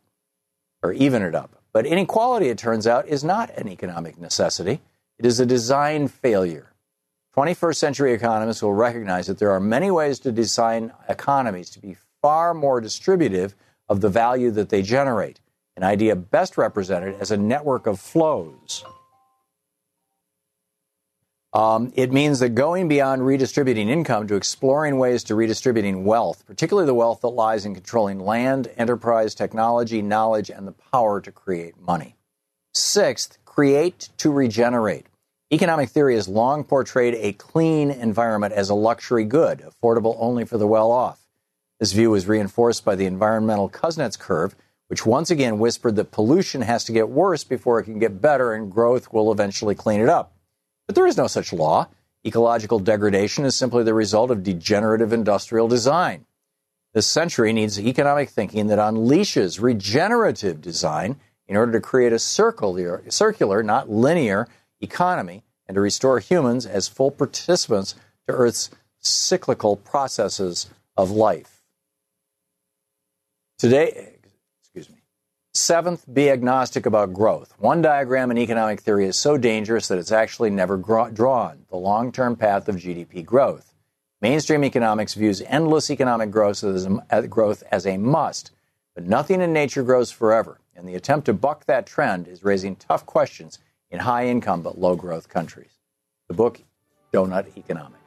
or 0.86 0.94
even 0.94 1.24
it 1.24 1.34
up. 1.34 1.62
But 1.74 1.88
inequality, 1.88 2.50
it 2.50 2.60
turns 2.60 2.86
out, 2.86 3.08
is 3.08 3.24
not 3.24 3.50
an 3.58 3.68
economic 3.68 4.20
necessity. 4.20 4.82
It 5.18 5.26
is 5.26 5.40
a 5.40 5.46
design 5.46 6.08
failure. 6.08 6.74
21st 7.36 7.76
century 7.76 8.14
economists 8.14 8.62
will 8.62 8.74
recognize 8.74 9.28
that 9.28 9.40
there 9.40 9.52
are 9.52 9.60
many 9.60 9.92
ways 9.92 10.20
to 10.20 10.32
design 10.32 10.92
economies 11.10 11.70
to 11.72 11.80
be 11.80 11.98
far 12.22 12.54
more 12.54 12.82
distributive 12.82 13.56
of 13.88 14.02
the 14.02 14.10
value 14.10 14.52
that 14.52 14.70
they 14.70 14.82
generate, 14.82 15.40
an 15.76 15.84
idea 15.84 16.16
best 16.16 16.58
represented 16.58 17.16
as 17.20 17.32
a 17.32 17.38
network 17.38 17.88
of 17.88 18.00
flows. 18.00 18.84
Um, 21.54 21.94
it 21.96 22.12
means 22.12 22.40
that 22.40 22.50
going 22.50 22.90
beyond 22.90 23.26
redistributing 23.26 23.88
income 23.88 24.28
to 24.28 24.36
exploring 24.36 24.98
ways 24.98 25.24
to 25.26 25.36
redistributing 25.36 26.04
wealth, 26.04 26.46
particularly 26.46 26.86
the 26.86 26.94
wealth 26.94 27.22
that 27.22 27.30
lies 27.30 27.66
in 27.66 27.74
controlling 27.74 28.20
land, 28.20 28.70
enterprise, 28.76 29.34
technology, 29.36 30.02
knowledge, 30.02 30.50
and 30.50 30.68
the 30.68 30.74
power 30.74 31.22
to 31.22 31.32
create 31.32 31.80
money. 31.80 32.18
Sixth, 32.74 33.38
create 33.56 34.10
to 34.18 34.30
regenerate. 34.30 35.06
Economic 35.50 35.88
theory 35.88 36.16
has 36.16 36.28
long 36.28 36.62
portrayed 36.62 37.16
a 37.16 37.32
clean 37.32 37.90
environment 37.90 38.54
as 38.54 38.70
a 38.70 38.76
luxury 38.76 39.24
good, 39.24 39.60
affordable 39.60 40.18
only 40.20 40.44
for 40.44 40.58
the 40.58 40.68
well 40.68 40.92
off. 40.92 41.22
This 41.80 41.94
view 41.94 42.12
was 42.12 42.28
reinforced 42.28 42.84
by 42.84 42.96
the 42.96 43.06
environmental 43.06 43.70
Kuznets 43.70 44.20
curve, 44.20 44.58
which 44.88 45.06
once 45.06 45.32
again 45.32 45.58
whispered 45.58 45.96
that 45.96 46.12
pollution 46.12 46.64
has 46.64 46.84
to 46.84 46.92
get 46.92 47.08
worse 47.08 47.46
before 47.46 47.80
it 47.80 47.86
can 47.86 47.98
get 47.98 48.22
better 48.22 48.54
and 48.54 48.70
growth 48.70 49.14
will 49.14 49.32
eventually 49.32 49.74
clean 49.74 50.02
it 50.02 50.10
up. 50.10 50.34
But 50.86 50.96
there 50.96 51.08
is 51.08 51.16
no 51.16 51.28
such 51.28 51.54
law. 51.54 51.88
Ecological 52.28 52.80
degradation 52.80 53.46
is 53.46 53.56
simply 53.56 53.84
the 53.84 53.94
result 53.94 54.32
of 54.32 54.44
degenerative 54.44 55.14
industrial 55.14 55.70
design. 55.70 56.26
This 56.94 57.08
century 57.08 57.54
needs 57.54 57.80
economic 57.80 58.30
thinking 58.30 58.68
that 58.68 58.80
unleashes 58.80 59.62
regenerative 59.62 60.60
design 60.60 61.16
in 61.48 61.56
order 61.56 61.72
to 61.72 61.80
create 61.80 62.14
a 62.14 62.20
circular, 62.20 63.04
circular, 63.10 63.64
not 63.64 63.90
linear 63.90 64.48
economy 64.82 65.44
and 65.68 65.76
to 65.76 65.82
restore 65.82 66.20
humans 66.20 66.66
as 66.66 66.88
full 66.88 67.12
participants 67.12 67.96
to 68.28 68.34
Earth's 68.34 68.70
cyclical 69.00 69.76
processes 69.76 70.70
of 70.98 71.12
life. 71.12 71.62
Today, 73.58 74.14
excuse 74.62 74.90
me. 74.90 74.98
Seventh, 75.54 76.06
be 76.12 76.30
agnostic 76.30 76.86
about 76.86 77.14
growth. 77.14 77.54
One 77.58 77.82
diagram 77.82 78.30
in 78.30 78.38
economic 78.38 78.82
theory 78.82 79.06
is 79.06 79.18
so 79.18 79.38
dangerous 79.38 79.88
that 79.88 79.98
it's 79.98 80.12
actually 80.12 80.50
never 80.50 80.76
drawn 80.78 81.66
the 81.70 81.78
long 81.78 82.12
term 82.12 82.36
path 82.36 82.68
of 82.68 82.76
GDP 82.76 83.24
growth. 83.24 83.74
Mainstream 84.22 84.64
economics 84.64 85.14
views 85.14 85.42
endless 85.46 85.90
economic 85.90 86.32
growth 86.32 86.64
as, 86.64 86.88
a, 87.10 87.28
growth 87.28 87.64
as 87.72 87.86
a 87.86 87.98
must, 87.98 88.52
but 88.94 89.06
nothing 89.06 89.42
in 89.42 89.54
nature 89.54 89.84
grows 89.84 90.12
forever, 90.12 90.60
and 90.76 90.88
the 90.88 90.96
attempt 90.96 91.26
to 91.26 91.34
buck 91.34 91.66
that 91.66 91.86
trend 91.86 92.28
is 92.28 92.44
raising 92.44 92.76
tough 92.76 93.06
questions 93.06 93.60
in 93.92 94.00
high 94.00 94.28
income 94.28 94.62
but 94.62 94.78
low 94.78 94.96
growth 94.96 95.30
countries. 95.30 95.80
The 96.28 96.34
book, 96.34 96.62
Doughnut 97.12 97.48
Economics. 97.58 98.02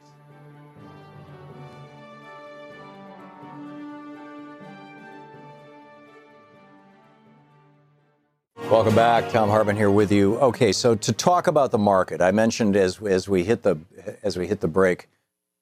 Welcome 8.69 8.93
back. 8.93 9.31
Thom 9.31 9.49
Hartmann 9.49 9.77
here 9.77 9.89
with 9.89 10.11
you. 10.11 10.37
Okay, 10.37 10.71
so 10.71 10.93
to 10.93 11.11
talk 11.11 11.47
about 11.47 11.71
the 11.71 11.79
market, 11.79 12.21
I 12.21 12.31
mentioned 12.31 12.75
as 12.75 13.01
as 13.01 13.27
we 13.27 13.43
hit 13.43 13.63
the 13.63 13.79
as 14.21 14.37
we 14.37 14.45
hit 14.45 14.59
the 14.59 14.67
break 14.67 15.07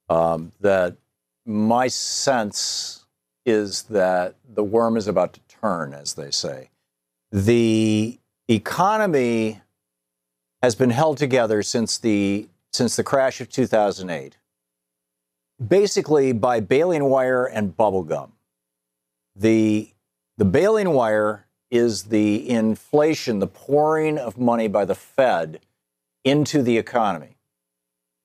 um, 0.09 0.51
that 0.59 0.97
my 1.45 1.87
sense 1.87 3.05
is 3.45 3.83
that 3.83 4.35
the 4.47 4.63
worm 4.63 4.97
is 4.97 5.07
about 5.07 5.31
to 5.33 5.39
turn, 5.47 5.93
as 5.93 6.15
they 6.15 6.31
say. 6.31 6.69
The 7.31 8.19
economy 8.47 9.61
has 10.61 10.75
been 10.75 10.89
held 10.89 11.17
together 11.17 11.61
since 11.61 11.97
the 11.97 12.47
since 12.71 12.95
the 12.95 13.03
crash 13.03 13.41
of 13.41 13.49
2008, 13.49 14.37
basically 15.65 16.31
by 16.31 16.59
baling 16.59 17.05
wire 17.05 17.45
and 17.45 17.75
bubble 17.75 18.03
gum. 18.03 18.33
The 19.35 19.93
the 20.37 20.45
baling 20.45 20.91
wire 20.91 21.47
is 21.69 22.03
the 22.03 22.49
inflation, 22.49 23.39
the 23.39 23.47
pouring 23.47 24.17
of 24.17 24.37
money 24.37 24.67
by 24.67 24.85
the 24.85 24.95
Fed 24.95 25.59
into 26.23 26.61
the 26.61 26.77
economy. 26.77 27.37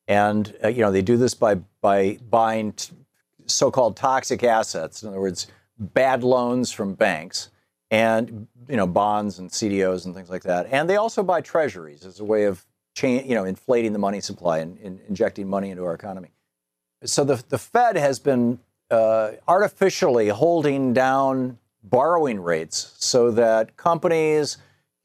And 0.07 0.55
uh, 0.63 0.69
you 0.69 0.83
know 0.83 0.93
they 0.93 1.03
do 1.03 1.17
this 1.17 1.35
by 1.35 1.57
by 1.81 2.19
buying 2.31 2.73
t- 2.73 2.95
so-called 3.47 3.97
toxic 3.97 4.45
assets, 4.45 5.03
in 5.03 5.09
other 5.09 5.21
words, 5.21 5.49
bad 5.79 6.23
loans 6.23 6.71
from 6.71 6.95
banks, 6.95 7.51
and 7.93 8.49
you 8.69 8.77
know 8.77 8.87
bonds 8.87 9.39
and 9.39 9.51
CDOs 9.51 10.07
and 10.07 10.15
things 10.15 10.31
like 10.31 10.43
that. 10.45 10.67
And 10.73 10.91
they 10.91 10.97
also 10.97 11.23
buy 11.23 11.43
treasuries 11.43 12.05
as 12.05 12.19
a 12.19 12.25
way 12.25 12.45
of 12.45 12.65
cha- 12.97 13.07
you 13.07 13.35
know 13.37 13.45
inflating 13.45 13.93
the 13.93 13.99
money 14.01 14.21
supply 14.21 14.59
and, 14.59 14.79
and, 14.79 14.99
injecting 15.09 15.49
money 15.49 15.71
into 15.71 15.85
our 15.85 15.95
economy. 15.95 16.33
So 17.05 17.23
the 17.23 17.45
the 17.51 17.59
Fed 17.59 17.97
has 17.97 18.19
been 18.19 18.59
uh, 18.91 19.33
artificially 19.47 20.29
holding 20.29 20.93
down 20.93 21.59
borrowing 21.85 22.41
rates 22.41 22.95
so 22.99 23.31
that 23.33 23.77
companies 23.77 24.57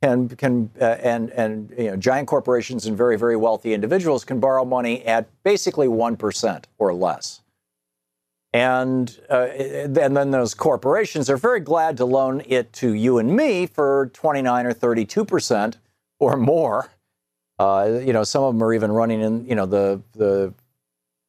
can 0.01 0.29
can 0.29 0.69
uh, 0.79 0.85
and 0.85 1.29
and 1.31 1.73
you 1.77 1.91
know 1.91 1.97
giant 1.97 2.29
corporations 2.29 2.85
and 2.85 2.95
very 2.97 3.17
very 3.17 3.35
wealthy 3.35 3.73
individuals 3.73 4.23
can 4.23 4.39
borrow 4.39 4.63
money 4.63 5.03
at 5.03 5.27
basically 5.43 5.89
one 5.89 6.15
percent 6.15 6.69
or 6.77 6.93
less. 6.93 7.41
And 8.57 9.19
uh, 9.29 9.47
and 9.47 10.17
then 10.17 10.31
those 10.31 10.55
corporations 10.55 11.29
are 11.29 11.37
very 11.37 11.59
glad 11.59 11.97
to 11.97 12.05
loan 12.05 12.41
it 12.47 12.73
to 12.73 12.93
you 12.93 13.19
and 13.19 13.35
me 13.35 13.67
for 13.67 14.09
29 14.13 14.65
or 14.65 14.73
32 14.73 15.25
percent 15.25 15.77
or 16.19 16.35
more. 16.37 16.89
Uh, 17.59 17.99
you 18.03 18.13
know, 18.13 18.23
some 18.23 18.43
of 18.43 18.53
them 18.53 18.63
are 18.63 18.73
even 18.73 18.91
running 18.91 19.21
in 19.21 19.45
you 19.45 19.53
know 19.53 19.67
the 19.67 20.01
the 20.13 20.53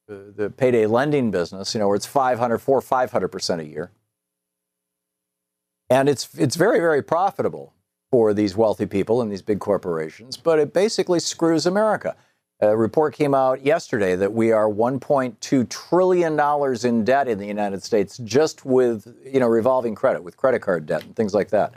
the 0.07 0.49
payday 0.49 0.87
lending 0.87 1.29
business. 1.29 1.75
You 1.75 1.79
know, 1.79 1.87
where 1.87 1.95
it's 1.95 2.07
500, 2.07 2.57
400, 2.57 2.81
500 2.81 3.27
percent 3.27 3.61
a 3.61 3.65
year 3.65 3.91
and 5.89 6.07
it's 6.07 6.29
it's 6.37 6.55
very 6.55 6.79
very 6.79 7.01
profitable 7.01 7.73
for 8.11 8.33
these 8.33 8.55
wealthy 8.55 8.85
people 8.85 9.21
and 9.21 9.31
these 9.31 9.41
big 9.41 9.59
corporations, 9.59 10.35
but 10.35 10.57
it 10.57 10.73
basically 10.73 11.19
screws 11.19 11.65
America. 11.65 12.15
A 12.61 12.75
report 12.75 13.13
came 13.13 13.33
out 13.33 13.63
yesterday 13.63 14.17
that 14.17 14.33
we 14.33 14.51
are 14.51 14.67
1.2 14.67 15.69
trillion 15.69 16.35
dollars 16.35 16.83
in 16.83 17.05
debt 17.05 17.29
in 17.29 17.37
the 17.37 17.45
United 17.45 17.83
States 17.83 18.17
just 18.17 18.65
with 18.65 19.15
you 19.25 19.39
know 19.39 19.47
revolving 19.47 19.95
credit, 19.95 20.23
with 20.23 20.35
credit 20.35 20.61
card 20.61 20.85
debt 20.85 21.03
and 21.03 21.15
things 21.15 21.33
like 21.33 21.49
that, 21.49 21.73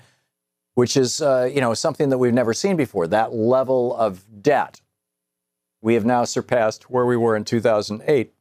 which 0.74 0.96
is 0.96 1.22
uh, 1.22 1.48
you 1.52 1.60
know 1.60 1.72
something 1.72 2.08
that 2.08 2.18
we've 2.18 2.34
never 2.34 2.52
seen 2.52 2.76
before. 2.76 3.06
That 3.06 3.32
level 3.32 3.94
of 3.96 4.24
debt, 4.42 4.80
we 5.80 5.94
have 5.94 6.04
now 6.04 6.24
surpassed 6.24 6.90
where 6.90 7.06
we 7.06 7.16
were 7.16 7.36
in 7.36 7.44
2008. 7.44 8.32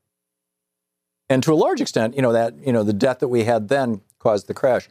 And 1.31 1.41
to 1.43 1.53
a 1.53 1.55
large 1.55 1.79
extent, 1.79 2.15
you 2.15 2.21
know, 2.21 2.33
that, 2.33 2.55
you 2.65 2.73
know, 2.73 2.83
the 2.83 2.91
debt 2.91 3.19
that 3.19 3.29
we 3.29 3.45
had 3.45 3.69
then 3.69 4.01
caused 4.19 4.47
the 4.47 4.53
crash. 4.53 4.89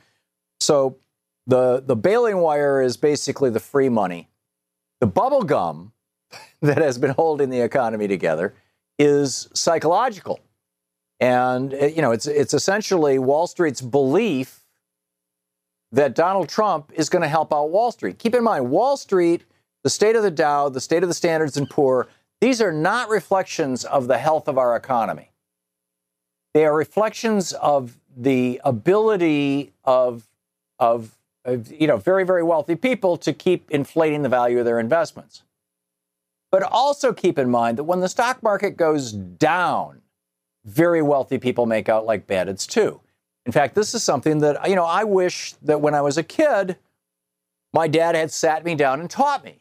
So 0.58 0.96
the, 1.46 1.82
the 1.84 1.96
bailing 1.96 2.38
wire 2.38 2.80
is 2.80 2.96
basically 2.96 3.50
the 3.50 3.60
free 3.60 3.90
money. 3.90 4.30
The 5.00 5.06
bubble 5.06 5.42
gum 5.42 5.92
that 6.62 6.78
has 6.78 6.98
been 6.98 7.10
holding 7.10 7.50
the 7.50 7.60
economy 7.60 8.08
together 8.08 8.54
is 8.98 9.48
psychological. 9.54 10.40
And, 11.18 11.74
eh, 11.74 11.86
you 11.94 12.02
know, 12.02 12.12
it's, 12.12 12.26
it's 12.26 12.54
essentially 12.54 13.18
Wall 13.18 13.46
Street's 13.46 13.80
belief 13.80 14.64
that 15.92 16.14
Donald 16.14 16.48
Trump 16.48 16.92
is 16.94 17.08
going 17.08 17.22
to 17.22 17.28
help 17.28 17.52
out 17.52 17.70
Wall 17.70 17.92
Street. 17.92 18.18
Keep 18.18 18.34
in 18.34 18.44
mind, 18.44 18.70
Wall 18.70 18.96
Street, 18.96 19.44
the 19.82 19.90
state 19.90 20.16
of 20.16 20.22
the 20.22 20.30
Dow, 20.30 20.68
the 20.68 20.80
state 20.80 21.02
of 21.02 21.08
the 21.08 21.14
Standards 21.14 21.56
and 21.56 21.68
Poor, 21.68 22.08
these 22.40 22.62
are 22.62 22.72
not 22.72 23.08
reflections 23.08 23.84
of 23.84 24.06
the 24.06 24.18
health 24.18 24.48
of 24.48 24.56
our 24.56 24.76
economy. 24.76 25.30
They 26.54 26.64
are 26.64 26.74
reflections 26.74 27.52
of 27.52 27.98
the 28.16 28.60
ability 28.64 29.72
of, 29.84 30.26
of 30.78 31.16
you 31.70 31.86
know, 31.86 31.96
very, 31.96 32.24
very 32.24 32.42
wealthy 32.42 32.76
people 32.76 33.16
to 33.18 33.32
keep 33.32 33.70
inflating 33.70 34.22
the 34.22 34.28
value 34.28 34.58
of 34.58 34.64
their 34.64 34.80
investments. 34.80 35.42
But 36.50 36.62
also 36.64 37.12
keep 37.12 37.38
in 37.38 37.50
mind 37.50 37.78
that 37.78 37.84
when 37.84 38.00
the 38.00 38.08
stock 38.08 38.42
market 38.42 38.76
goes 38.76 39.12
down, 39.12 40.02
very 40.64 41.02
wealthy 41.02 41.38
people 41.38 41.66
make 41.66 41.88
out 41.88 42.06
like 42.06 42.26
bandits 42.26 42.66
too. 42.66 43.00
In 43.46 43.52
fact, 43.52 43.74
this 43.74 43.94
is 43.94 44.02
something 44.02 44.38
that, 44.40 44.68
you 44.68 44.76
know, 44.76 44.84
I 44.84 45.04
wish 45.04 45.54
that 45.62 45.80
when 45.80 45.94
I 45.94 46.00
was 46.00 46.18
a 46.18 46.22
kid, 46.22 46.76
my 47.72 47.88
dad 47.88 48.14
had 48.14 48.30
sat 48.30 48.64
me 48.64 48.74
down 48.74 49.00
and 49.00 49.08
taught 49.08 49.44
me. 49.44 49.60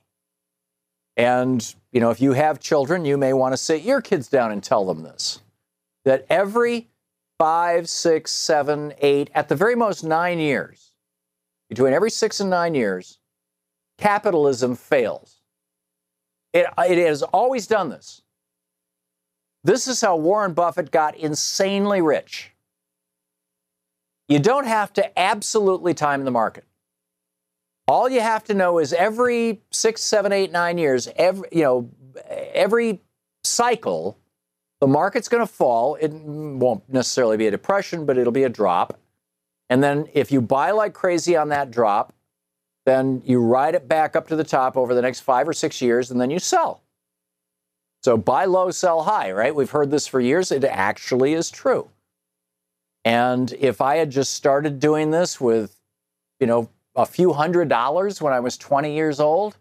And, 1.16 1.76
you 1.92 2.00
know, 2.00 2.12
if 2.12 2.22
you 2.22 2.34
have 2.34 2.60
children, 2.60 3.06
you 3.06 3.18
may 3.18 3.34
want 3.34 3.54
to 3.54 3.58
sit 3.58 3.84
your 3.84 4.02
kids 4.02 4.28
down 4.28 4.52
and 4.52 4.64
tell 4.64 4.86
them 4.86 5.04
this 5.04 5.42
that 6.06 6.26
every 6.30 6.88
five, 7.38 7.90
six, 7.90 8.32
seven, 8.32 8.94
eight, 9.00 9.30
at 9.36 9.48
the 9.50 9.56
very 9.56 9.76
most 9.76 10.04
nine 10.04 10.40
years, 10.40 10.94
between 11.70 11.94
every 11.94 12.10
six 12.10 12.40
and 12.40 12.50
nine 12.50 12.74
years, 12.74 13.20
capitalism 13.98 14.76
fails. 14.76 15.39
It, 16.54 16.68
it 16.78 16.98
has 17.08 17.24
always 17.24 17.68
done 17.68 17.90
this. 17.90 18.22
This 19.64 19.88
is 19.88 20.02
how 20.02 20.16
Warren 20.16 20.54
Buffett 20.54 20.90
got 20.92 21.16
insanely 21.16 22.02
rich. 22.02 22.52
You 24.28 24.40
don't 24.40 24.68
have 24.68 24.94
to 24.94 25.20
absolutely 25.20 25.94
time 25.94 26.24
the 26.24 26.32
market. 26.32 26.66
All 27.88 28.08
you 28.08 28.22
have 28.22 28.44
to 28.46 28.54
know 28.54 28.78
is 28.78 28.94
every 28.94 29.62
six, 29.72 30.02
seven, 30.02 30.32
eight, 30.32 30.52
nine 30.52 30.78
years, 30.78 31.10
every 31.16 31.50
you 31.52 31.64
know, 31.64 31.90
every 32.30 33.02
cycle, 33.44 34.18
the 34.80 34.88
market's 34.88 35.28
going 35.28 35.46
to 35.46 35.52
fall. 35.52 35.96
It 35.96 36.12
won't 36.14 36.88
necessarily 36.88 37.38
be 37.38 37.48
a 37.48 37.52
depression, 37.52 38.06
but 38.06 38.18
it'll 38.18 38.32
be 38.32 38.44
a 38.44 38.50
drop. 38.50 39.00
And 39.70 39.84
then 39.84 40.08
if 40.14 40.32
you 40.32 40.42
buy 40.42 40.72
like 40.72 40.94
crazy 40.94 41.36
on 41.36 41.50
that 41.50 41.72
drop, 41.72 42.14
then 42.86 43.22
you 43.26 43.42
ride 43.42 43.76
it 43.76 43.88
back 43.88 44.16
up 44.16 44.28
to 44.30 44.36
the 44.36 44.44
top 44.44 44.78
over 44.78 44.94
the 44.94 45.02
next 45.02 45.22
five 45.22 45.48
or 45.48 45.54
six 45.54 45.82
years, 45.82 46.12
and 46.12 46.20
then 46.20 46.30
you 46.30 46.40
sell. 46.40 46.82
So 48.02 48.18
buy 48.18 48.46
low, 48.46 48.72
sell 48.72 49.04
high, 49.04 49.32
right? 49.32 49.54
We've 49.54 49.70
heard 49.70 49.92
this 49.92 50.08
for 50.08 50.20
years. 50.20 50.52
It 50.52 50.64
actually 50.64 51.34
is 51.34 51.52
true. 51.52 51.90
And 53.04 53.52
if 53.54 53.82
I 53.82 53.98
had 53.98 54.10
just 54.10 54.34
started 54.34 54.80
doing 54.80 55.12
this 55.12 55.40
with, 55.40 55.76
you 56.40 56.48
know, 56.48 56.70
a 56.96 57.06
few 57.06 57.34
hundred 57.34 57.70
dollars 57.70 58.22
when 58.22 58.34
I 58.34 58.40
was 58.40 58.58
20 58.58 58.94
years 58.94 59.20
old, 59.20 59.58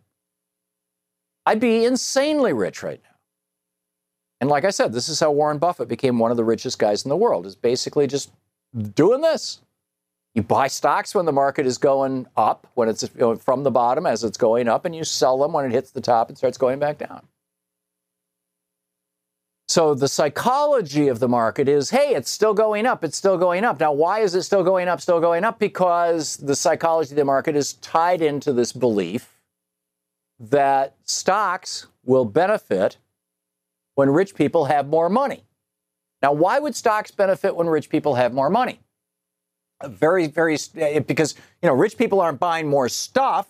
I'd 1.46 1.60
be 1.60 1.84
insanely 1.84 2.52
rich 2.52 2.82
right 2.82 3.00
now. 3.02 3.16
And 4.40 4.50
like 4.50 4.64
I 4.64 4.70
said, 4.70 4.92
this 4.92 5.08
is 5.08 5.18
how 5.18 5.32
Warren 5.32 5.58
Buffett 5.58 5.88
became 5.88 6.18
one 6.18 6.30
of 6.30 6.36
the 6.36 6.44
richest 6.44 6.78
guys 6.78 7.04
in 7.04 7.08
the 7.08 7.16
world, 7.16 7.46
is 7.46 7.56
basically 7.56 8.06
just 8.06 8.30
doing 8.94 9.20
this. 9.20 9.60
You 10.38 10.44
buy 10.44 10.68
stocks 10.68 11.16
when 11.16 11.24
the 11.26 11.32
market 11.32 11.66
is 11.66 11.78
going 11.78 12.28
up, 12.36 12.68
when 12.74 12.88
it's 12.88 13.04
from 13.40 13.64
the 13.64 13.72
bottom 13.72 14.06
as 14.06 14.22
it's 14.22 14.38
going 14.38 14.68
up, 14.68 14.84
and 14.84 14.94
you 14.94 15.02
sell 15.02 15.36
them 15.36 15.52
when 15.52 15.64
it 15.64 15.72
hits 15.72 15.90
the 15.90 16.00
top 16.00 16.28
and 16.28 16.38
starts 16.38 16.56
going 16.56 16.78
back 16.78 16.98
down. 16.98 17.26
So 19.66 19.96
the 19.96 20.06
psychology 20.06 21.08
of 21.08 21.18
the 21.18 21.26
market 21.26 21.68
is 21.68 21.90
hey, 21.90 22.14
it's 22.14 22.30
still 22.30 22.54
going 22.54 22.86
up, 22.86 23.02
it's 23.02 23.16
still 23.16 23.36
going 23.36 23.64
up. 23.64 23.80
Now, 23.80 23.92
why 23.92 24.20
is 24.20 24.36
it 24.36 24.44
still 24.44 24.62
going 24.62 24.86
up, 24.86 25.00
still 25.00 25.18
going 25.18 25.42
up? 25.42 25.58
Because 25.58 26.36
the 26.36 26.54
psychology 26.54 27.10
of 27.10 27.16
the 27.16 27.24
market 27.24 27.56
is 27.56 27.72
tied 27.72 28.22
into 28.22 28.52
this 28.52 28.72
belief 28.72 29.40
that 30.38 30.94
stocks 31.02 31.88
will 32.04 32.24
benefit 32.24 32.96
when 33.96 34.08
rich 34.08 34.36
people 34.36 34.66
have 34.66 34.86
more 34.86 35.08
money. 35.08 35.42
Now, 36.22 36.32
why 36.32 36.60
would 36.60 36.76
stocks 36.76 37.10
benefit 37.10 37.56
when 37.56 37.66
rich 37.66 37.90
people 37.90 38.14
have 38.14 38.32
more 38.32 38.50
money? 38.50 38.78
Very, 39.84 40.26
very, 40.26 40.58
because, 41.06 41.34
you 41.62 41.68
know, 41.68 41.74
rich 41.74 41.96
people 41.96 42.20
aren't 42.20 42.40
buying 42.40 42.66
more 42.66 42.88
stuff 42.88 43.46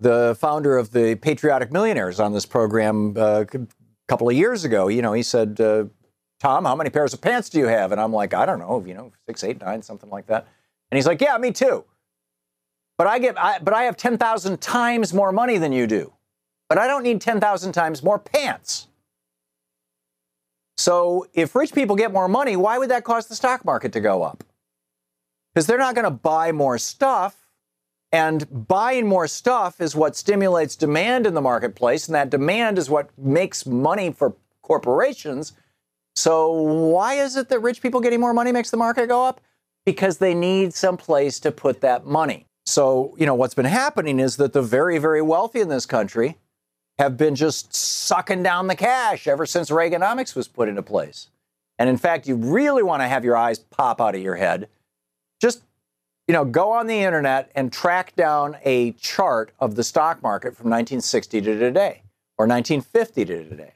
the 0.00 0.36
founder 0.38 0.76
of 0.76 0.92
the 0.92 1.16
Patriotic 1.16 1.72
Millionaires 1.72 2.20
on 2.20 2.32
this 2.32 2.46
program 2.46 3.16
uh, 3.16 3.44
a 3.52 3.66
couple 4.06 4.28
of 4.28 4.34
years 4.34 4.64
ago. 4.64 4.88
You 4.88 5.02
know, 5.02 5.12
he 5.12 5.22
said, 5.22 5.60
uh, 5.60 5.84
Thom, 6.40 6.64
how 6.64 6.76
many 6.76 6.90
pairs 6.90 7.12
of 7.12 7.20
pants 7.20 7.48
do 7.48 7.58
you 7.58 7.66
have? 7.66 7.90
And 7.90 8.00
I'm 8.00 8.12
like, 8.12 8.32
I 8.32 8.46
don't 8.46 8.60
know, 8.60 8.84
you 8.86 8.94
know, 8.94 9.12
six, 9.26 9.42
eight, 9.42 9.60
nine, 9.60 9.82
something 9.82 10.08
like 10.08 10.26
that. 10.26 10.46
And 10.90 10.96
he's 10.96 11.06
like, 11.06 11.20
Yeah, 11.20 11.36
me 11.38 11.52
too. 11.52 11.84
But 12.96 13.06
I 13.06 13.18
get, 13.18 13.40
I, 13.40 13.58
but 13.60 13.74
I 13.74 13.84
have 13.84 13.96
10,000 13.96 14.60
times 14.60 15.14
more 15.14 15.30
money 15.30 15.56
than 15.58 15.72
you 15.72 15.86
do. 15.86 16.12
But 16.68 16.78
I 16.78 16.86
don't 16.86 17.02
need 17.02 17.20
10,000 17.20 17.72
times 17.72 18.02
more 18.02 18.18
pants. 18.18 18.87
So 20.78 21.26
if 21.34 21.56
rich 21.56 21.74
people 21.74 21.96
get 21.96 22.12
more 22.12 22.28
money, 22.28 22.56
why 22.56 22.78
would 22.78 22.90
that 22.90 23.04
cause 23.04 23.26
the 23.26 23.34
stock 23.34 23.64
market 23.64 23.92
to 23.92 24.00
go 24.00 24.22
up? 24.22 24.44
Because 25.52 25.66
they're 25.66 25.76
not 25.76 25.96
going 25.96 26.04
to 26.04 26.10
buy 26.10 26.52
more 26.52 26.78
stuff 26.78 27.48
and 28.12 28.66
buying 28.68 29.06
more 29.06 29.26
stuff 29.26 29.80
is 29.80 29.94
what 29.94 30.16
stimulates 30.16 30.76
demand 30.76 31.26
in 31.26 31.34
the 31.34 31.42
marketplace, 31.42 32.06
and 32.06 32.14
that 32.14 32.30
demand 32.30 32.78
is 32.78 32.88
what 32.88 33.10
makes 33.18 33.66
money 33.66 34.12
for 34.12 34.34
corporations. 34.62 35.52
So, 36.16 36.50
why 36.52 37.14
is 37.14 37.36
it 37.36 37.50
that 37.50 37.60
rich 37.60 37.82
people 37.82 38.00
getting 38.00 38.20
more 38.20 38.32
money 38.32 38.50
makes 38.50 38.70
the 38.70 38.78
market 38.78 39.08
go 39.08 39.26
up? 39.26 39.42
Because 39.84 40.18
they 40.18 40.32
need 40.32 40.72
some 40.72 40.96
place 40.96 41.38
to 41.40 41.52
put 41.52 41.82
that 41.82 42.06
money. 42.06 42.46
So, 42.64 43.14
you 43.18 43.26
know, 43.26 43.34
what's 43.34 43.54
been 43.54 43.66
happening 43.66 44.20
is 44.20 44.36
that 44.36 44.52
the 44.52 44.62
very, 44.62 44.98
very 44.98 45.22
wealthy 45.22 45.60
in 45.60 45.68
this 45.68 45.86
country 45.86 46.38
have 46.98 47.16
been 47.16 47.34
just 47.34 47.74
sucking 47.74 48.42
down 48.42 48.66
the 48.66 48.76
cash 48.76 49.26
ever 49.26 49.46
since 49.46 49.70
Reaganomics 49.70 50.34
was 50.34 50.48
put 50.48 50.68
into 50.68 50.82
place. 50.82 51.28
And 51.78 51.88
in 51.88 51.96
fact, 51.96 52.26
you 52.26 52.34
really 52.34 52.82
want 52.82 53.02
to 53.02 53.08
have 53.08 53.24
your 53.24 53.36
eyes 53.36 53.58
pop 53.58 54.00
out 54.00 54.14
of 54.14 54.20
your 54.20 54.34
head. 54.34 54.68
Just 55.40 55.62
you 56.28 56.34
know, 56.34 56.44
go 56.44 56.70
on 56.70 56.86
the 56.86 57.00
internet 57.00 57.50
and 57.54 57.72
track 57.72 58.14
down 58.14 58.58
a 58.62 58.92
chart 58.92 59.50
of 59.58 59.74
the 59.74 59.82
stock 59.82 60.22
market 60.22 60.54
from 60.54 60.66
1960 60.66 61.40
to 61.40 61.58
today 61.58 62.02
or 62.36 62.46
1950 62.46 63.24
to 63.24 63.48
today. 63.48 63.72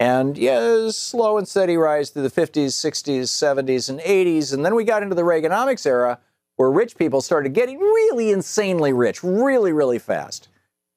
And 0.00 0.36
yeah, 0.36 0.88
slow 0.90 1.36
and 1.36 1.46
steady 1.46 1.76
rise 1.76 2.08
through 2.08 2.22
the 2.22 2.30
50s, 2.30 2.68
60s, 2.68 3.24
70s, 3.24 3.90
and 3.90 4.00
80s. 4.00 4.52
And 4.52 4.64
then 4.64 4.74
we 4.74 4.82
got 4.82 5.02
into 5.02 5.14
the 5.14 5.22
Reaganomics 5.22 5.86
era 5.86 6.18
where 6.56 6.70
rich 6.70 6.96
people 6.96 7.20
started 7.20 7.52
getting 7.52 7.78
really 7.78 8.30
insanely 8.30 8.92
rich, 8.92 9.22
really, 9.22 9.72
really 9.72 9.98
fast. 9.98 10.48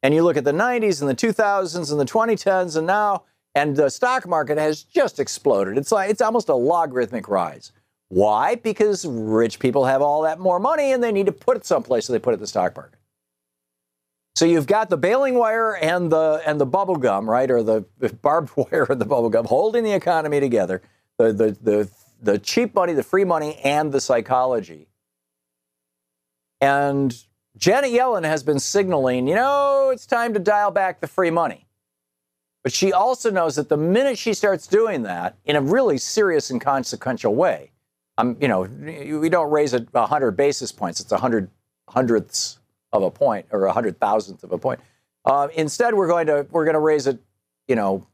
And 0.06 0.14
you 0.14 0.22
look 0.22 0.38
at 0.38 0.44
the 0.44 0.52
90s 0.52 1.02
and 1.02 1.10
the 1.10 1.16
2000s 1.16 1.90
and 1.90 2.00
the 2.00 2.06
2010s 2.06 2.78
and 2.78 2.86
now, 2.86 3.24
and 3.56 3.76
the 3.76 3.90
stock 3.90 4.28
market 4.28 4.60
has 4.60 4.84
just 4.84 5.20
exploded. 5.20 5.80
It's 5.80 5.92
like 5.92 6.12
it's 6.12 6.22
almost 6.22 6.48
a 6.48 6.54
logarithmic 6.54 7.28
rise. 7.28 7.72
Why? 8.10 8.54
Because 8.54 9.04
rich 9.08 9.58
people 9.58 9.86
have 9.86 10.04
all 10.04 10.22
that 10.22 10.38
more 10.40 10.60
money 10.60 10.92
and 10.92 11.04
they 11.04 11.12
need 11.12 11.26
to 11.26 11.32
put 11.32 11.58
it 11.58 11.66
someplace, 11.66 12.06
so 12.06 12.14
they 12.14 12.20
put 12.20 12.34
it 12.34 12.36
in 12.36 12.42
the 12.42 12.46
stock 12.46 12.76
market. 12.76 13.00
So 14.36 14.46
you've 14.46 14.68
got 14.68 14.92
the 14.92 14.98
bailing 14.98 15.34
wire 15.34 15.76
and 15.76 16.12
the 16.12 16.40
and 16.46 16.62
the 16.62 16.68
bubble 16.68 16.98
gum, 16.98 17.28
right, 17.28 17.50
or 17.50 17.64
the 17.64 17.84
barbed 18.22 18.52
wire 18.56 18.86
and 18.88 19.02
the 19.02 19.06
bubble 19.06 19.32
gum 19.32 19.46
holding 19.46 19.84
the 19.84 19.94
economy 19.94 20.40
together. 20.40 20.84
The 21.18 21.34
the 21.34 21.58
the 21.64 21.92
the 22.22 22.38
cheap 22.38 22.76
money, 22.76 22.94
the 22.94 23.02
free 23.02 23.24
money, 23.24 23.56
and 23.64 23.92
the 23.92 24.00
psychology. 24.00 24.88
And 26.62 27.18
Janet 27.58 27.92
Yellen 27.92 28.26
has 28.26 28.44
been 28.44 28.60
signaling, 28.60 29.28
you 29.28 29.36
know, 29.36 29.90
it's 29.92 30.06
time 30.06 30.34
to 30.34 30.40
dial 30.40 30.72
back 30.72 31.00
the 31.00 31.08
free 31.08 31.30
money. 31.30 31.68
But 32.64 32.74
she 32.74 32.92
also 32.92 33.30
knows 33.30 33.56
that 33.56 33.70
the 33.70 33.78
minute 33.78 34.18
she 34.18 34.34
starts 34.34 34.68
doing 34.68 35.04
that 35.04 35.38
in 35.46 35.56
a 35.56 35.62
really 35.62 35.98
serious 35.98 36.50
and 36.50 36.60
consequential 36.60 37.36
way, 37.36 37.72
I'm, 38.18 38.38
you 38.42 38.48
know, 38.48 38.62
we 38.62 39.30
don't 39.30 39.52
raise 39.52 39.74
it 39.74 39.88
100 39.94 40.32
basis 40.32 40.72
points. 40.72 41.00
It's 41.00 41.12
100 41.12 41.50
hundredths 41.90 42.60
of 42.92 43.04
a 43.04 43.12
point 43.12 43.46
or 43.52 43.66
a 43.66 43.74
hundred 43.74 44.00
thousandth 44.00 44.44
of 44.44 44.52
a 44.52 44.58
point. 44.58 44.80
Uh, 45.26 45.48
instead, 45.54 45.94
we're 45.94 46.08
going 46.08 46.28
to 46.28 46.48
we're 46.52 46.66
going 46.66 46.76
to 46.76 46.80
raise 46.80 47.08
it, 47.08 47.20
you 47.68 47.76
know, 47.76 48.06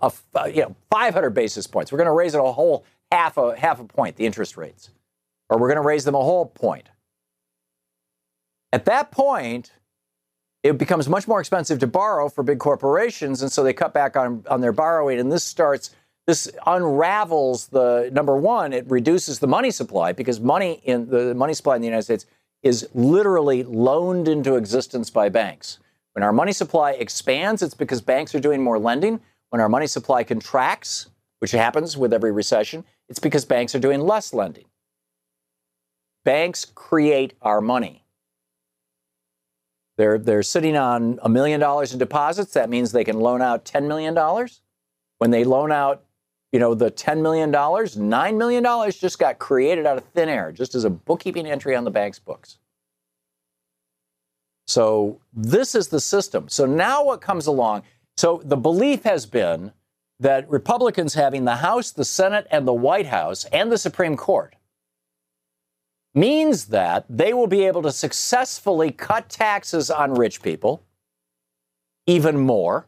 a, 0.00 0.12
uh, 0.34 0.44
you 0.44 0.62
know 0.62 0.76
500 0.90 1.30
basis 1.30 1.66
points. 1.66 1.92
We're 1.92 1.98
going 1.98 2.06
to 2.06 2.12
raise 2.12 2.34
it 2.34 2.40
a 2.40 2.42
whole 2.44 2.84
half 3.10 3.36
a 3.36 3.58
half 3.58 3.80
a 3.80 3.84
point, 3.84 4.16
the 4.16 4.26
interest 4.26 4.56
rates, 4.56 4.90
or 5.48 5.58
we're 5.58 5.68
going 5.68 5.82
to 5.82 5.86
raise 5.86 6.04
them 6.04 6.14
a 6.14 6.22
whole 6.22 6.46
point. 6.46 6.88
At 8.72 8.84
that 8.84 9.10
point, 9.10 9.72
it 10.62 10.76
becomes 10.76 11.08
much 11.08 11.26
more 11.26 11.40
expensive 11.40 11.78
to 11.80 11.86
borrow 11.86 12.28
for 12.28 12.42
big 12.42 12.58
corporations, 12.58 13.42
and 13.42 13.50
so 13.50 13.62
they 13.62 13.72
cut 13.72 13.94
back 13.94 14.16
on 14.16 14.44
on 14.48 14.60
their 14.60 14.72
borrowing, 14.72 15.18
and 15.18 15.32
this 15.32 15.44
starts 15.44 15.90
this 16.28 16.50
unravels 16.66 17.68
the 17.68 18.10
number 18.12 18.36
one, 18.36 18.74
it 18.74 18.84
reduces 18.90 19.38
the 19.38 19.46
money 19.46 19.70
supply 19.70 20.12
because 20.12 20.40
money 20.40 20.82
in 20.84 21.08
the 21.08 21.34
money 21.34 21.54
supply 21.54 21.74
in 21.74 21.80
the 21.80 21.86
United 21.86 22.02
States 22.02 22.26
is 22.62 22.86
literally 22.92 23.62
loaned 23.62 24.28
into 24.28 24.56
existence 24.56 25.08
by 25.08 25.30
banks. 25.30 25.78
When 26.12 26.22
our 26.22 26.32
money 26.32 26.52
supply 26.52 26.90
expands, 26.90 27.62
it's 27.62 27.72
because 27.72 28.02
banks 28.02 28.34
are 28.34 28.40
doing 28.40 28.62
more 28.62 28.78
lending. 28.78 29.20
When 29.48 29.62
our 29.62 29.70
money 29.70 29.86
supply 29.86 30.22
contracts, 30.22 31.08
which 31.38 31.52
happens 31.52 31.96
with 31.96 32.12
every 32.12 32.30
recession, 32.30 32.84
it's 33.08 33.20
because 33.20 33.46
banks 33.46 33.74
are 33.74 33.80
doing 33.80 34.00
less 34.00 34.34
lending. 34.34 34.66
Banks 36.26 36.66
create 36.66 37.32
our 37.40 37.62
money. 37.62 38.04
They're, 39.98 40.16
they're 40.16 40.44
sitting 40.44 40.76
on 40.76 41.18
a 41.22 41.28
million 41.28 41.58
dollars 41.58 41.92
in 41.92 41.98
deposits. 41.98 42.52
That 42.54 42.70
means 42.70 42.92
they 42.92 43.04
can 43.04 43.18
loan 43.18 43.42
out 43.42 43.64
$10 43.64 43.88
million. 43.88 44.16
When 45.18 45.32
they 45.32 45.42
loan 45.42 45.72
out, 45.72 46.04
you 46.52 46.60
know, 46.60 46.74
the 46.74 46.90
$10 46.90 47.20
million, 47.20 47.52
$9 47.52 48.36
million 48.36 48.90
just 48.92 49.18
got 49.18 49.40
created 49.40 49.86
out 49.86 49.98
of 49.98 50.04
thin 50.14 50.28
air, 50.28 50.52
just 50.52 50.76
as 50.76 50.84
a 50.84 50.90
bookkeeping 50.90 51.46
entry 51.46 51.74
on 51.74 51.82
the 51.82 51.90
bank's 51.90 52.20
books. 52.20 52.58
So 54.68 55.20
this 55.34 55.74
is 55.74 55.88
the 55.88 56.00
system. 56.00 56.48
So 56.48 56.64
now 56.64 57.04
what 57.04 57.20
comes 57.20 57.48
along? 57.48 57.82
So 58.16 58.40
the 58.44 58.56
belief 58.56 59.02
has 59.02 59.26
been 59.26 59.72
that 60.20 60.48
Republicans 60.48 61.14
having 61.14 61.44
the 61.44 61.56
House, 61.56 61.90
the 61.90 62.04
Senate, 62.04 62.46
and 62.52 62.68
the 62.68 62.72
White 62.72 63.06
House 63.06 63.46
and 63.46 63.72
the 63.72 63.78
Supreme 63.78 64.16
Court 64.16 64.54
means 66.18 66.66
that 66.66 67.04
they 67.08 67.32
will 67.32 67.46
be 67.46 67.64
able 67.64 67.82
to 67.82 67.92
successfully 67.92 68.90
cut 68.90 69.28
taxes 69.28 69.90
on 69.90 70.14
rich 70.14 70.42
people 70.42 70.82
even 72.06 72.38
more 72.38 72.86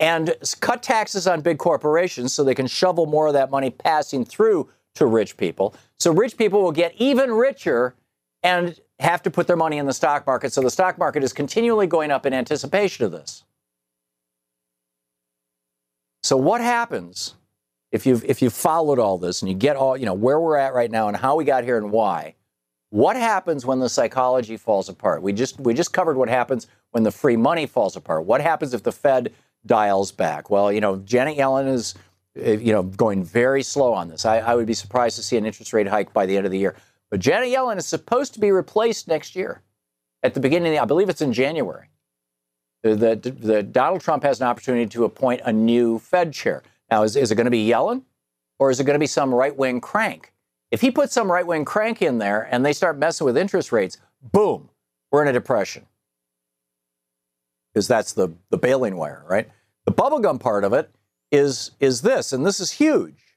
and 0.00 0.34
cut 0.60 0.82
taxes 0.82 1.26
on 1.26 1.40
big 1.40 1.58
corporations 1.58 2.32
so 2.32 2.42
they 2.42 2.54
can 2.54 2.66
shovel 2.66 3.06
more 3.06 3.28
of 3.28 3.32
that 3.32 3.50
money 3.50 3.70
passing 3.70 4.24
through 4.24 4.68
to 4.94 5.06
rich 5.06 5.36
people. 5.36 5.74
So 5.98 6.12
rich 6.12 6.36
people 6.36 6.62
will 6.62 6.72
get 6.72 6.94
even 6.98 7.32
richer 7.32 7.94
and 8.42 8.78
have 8.98 9.22
to 9.22 9.30
put 9.30 9.46
their 9.46 9.56
money 9.56 9.78
in 9.78 9.86
the 9.86 9.92
stock 9.92 10.26
market. 10.26 10.52
So 10.52 10.60
the 10.60 10.70
stock 10.70 10.98
market 10.98 11.24
is 11.24 11.32
continually 11.32 11.86
going 11.86 12.10
up 12.10 12.26
in 12.26 12.34
anticipation 12.34 13.04
of 13.04 13.12
this. 13.12 13.44
So 16.22 16.36
what 16.36 16.60
happens 16.60 17.34
if 17.94 18.04
you've 18.06 18.24
if 18.24 18.42
you've 18.42 18.52
followed 18.52 18.98
all 18.98 19.18
this 19.18 19.40
and 19.40 19.48
you 19.48 19.54
get 19.54 19.76
all 19.76 19.96
you 19.96 20.04
know 20.04 20.14
where 20.14 20.40
we're 20.40 20.56
at 20.56 20.74
right 20.74 20.90
now 20.90 21.06
and 21.06 21.16
how 21.16 21.36
we 21.36 21.44
got 21.44 21.62
here 21.62 21.78
and 21.78 21.92
why? 21.92 22.34
What 22.90 23.14
happens 23.14 23.64
when 23.64 23.78
the 23.78 23.88
psychology 23.88 24.56
falls 24.56 24.88
apart? 24.88 25.22
We 25.22 25.32
just 25.32 25.60
we 25.60 25.74
just 25.74 25.92
covered 25.92 26.16
what 26.16 26.28
happens 26.28 26.66
when 26.90 27.04
the 27.04 27.12
free 27.12 27.36
money 27.36 27.66
falls 27.66 27.94
apart. 27.94 28.24
What 28.24 28.40
happens 28.40 28.74
if 28.74 28.82
the 28.82 28.90
Fed 28.90 29.32
dials 29.64 30.10
back? 30.10 30.50
Well, 30.50 30.72
you 30.72 30.80
know, 30.80 30.96
Janet 30.96 31.38
Yellen 31.38 31.72
is 31.72 31.94
eh, 32.36 32.56
you 32.56 32.72
know 32.72 32.82
going 32.82 33.22
very 33.22 33.62
slow 33.62 33.92
on 33.92 34.08
this. 34.08 34.24
I, 34.24 34.38
I 34.38 34.56
would 34.56 34.66
be 34.66 34.74
surprised 34.74 35.14
to 35.16 35.22
see 35.22 35.36
an 35.36 35.46
interest 35.46 35.72
rate 35.72 35.86
hike 35.86 36.12
by 36.12 36.26
the 36.26 36.36
end 36.36 36.46
of 36.46 36.52
the 36.52 36.58
year. 36.58 36.74
But 37.12 37.20
Janet 37.20 37.48
Yellen 37.48 37.76
is 37.76 37.86
supposed 37.86 38.34
to 38.34 38.40
be 38.40 38.50
replaced 38.50 39.06
next 39.06 39.36
year 39.36 39.62
at 40.24 40.34
the 40.34 40.40
beginning. 40.40 40.80
I 40.80 40.84
believe 40.84 41.08
it's 41.08 41.22
in 41.22 41.32
January 41.32 41.90
that, 42.82 43.22
that 43.22 43.72
Donald 43.72 44.00
Trump 44.00 44.24
has 44.24 44.40
an 44.40 44.48
opportunity 44.48 44.86
to 44.86 45.04
appoint 45.04 45.42
a 45.44 45.52
new 45.52 46.00
Fed 46.00 46.32
chair. 46.32 46.64
Now, 46.94 47.02
is, 47.02 47.16
is 47.16 47.32
it 47.32 47.34
going 47.34 47.46
to 47.46 47.50
be 47.50 47.66
Yellen 47.66 48.02
or 48.60 48.70
is 48.70 48.78
it 48.78 48.84
going 48.84 48.94
to 48.94 49.00
be 49.00 49.08
some 49.08 49.34
right 49.34 49.56
wing 49.56 49.80
crank? 49.80 50.32
If 50.70 50.80
he 50.80 50.92
puts 50.92 51.12
some 51.12 51.28
right 51.28 51.44
wing 51.44 51.64
crank 51.64 52.00
in 52.00 52.18
there 52.18 52.46
and 52.48 52.64
they 52.64 52.72
start 52.72 52.98
messing 52.98 53.24
with 53.24 53.36
interest 53.36 53.72
rates, 53.72 53.98
boom, 54.22 54.70
we're 55.10 55.22
in 55.22 55.26
a 55.26 55.32
depression. 55.32 55.86
Because 57.72 57.88
that's 57.88 58.12
the, 58.12 58.28
the 58.50 58.58
bailing 58.58 58.94
wire, 58.94 59.24
right? 59.28 59.50
The 59.86 59.92
bubblegum 59.92 60.38
part 60.38 60.62
of 60.62 60.72
it 60.72 60.88
is, 61.32 61.72
is 61.80 62.02
this, 62.02 62.32
and 62.32 62.46
this 62.46 62.60
is 62.60 62.70
huge. 62.70 63.34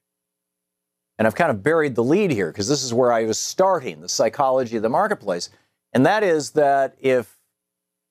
And 1.18 1.26
I've 1.26 1.34
kind 1.34 1.50
of 1.50 1.64
buried 1.64 1.96
the 1.96 2.04
lead 2.04 2.30
here 2.30 2.52
because 2.52 2.68
this 2.68 2.84
is 2.84 2.94
where 2.94 3.12
I 3.12 3.24
was 3.24 3.40
starting 3.40 4.02
the 4.02 4.08
psychology 4.08 4.76
of 4.76 4.84
the 4.84 4.90
marketplace. 4.90 5.50
And 5.94 6.06
that 6.06 6.22
is 6.22 6.52
that 6.52 6.96
if 7.00 7.40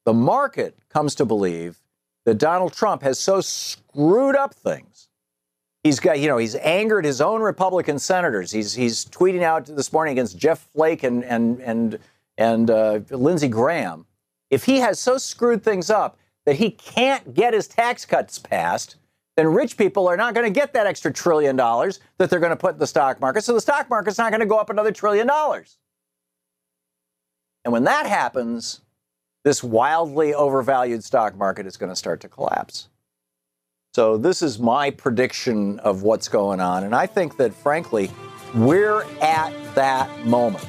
the 0.04 0.12
market 0.12 0.76
comes 0.88 1.14
to 1.14 1.24
believe 1.24 1.78
that 2.24 2.38
Donald 2.38 2.72
Trump 2.72 3.02
has 3.02 3.20
so 3.20 3.40
screwed 3.40 4.34
up 4.34 4.52
things. 4.52 5.05
He's 5.86 6.00
got, 6.00 6.18
you 6.18 6.26
know, 6.26 6.36
he's 6.36 6.56
angered 6.56 7.04
his 7.04 7.20
own 7.20 7.42
Republican 7.42 8.00
senators. 8.00 8.50
He's 8.50 8.74
he's 8.74 9.04
tweeting 9.04 9.42
out 9.42 9.66
this 9.66 9.92
morning 9.92 10.10
against 10.10 10.36
Jeff 10.36 10.68
Flake 10.74 11.04
and 11.04 11.24
and 11.24 11.60
and 11.60 12.00
and 12.36 12.70
uh, 12.70 13.00
Lindsey 13.10 13.46
Graham. 13.46 14.04
If 14.50 14.64
he 14.64 14.78
has 14.78 14.98
so 14.98 15.16
screwed 15.16 15.62
things 15.62 15.88
up 15.88 16.18
that 16.44 16.56
he 16.56 16.72
can't 16.72 17.34
get 17.34 17.54
his 17.54 17.68
tax 17.68 18.04
cuts 18.04 18.36
passed, 18.36 18.96
then 19.36 19.46
rich 19.46 19.76
people 19.76 20.08
are 20.08 20.16
not 20.16 20.34
going 20.34 20.44
to 20.44 20.50
get 20.50 20.72
that 20.72 20.88
extra 20.88 21.12
trillion 21.12 21.54
dollars 21.54 22.00
that 22.18 22.30
they're 22.30 22.40
going 22.40 22.50
to 22.50 22.56
put 22.56 22.74
in 22.74 22.80
the 22.80 22.86
stock 22.88 23.20
market. 23.20 23.44
So 23.44 23.52
the 23.52 23.60
stock 23.60 23.88
market's 23.88 24.18
not 24.18 24.32
going 24.32 24.40
to 24.40 24.46
go 24.46 24.58
up 24.58 24.70
another 24.70 24.90
trillion 24.90 25.28
dollars. 25.28 25.78
And 27.64 27.72
when 27.72 27.84
that 27.84 28.06
happens, 28.06 28.80
this 29.44 29.62
wildly 29.62 30.34
overvalued 30.34 31.04
stock 31.04 31.36
market 31.36 31.64
is 31.64 31.76
going 31.76 31.90
to 31.92 31.96
start 31.96 32.20
to 32.22 32.28
collapse. 32.28 32.88
So, 33.96 34.18
this 34.18 34.42
is 34.42 34.58
my 34.58 34.90
prediction 34.90 35.78
of 35.78 36.02
what's 36.02 36.28
going 36.28 36.60
on. 36.60 36.84
And 36.84 36.94
I 36.94 37.06
think 37.06 37.38
that, 37.38 37.54
frankly, 37.54 38.10
we're 38.54 39.04
at 39.22 39.54
that 39.74 40.26
moment 40.26 40.66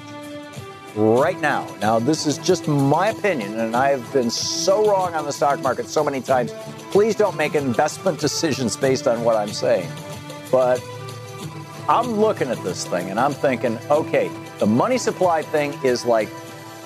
right 0.96 1.38
now. 1.42 1.68
Now, 1.82 2.00
this 2.00 2.26
is 2.26 2.38
just 2.38 2.70
my 2.70 3.10
opinion, 3.10 3.60
and 3.60 3.76
I've 3.76 4.14
been 4.14 4.30
so 4.30 4.90
wrong 4.90 5.14
on 5.14 5.26
the 5.26 5.34
stock 5.34 5.60
market 5.60 5.88
so 5.88 6.06
many 6.06 6.22
times. 6.22 6.54
Please 6.92 7.18
don't 7.18 7.36
make 7.36 7.54
investment 7.54 8.18
decisions 8.18 8.78
based 8.78 9.10
on 9.10 9.26
what 9.26 9.36
I'm 9.36 9.52
saying. 9.52 9.92
But 10.50 10.82
I'm 11.90 12.14
looking 12.14 12.48
at 12.48 12.64
this 12.64 12.86
thing 12.86 13.10
and 13.10 13.20
I'm 13.20 13.34
thinking, 13.34 13.78
okay, 13.92 14.32
the 14.60 14.68
money 14.68 14.98
supply 14.98 15.42
thing 15.42 15.78
is 15.84 16.06
like 16.06 16.30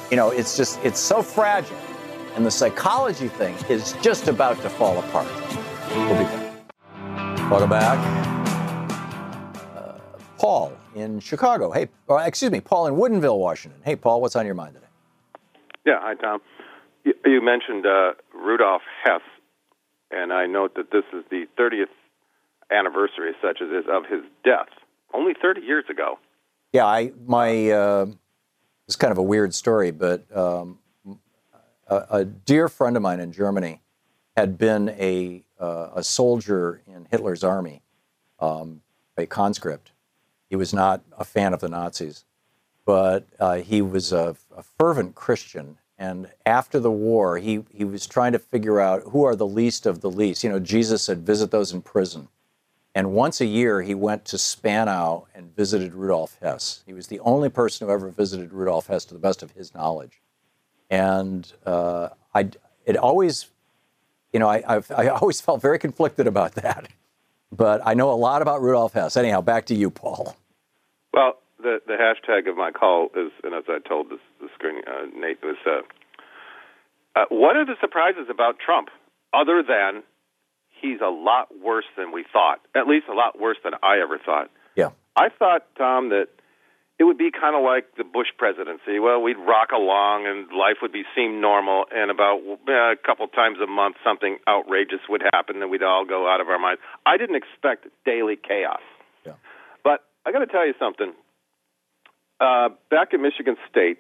you 0.10 0.18
know, 0.18 0.32
it's 0.32 0.58
just, 0.58 0.84
it's 0.84 1.00
so 1.00 1.22
fragile. 1.22 1.78
And 2.36 2.44
the 2.44 2.50
psychology 2.50 3.28
thing 3.28 3.54
is 3.70 3.94
just 4.02 4.28
about 4.28 4.60
to 4.64 4.72
fall 4.72 4.98
apart. 4.98 5.28
We'll 5.96 6.18
be 6.18 6.24
back. 6.24 7.52
Welcome 7.52 7.70
back. 7.70 7.98
Uh, 9.76 10.00
Paul 10.38 10.72
in 10.96 11.20
Chicago. 11.20 11.70
Hey, 11.72 11.90
uh, 12.10 12.16
excuse 12.18 12.50
me, 12.50 12.62
Paul 12.62 12.88
in 12.88 12.96
Woodinville, 12.96 13.38
Washington. 13.38 13.82
Hey, 13.84 13.98
Paul, 13.98 14.22
what's 14.22 14.38
on 14.38 14.46
your 14.46 14.56
mind 14.56 14.76
today? 14.76 14.88
Yeah, 15.86 16.00
hi, 16.00 16.16
Thom. 16.16 16.40
You, 17.04 17.14
you 17.26 17.42
mentioned 17.42 17.86
uh, 17.86 18.14
Rudolf 18.34 18.84
Hess, 19.04 19.22
and 20.12 20.32
I 20.32 20.46
note 20.46 20.76
that 20.76 20.92
this 20.92 21.04
is 21.14 21.26
the 21.30 21.46
30th 21.60 21.86
anniversary, 22.72 23.34
such 23.42 23.62
as 23.62 23.70
is, 23.70 23.86
of 23.92 24.06
his 24.06 24.22
death, 24.46 24.70
only 25.14 25.34
30 25.42 25.62
years 25.62 25.86
ago. 25.90 26.20
Yeah, 26.72 26.86
I 26.86 27.12
my 27.26 27.70
uh, 27.70 28.06
it's 28.88 28.96
kind 28.96 29.12
of 29.12 29.18
a 29.18 29.24
weird 29.24 29.54
story, 29.54 29.92
but 29.92 30.24
um, 30.36 30.80
a, 31.88 32.06
a, 32.10 32.26
dear 32.26 32.70
friend 32.70 32.96
of 32.96 33.02
mine 33.02 33.20
in 33.20 33.34
Germany 33.34 33.82
had 34.38 34.58
been 34.58 34.90
a, 34.90 35.44
uh, 35.62 35.90
a 35.96 36.04
soldier 36.04 36.82
in 36.88 37.08
Hitler's 37.12 37.44
army, 37.44 37.84
um, 38.40 38.82
a 39.18 39.26
conscript. 39.26 39.92
He 40.50 40.56
was 40.56 40.74
not 40.74 41.02
a 41.18 41.24
fan 41.24 41.54
of 41.54 41.62
the 41.62 41.70
Nazis, 41.70 42.26
but 42.84 43.28
uh, 43.40 43.58
he 43.58 43.82
was 43.82 44.12
a, 44.12 44.36
a 44.56 44.64
fervent 44.64 45.16
Christian. 45.16 45.78
And 45.98 46.30
after 46.46 46.80
the 46.80 46.92
war, 46.92 47.38
he, 47.38 47.64
he 47.72 47.86
was 47.86 48.08
trying 48.08 48.32
to 48.32 48.40
figure 48.40 48.82
out 48.82 49.04
who 49.04 49.24
are 49.24 49.36
the 49.36 49.46
least 49.46 49.86
of 49.86 50.02
the 50.02 50.10
least. 50.10 50.44
You 50.44 50.50
know, 50.50 50.60
Jesus 50.60 51.04
said, 51.04 51.26
visit 51.26 51.52
those 51.52 51.72
in 51.72 51.84
prison. 51.84 52.28
And 52.96 53.14
once 53.14 53.40
a 53.40 53.46
year, 53.46 53.84
he 53.84 53.94
went 53.94 54.26
to 54.26 54.38
Spandau 54.38 55.26
and 55.36 55.56
visited 55.56 55.94
Rudolf 55.94 56.38
Hess. 56.42 56.84
He 56.86 56.94
was 56.94 57.08
the 57.08 57.20
only 57.20 57.50
person 57.50 57.88
who 57.88 57.94
ever 57.94 58.10
visited 58.10 58.52
Rudolf 58.52 58.88
Hess 58.88 59.06
to 59.06 59.14
the 59.14 59.20
best 59.20 59.44
of 59.44 59.52
his 59.52 59.74
knowledge. 59.74 60.22
And 60.90 61.50
uh, 61.66 62.10
I, 62.34 62.50
it 62.86 62.98
always, 62.98 63.51
you 64.34 64.40
know, 64.40 64.48
I, 64.48 64.64
I've, 64.68 64.92
I 64.92 65.08
always 65.22 65.42
felt 65.42 65.62
very 65.62 65.80
conflicted 65.80 66.28
about 66.28 66.56
that. 66.56 66.88
But 67.52 67.82
I 67.86 67.94
know 67.94 68.12
a 68.12 68.16
lot 68.16 68.42
about 68.42 68.62
Rudolf 68.62 68.94
Hess. 68.94 69.18
Anyhow, 69.18 69.42
back 69.42 69.66
to 69.66 69.76
you, 69.76 69.90
Paul. 69.90 70.38
Well, 71.14 71.34
the, 71.62 71.82
the 71.86 71.94
hashtag 71.94 72.50
of 72.50 72.56
my 72.56 72.72
call 72.72 73.10
is, 73.16 73.32
and 73.44 73.54
as 73.54 73.66
I 73.68 73.80
told 73.86 74.10
this, 74.10 74.20
the 74.40 74.48
screen, 74.54 74.82
uh, 74.88 75.08
Nate, 75.14 75.44
was 75.44 75.58
uh, 75.66 75.82
uh, 77.20 77.26
what 77.30 77.58
are 77.58 77.66
the 77.66 77.76
surprises 77.82 78.28
about 78.30 78.56
Trump 78.58 78.90
other 79.34 79.64
than 79.68 80.04
he's 80.82 81.00
a 81.02 81.10
lot 81.10 81.50
worse 81.62 81.86
than 81.98 82.12
we 82.12 82.26
thought. 82.32 82.60
At 82.76 82.88
least 82.88 83.06
a 83.10 83.14
lot 83.14 83.40
worse 83.40 83.58
than 83.64 83.74
I 83.84 84.00
ever 84.02 84.18
thought. 84.18 84.50
Yeah. 84.76 84.90
I 85.16 85.28
thought, 85.30 85.68
Thom, 85.78 86.10
that 86.10 86.28
it 87.02 87.06
would 87.06 87.18
be 87.18 87.32
kind 87.34 87.58
of 87.58 87.64
like 87.66 87.98
the 87.98 88.04
Bush 88.04 88.28
presidency. 88.38 89.02
Well, 89.02 89.24
we'd 89.26 89.42
rock 89.42 89.74
along 89.74 90.28
and 90.30 90.46
life 90.54 90.78
would 90.84 90.94
be 90.94 91.02
seem 91.16 91.42
normal, 91.42 91.86
and 91.90 92.12
about 92.12 92.38
uh, 92.46 92.94
a 92.94 92.96
couple 92.96 93.26
times 93.26 93.58
a 93.58 93.66
month, 93.66 93.96
something 94.06 94.38
outrageous 94.48 95.02
would 95.10 95.24
happen, 95.34 95.60
and 95.64 95.72
we'd 95.72 95.82
all 95.82 96.06
go 96.06 96.30
out 96.30 96.42
of 96.42 96.48
our 96.48 96.60
minds. 96.60 96.80
I 97.04 97.18
didn't 97.18 97.38
expect 97.38 97.88
daily 98.06 98.38
chaos. 98.38 98.86
Yeah. 99.26 99.34
But 99.84 100.06
I 100.28 100.32
got 100.32 100.46
to 100.46 100.46
tell 100.46 100.62
you 100.62 100.76
something. 100.78 101.12
Uh, 102.40 102.70
back 102.92 103.16
at 103.16 103.20
Michigan 103.20 103.58
State, 103.68 103.98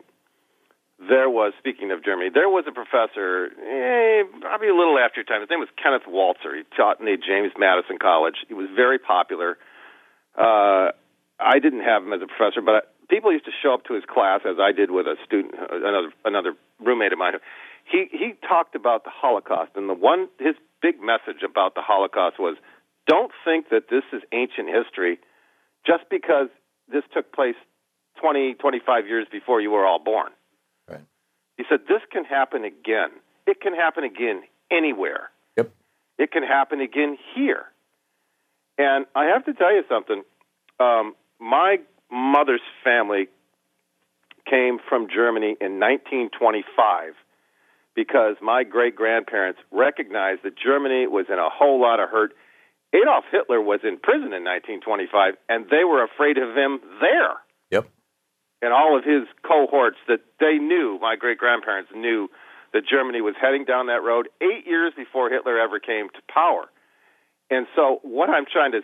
there 1.09 1.27
was, 1.27 1.53
speaking 1.57 1.89
of 1.89 2.05
Germany, 2.05 2.29
there 2.31 2.49
was 2.49 2.65
a 2.69 2.71
professor, 2.71 3.49
eh, 3.49 4.29
probably 4.45 4.69
a 4.69 4.77
little 4.77 5.01
after 5.01 5.21
your 5.21 5.25
time. 5.25 5.41
His 5.41 5.49
name 5.49 5.59
was 5.59 5.73
Kenneth 5.81 6.05
Waltzer. 6.05 6.53
He 6.53 6.61
taught 6.77 6.99
in 6.99 7.07
the 7.07 7.17
James 7.17 7.51
Madison 7.57 7.97
College. 7.97 8.45
He 8.47 8.53
was 8.53 8.69
very 8.75 8.99
popular. 8.99 9.57
Uh, 10.37 10.93
I 11.41 11.59
didn't 11.59 11.81
have 11.81 12.03
him 12.03 12.13
as 12.13 12.21
a 12.21 12.27
professor, 12.27 12.61
but 12.61 12.93
people 13.09 13.31
used 13.31 13.45
to 13.45 13.51
show 13.51 13.73
up 13.73 13.85
to 13.85 13.93
his 13.93 14.03
class, 14.05 14.41
as 14.45 14.57
I 14.59 14.71
did 14.71 14.91
with 14.91 15.07
a 15.07 15.15
student, 15.25 15.55
another 15.71 16.11
another 16.25 16.53
roommate 16.79 17.13
of 17.13 17.19
mine. 17.19 17.33
He 17.85 18.07
he 18.11 18.33
talked 18.47 18.75
about 18.75 19.03
the 19.03 19.11
Holocaust, 19.11 19.71
and 19.75 19.89
the 19.89 19.93
one 19.93 20.27
his 20.39 20.55
big 20.81 21.01
message 21.01 21.43
about 21.43 21.75
the 21.75 21.81
Holocaust 21.81 22.39
was, 22.39 22.57
don't 23.07 23.31
think 23.45 23.69
that 23.69 23.89
this 23.89 24.03
is 24.11 24.21
ancient 24.31 24.69
history, 24.69 25.19
just 25.85 26.03
because 26.09 26.47
this 26.91 27.03
took 27.13 27.31
place 27.33 27.55
20, 28.19 28.55
25 28.55 29.07
years 29.07 29.27
before 29.31 29.61
you 29.61 29.71
were 29.71 29.85
all 29.85 29.99
born. 29.99 30.31
Right. 30.89 31.01
He 31.57 31.63
said, 31.69 31.81
This 31.87 32.01
can 32.11 32.25
happen 32.25 32.63
again. 32.65 33.11
It 33.47 33.61
can 33.61 33.73
happen 33.73 34.03
again 34.03 34.43
anywhere. 34.71 35.29
Yep. 35.57 35.71
It 36.17 36.31
can 36.31 36.43
happen 36.43 36.81
again 36.81 37.17
here. 37.35 37.65
And 38.77 39.05
I 39.15 39.25
have 39.25 39.45
to 39.45 39.53
tell 39.53 39.73
you 39.73 39.83
something. 39.89 40.23
Um, 40.79 41.15
my 41.41 41.77
mother's 42.11 42.61
family 42.83 43.27
came 44.49 44.77
from 44.87 45.07
Germany 45.13 45.57
in 45.59 45.79
1925 45.79 47.13
because 47.95 48.35
my 48.41 48.63
great 48.63 48.95
grandparents 48.95 49.59
recognized 49.71 50.43
that 50.43 50.53
Germany 50.57 51.07
was 51.07 51.25
in 51.29 51.39
a 51.39 51.49
whole 51.49 51.81
lot 51.81 51.99
of 51.99 52.09
hurt. 52.09 52.33
Adolf 52.93 53.25
Hitler 53.31 53.61
was 53.61 53.79
in 53.83 53.97
prison 53.97 54.33
in 54.33 54.43
1925, 54.43 55.35
and 55.49 55.65
they 55.69 55.83
were 55.83 56.03
afraid 56.03 56.37
of 56.37 56.55
him 56.55 56.79
there 56.99 57.35
Yep. 57.71 57.87
and 58.61 58.73
all 58.73 58.97
of 58.97 59.03
his 59.03 59.23
cohorts 59.43 59.97
that 60.07 60.21
they 60.39 60.57
knew, 60.57 60.99
my 61.01 61.15
great 61.15 61.37
grandparents 61.37 61.91
knew 61.95 62.29
that 62.73 62.87
Germany 62.87 63.21
was 63.21 63.35
heading 63.39 63.65
down 63.65 63.87
that 63.87 64.03
road 64.03 64.29
eight 64.41 64.65
years 64.67 64.93
before 64.95 65.29
Hitler 65.29 65.59
ever 65.59 65.79
came 65.79 66.09
to 66.09 66.21
power. 66.33 66.69
And 67.49 67.67
so, 67.75 67.99
what 68.03 68.29
I'm 68.29 68.45
trying 68.45 68.71
to 68.71 68.81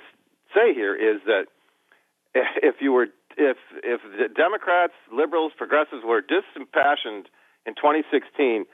say 0.53 0.73
here 0.73 0.95
is 0.95 1.21
that 1.25 1.47
if 2.63 2.75
you 2.81 2.91
were, 2.91 3.07
if 3.37 3.57
if 3.83 4.01
the 4.17 4.27
Democrats, 4.33 4.93
liberals, 5.11 5.51
progressives 5.57 6.03
were 6.05 6.21
disimpassioned 6.21 7.25
in 7.65 7.75
2016, 7.75 8.65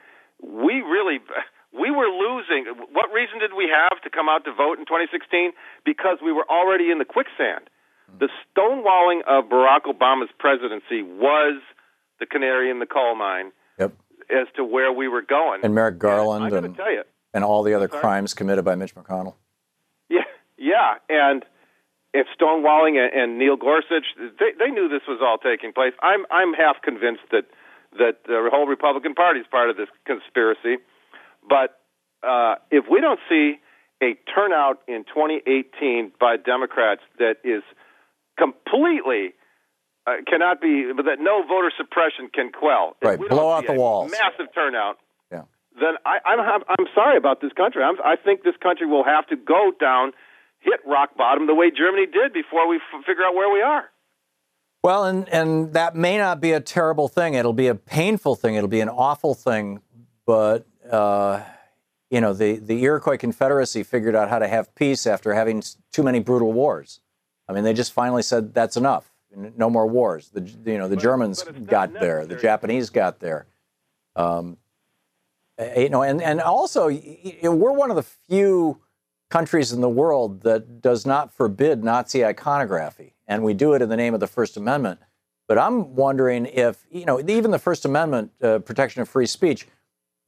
we 0.42 0.74
really 0.82 1.18
we 1.72 1.90
were 1.90 2.08
losing. 2.08 2.66
What 2.92 3.12
reason 3.12 3.38
did 3.40 3.52
we 3.56 3.68
have 3.72 4.00
to 4.02 4.10
come 4.10 4.28
out 4.28 4.44
to 4.44 4.52
vote 4.52 4.78
in 4.78 4.86
2016? 4.86 5.52
Because 5.84 6.18
we 6.24 6.32
were 6.32 6.48
already 6.48 6.90
in 6.90 6.98
the 6.98 7.04
quicksand. 7.04 7.68
The 8.18 8.28
stonewalling 8.54 9.20
of 9.26 9.46
Barack 9.50 9.84
Obama's 9.86 10.30
presidency 10.38 11.02
was 11.02 11.60
the 12.20 12.26
canary 12.26 12.70
in 12.70 12.78
the 12.78 12.86
coal 12.86 13.14
mine 13.16 13.50
Yep. 13.78 13.92
as 14.30 14.46
to 14.56 14.64
where 14.64 14.92
we 14.92 15.08
were 15.08 15.22
going. 15.22 15.60
And 15.64 15.74
Merrick 15.74 15.98
Garland 15.98 16.52
and 16.52 16.76
you, 16.76 17.02
and 17.32 17.42
all 17.42 17.62
the 17.64 17.74
other 17.74 17.88
crimes 17.88 18.34
committed 18.34 18.64
by 18.64 18.74
Mitch 18.76 18.94
McConnell. 18.94 19.34
yeah, 20.08 20.20
yeah, 20.56 20.94
and 21.08 21.44
if 22.14 22.26
stonewalling 22.38 22.96
and, 22.96 23.12
and 23.12 23.38
Neil 23.38 23.56
Gorsuch, 23.56 24.06
they, 24.16 24.54
they 24.56 24.70
knew 24.70 24.88
this 24.88 25.02
was 25.06 25.20
all 25.20 25.36
taking 25.36 25.72
place. 25.72 25.92
I'm 26.00 26.24
I'm 26.30 26.54
half 26.54 26.80
convinced 26.82 27.26
that 27.32 27.44
that 27.98 28.24
the 28.26 28.48
whole 28.50 28.66
Republican 28.66 29.14
Party 29.14 29.40
is 29.40 29.46
part 29.50 29.68
of 29.68 29.76
this 29.76 29.88
conspiracy. 30.06 30.82
But 31.46 31.78
uh, 32.22 32.56
if 32.70 32.86
we 32.90 33.00
don't 33.00 33.20
see 33.28 33.58
a 34.02 34.14
turnout 34.32 34.80
in 34.88 35.04
2018 35.04 36.12
by 36.18 36.36
Democrats 36.36 37.02
that 37.18 37.36
is 37.44 37.62
completely 38.38 39.34
uh, 40.06 40.16
cannot 40.26 40.60
be, 40.60 40.90
that 40.96 41.18
no 41.20 41.42
voter 41.46 41.72
suppression 41.76 42.28
can 42.32 42.52
quell. 42.52 42.96
Right, 43.02 43.18
blow 43.18 43.50
out 43.50 43.66
the 43.66 43.72
a 43.72 43.76
walls. 43.76 44.10
Massive 44.10 44.52
turnout. 44.54 44.98
Yeah. 45.32 45.42
Then 45.80 45.94
I, 46.04 46.18
I'm 46.26 46.62
I'm 46.68 46.86
sorry 46.94 47.16
about 47.16 47.40
this 47.40 47.52
country. 47.52 47.82
I'm, 47.82 47.96
I 48.04 48.16
think 48.16 48.44
this 48.44 48.56
country 48.62 48.86
will 48.86 49.04
have 49.04 49.26
to 49.28 49.36
go 49.36 49.72
down, 49.80 50.12
hit 50.64 50.80
rock 50.86 51.16
bottom 51.16 51.46
the 51.46 51.54
way 51.54 51.70
Germany 51.70 52.06
did 52.06 52.32
before 52.32 52.66
we 52.68 52.76
f- 52.76 53.04
figure 53.06 53.22
out 53.24 53.34
where 53.34 53.52
we 53.52 53.60
are. 53.62 53.84
Well, 54.82 55.04
and 55.04 55.28
and 55.30 55.72
that 55.72 55.94
may 55.96 56.18
not 56.18 56.40
be 56.40 56.52
a 56.52 56.60
terrible 56.60 57.08
thing. 57.08 57.34
It'll 57.34 57.52
be 57.52 57.68
a 57.68 57.74
painful 57.74 58.34
thing. 58.36 58.54
It'll 58.54 58.68
be 58.68 58.80
an 58.80 58.88
awful 58.90 59.34
thing. 59.34 59.80
But 60.26 60.66
uh, 60.90 61.42
you 62.10 62.20
know, 62.20 62.32
the 62.34 62.56
the 62.58 62.82
Iroquois 62.82 63.16
Confederacy 63.16 63.82
figured 63.82 64.14
out 64.14 64.28
how 64.28 64.38
to 64.38 64.46
have 64.48 64.74
peace 64.74 65.06
after 65.06 65.32
having 65.34 65.62
too 65.92 66.02
many 66.02 66.18
brutal 66.20 66.52
wars. 66.52 67.00
I 67.48 67.52
mean, 67.52 67.64
they 67.64 67.72
just 67.72 67.92
finally 67.92 68.22
said 68.22 68.52
that's 68.54 68.76
enough. 68.76 69.10
No 69.56 69.68
more 69.70 69.86
wars. 69.86 70.30
The 70.30 70.42
you 70.70 70.78
know 70.78 70.86
the 70.88 70.96
Germans 70.96 71.42
but 71.42 71.56
it's 71.56 71.60
not 71.60 71.68
got 71.70 72.00
there. 72.00 72.26
The. 72.26 72.36
Japanese 72.36 72.90
got 72.90 73.20
there. 73.20 73.46
Um, 74.16 74.58
eh, 75.58 75.80
you 75.82 75.88
know, 75.88 76.02
and 76.02 76.20
and 76.22 76.40
also 76.40 76.88
y- 76.88 77.18
y- 77.42 77.48
we're 77.48 77.72
one 77.72 77.90
of 77.90 77.96
the 77.96 78.02
few 78.02 78.78
countries 79.34 79.72
in 79.72 79.80
the 79.80 79.88
world 79.88 80.42
that 80.42 80.80
does 80.80 81.04
not 81.04 81.34
forbid 81.34 81.82
Nazi 81.82 82.24
iconography, 82.24 83.16
and 83.26 83.42
we 83.42 83.52
do 83.52 83.72
it 83.72 83.82
in 83.82 83.88
the 83.88 83.96
name 83.96 84.14
of 84.14 84.20
the 84.20 84.28
First 84.28 84.56
Amendment. 84.56 85.00
But 85.48 85.58
I'm 85.58 85.96
wondering 85.96 86.46
if 86.46 86.86
you 86.88 87.04
know 87.04 87.18
even 87.18 87.50
the 87.50 87.58
First 87.58 87.84
Amendment 87.84 88.30
uh, 88.40 88.60
protection 88.60 89.02
of 89.02 89.08
free 89.08 89.26
speech 89.26 89.66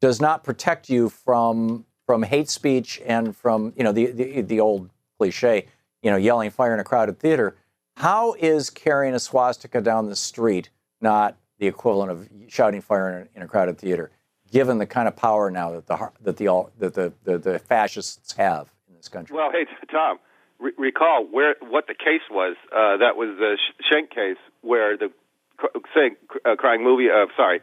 does 0.00 0.20
not 0.20 0.42
protect 0.42 0.90
you 0.90 1.08
from 1.08 1.86
from 2.04 2.24
hate 2.24 2.48
speech 2.48 3.00
and 3.06 3.36
from 3.36 3.72
you 3.76 3.84
know 3.84 3.92
the 3.92 4.06
the, 4.06 4.40
the 4.40 4.58
old 4.58 4.90
cliche 5.20 5.68
you 6.02 6.10
know 6.10 6.16
yelling 6.16 6.50
fire 6.50 6.74
in 6.74 6.80
a 6.80 6.84
crowded 6.84 7.20
theater. 7.20 7.56
How 7.98 8.32
is 8.32 8.70
carrying 8.70 9.14
a 9.14 9.20
swastika 9.20 9.80
down 9.80 10.06
the 10.06 10.16
street 10.16 10.70
not 11.00 11.36
the 11.60 11.68
equivalent 11.68 12.10
of 12.10 12.28
shouting 12.48 12.80
fire 12.80 13.28
in 13.36 13.42
a, 13.42 13.46
crowded 13.46 13.78
theater, 13.78 14.10
given 14.50 14.78
the 14.78 14.86
kind 14.86 15.06
of 15.06 15.14
power 15.14 15.48
now 15.48 15.70
that 15.70 15.86
the 15.86 15.96
that 16.22 16.36
the 16.38 16.66
that 16.80 16.94
the, 16.94 17.12
the, 17.22 17.38
the 17.38 17.58
fascists 17.60 18.32
have 18.32 18.72
in 18.96 19.00
this 19.00 19.08
country? 19.08 19.36
Well, 19.36 19.50
hey 19.52 19.66
Thom, 19.90 20.18
re- 20.58 20.72
recall 20.78 21.24
where 21.30 21.54
what 21.60 21.86
the 21.86 21.94
case 21.94 22.22
was. 22.30 22.56
Uh, 22.72 22.96
that 22.98 23.16
was 23.16 23.36
the 23.38 23.58
Schenck 23.88 24.10
case, 24.10 24.38
where 24.62 24.96
the 24.96 25.12
cr- 25.56 25.66
saying 25.94 26.16
uh, 26.44 26.56
crying 26.56 26.82
movie. 26.82 27.08
Uh, 27.10 27.26
sorry, 27.36 27.60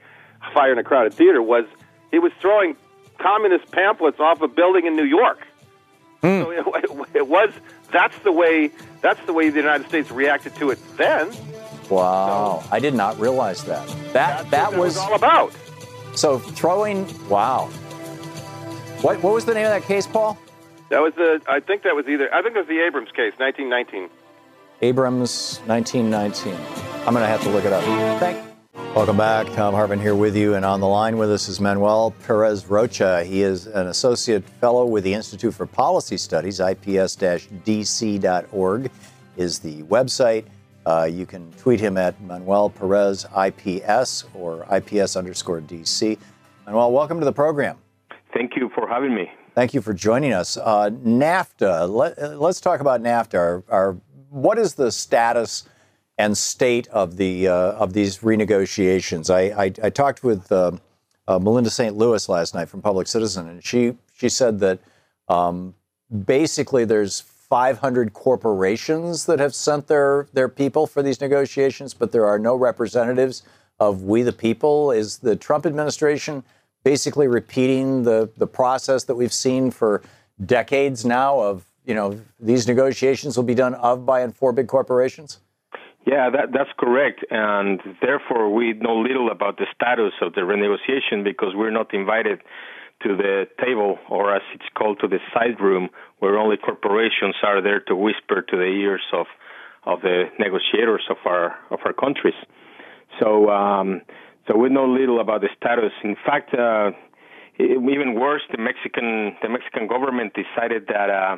fire 0.53 0.71
in 0.71 0.77
a 0.77 0.83
crowded 0.83 1.13
theater 1.13 1.41
was 1.41 1.65
he 2.11 2.19
was 2.19 2.31
throwing 2.39 2.75
communist 3.19 3.71
pamphlets 3.71 4.19
off 4.19 4.41
a 4.41 4.47
building 4.47 4.85
in 4.85 4.95
New 4.95 5.05
York. 5.05 5.39
So 6.21 6.51
it, 6.51 7.15
it 7.15 7.27
was 7.27 7.51
that's 7.91 8.17
the 8.19 8.31
way 8.31 8.71
that's 9.01 9.19
the 9.25 9.33
way 9.33 9.49
the 9.49 9.59
United 9.59 9.87
States 9.89 10.09
reacted 10.09 10.55
to 10.55 10.69
it 10.69 10.79
then. 10.95 11.31
Wow, 11.89 12.63
I 12.71 12.79
did 12.79 12.93
not 12.93 13.19
realize 13.19 13.65
that. 13.65 13.85
That 14.13 14.49
that 14.51 14.71
was 14.71 14.95
was 14.95 14.97
all 14.97 15.15
about. 15.15 15.53
so 16.15 16.39
throwing. 16.39 17.05
Wow. 17.27 17.65
What 19.01 19.21
what 19.21 19.33
was 19.33 19.43
the 19.43 19.53
name 19.53 19.65
of 19.65 19.71
that 19.71 19.83
case, 19.83 20.07
Paul? 20.07 20.37
That 20.89 21.01
was 21.01 21.13
the 21.15 21.41
I 21.47 21.59
think 21.59 21.83
that 21.83 21.95
was 21.95 22.07
either 22.07 22.33
I 22.33 22.41
think 22.41 22.55
it 22.55 22.59
was 22.59 22.67
the 22.67 22.81
Abrams 22.81 23.11
case, 23.11 23.33
1919. 23.37 24.09
Abrams, 24.81 25.59
1919. 25.65 26.53
I'm 27.05 27.13
going 27.13 27.23
to 27.23 27.27
have 27.27 27.41
to 27.43 27.49
look 27.49 27.63
it 27.63 27.71
up. 27.71 27.83
Thank 28.19 28.53
Welcome 28.95 29.17
back. 29.17 29.47
Thom 29.47 29.73
Hartmann 29.73 29.99
here 29.99 30.13
with 30.13 30.35
you. 30.35 30.53
And 30.53 30.63
on 30.63 30.79
the 30.79 30.87
line 30.87 31.17
with 31.17 31.31
us 31.31 31.47
is 31.47 31.59
Manuel 31.59 32.13
Perez-Rocha. 32.27 33.23
He 33.23 33.41
is 33.41 33.65
an 33.65 33.87
associate 33.87 34.43
fellow 34.43 34.85
with 34.85 35.03
the 35.03 35.13
Institute 35.13 35.53
for 35.53 35.65
Policy 35.65 36.17
Studies. 36.17 36.59
IPS 36.59 37.15
dc.org 37.15 38.91
is 39.35 39.59
the 39.59 39.81
website. 39.83 40.45
Uh, 40.85 41.09
you 41.11 41.25
can 41.25 41.51
tweet 41.53 41.79
him 41.79 41.97
at 41.97 42.21
Manuel 42.21 42.69
Perez 42.69 43.25
IPS 43.35 44.25
or 44.35 44.67
IPS 44.71 45.15
underscore 45.15 45.61
DC. 45.61 46.17
Manuel, 46.65 46.91
welcome 46.91 47.19
to 47.19 47.25
the 47.25 47.33
program. 47.33 47.77
Thank 48.33 48.55
you 48.55 48.69
for 48.75 48.87
having 48.87 49.15
me. 49.15 49.31
Thank 49.55 49.75
you 49.75 49.81
for 49.81 49.93
joining 49.93 50.33
us. 50.33 50.57
Uh, 50.57 50.89
NAFTA. 50.89 51.87
Let, 51.87 52.17
us 52.17 52.59
talk 52.59 52.79
about 52.79 53.03
NAFTA. 53.03 53.35
Our, 53.35 53.63
our, 53.69 53.97
what 54.29 54.57
is 54.57 54.73
the 54.73 54.91
status 54.91 55.69
and 56.17 56.35
state 56.35 56.87
of 56.87 57.17
the 57.17 57.47
uh, 57.47 57.73
of 57.73 57.93
these 57.93 58.19
renegotiations? 58.19 59.29
I, 59.29 59.65
I, 59.65 59.73
I 59.83 59.89
talked 59.91 60.23
with 60.23 60.51
uh, 60.51 60.71
uh, 61.27 61.37
Melinda 61.37 61.69
St. 61.69 61.95
Louis 61.95 62.27
last 62.29 62.55
night 62.55 62.67
from 62.67 62.81
Public 62.81 63.05
Citizen, 63.05 63.47
and 63.47 63.63
she 63.63 63.95
she 64.15 64.27
said 64.27 64.59
that 64.61 64.79
um, 65.29 65.75
basically 66.25 66.83
there's 66.83 67.21
500 67.21 68.13
corporations 68.13 69.27
that 69.27 69.39
have 69.39 69.53
sent 69.53 69.85
their 69.85 70.27
their 70.33 70.49
people 70.49 70.87
for 70.87 71.03
these 71.03 71.21
negotiations, 71.21 71.93
but 71.93 72.11
there 72.11 72.25
are 72.25 72.39
no 72.39 72.55
representatives 72.55 73.43
of 73.79 74.01
we 74.01 74.23
the 74.23 74.33
people. 74.33 74.89
Is 74.89 75.19
the 75.19 75.35
Trump 75.35 75.67
administration 75.67 76.43
basically 76.83 77.27
repeating 77.27 78.03
the 78.03 78.29
the 78.37 78.47
process 78.47 79.03
that 79.05 79.15
we've 79.15 79.33
seen 79.33 79.71
for 79.71 80.01
decades 80.45 81.05
now 81.05 81.39
of 81.39 81.65
you 81.85 81.93
know 81.93 82.19
these 82.39 82.67
negotiations 82.67 83.37
will 83.37 83.43
be 83.43 83.55
done 83.55 83.73
of 83.75 84.05
by 84.05 84.21
and 84.21 84.35
for 84.35 84.51
big 84.51 84.67
corporations? 84.67 85.39
Yeah, 86.05 86.29
that, 86.31 86.51
that's 86.51 86.69
correct. 86.77 87.25
And 87.31 87.79
therefore, 88.01 88.53
we 88.53 88.73
know 88.73 88.97
little 88.97 89.31
about 89.31 89.57
the 89.57 89.67
status 89.73 90.11
of 90.21 90.33
the 90.33 90.41
renegotiation 90.41 91.23
because 91.23 91.53
we're 91.55 91.71
not 91.71 91.93
invited 91.93 92.41
to 93.03 93.15
the 93.15 93.47
table, 93.63 93.97
or 94.09 94.35
as 94.35 94.41
it's 94.53 94.65
called, 94.77 94.99
to 94.99 95.07
the 95.07 95.19
side 95.33 95.59
room, 95.61 95.89
where 96.19 96.37
only 96.37 96.57
corporations 96.57 97.35
are 97.43 97.61
there 97.61 97.79
to 97.81 97.95
whisper 97.95 98.41
to 98.41 98.57
the 98.57 98.63
ears 98.63 99.03
of, 99.13 99.27
of 99.85 100.01
the 100.01 100.25
negotiators 100.39 101.03
of 101.09 101.17
our 101.25 101.55
of 101.69 101.79
our 101.85 101.93
countries. 101.93 102.35
So 103.21 103.49
um, 103.49 104.01
So 104.47 104.57
we 104.57 104.69
know 104.69 104.85
little 104.85 105.19
about 105.21 105.41
the 105.41 105.49
status. 105.57 105.93
In 106.03 106.15
fact, 106.25 106.53
uh, 106.53 106.91
even 107.59 108.19
worse, 108.19 108.41
the 108.51 108.57
Mexican 108.57 109.35
the 109.41 109.49
Mexican 109.49 109.87
government 109.87 110.33
decided 110.33 110.87
that 110.87 111.09
uh, 111.09 111.37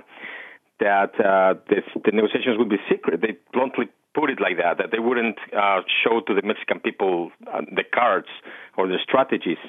that 0.79 1.13
uh, 1.19 1.53
the, 1.69 1.81
the 2.03 2.11
negotiations 2.11 2.57
would 2.57 2.69
be 2.69 2.81
secret. 2.89 3.21
They 3.21 3.37
bluntly 3.53 3.85
put 4.13 4.29
it 4.29 4.39
like 4.41 4.57
that, 4.57 4.77
that 4.77 4.91
they 4.91 4.99
wouldn't 4.99 5.37
uh, 5.55 5.81
show 6.03 6.21
to 6.21 6.33
the 6.33 6.41
Mexican 6.41 6.79
people 6.79 7.31
uh, 7.53 7.61
the 7.69 7.83
cards 7.83 8.29
or 8.77 8.87
the 8.87 8.97
strategies. 9.03 9.59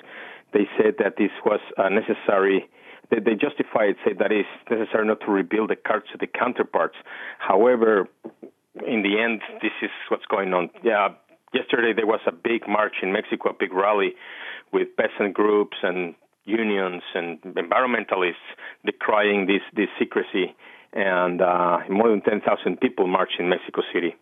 They 0.53 0.69
said 0.79 0.95
that 0.99 1.17
this 1.19 1.31
was 1.45 1.61
uh, 1.77 1.89
necessary. 1.89 2.69
They, 3.11 3.19
they 3.19 3.35
justified, 3.35 3.97
said 4.07 4.19
that 4.19 4.31
it's 4.31 4.49
necessary 4.71 5.07
not 5.07 5.21
to 5.27 5.31
reveal 5.31 5.67
the 5.67 5.77
cards 5.77 6.07
to 6.13 6.19
the 6.19 6.29
counterparts. 6.29 6.95
However, 7.39 8.09
in 8.87 9.03
the 9.03 9.21
end, 9.21 9.43
this 9.63 9.73
is 9.83 9.91
what's 10.09 10.27
going 10.27 10.55
on. 10.55 10.71
Yeah, 10.85 11.09
yesterday 11.57 11.93
there 11.95 12.07
was 12.07 12.21
a 12.27 12.33
big 12.33 12.69
march 12.69 12.97
in 13.03 13.13
Mexico, 13.13 13.51
a 13.51 13.57
big 13.59 13.73
rally 13.73 14.15
with 14.73 14.89
peasant 14.97 15.35
groups 15.35 15.77
and 15.83 16.15
unions 16.45 17.03
and 17.15 17.41
environmentalists 17.43 18.49
decrying 18.85 19.47
this 19.47 19.63
this 19.75 19.89
secrecy, 19.99 20.55
and 20.93 21.41
uh, 21.41 21.79
more 21.91 22.09
than 22.11 22.21
10,000 22.23 22.81
people 22.81 23.07
marched 23.07 23.39
in 23.39 23.49
Mexico 23.49 23.83
City. 23.93 24.15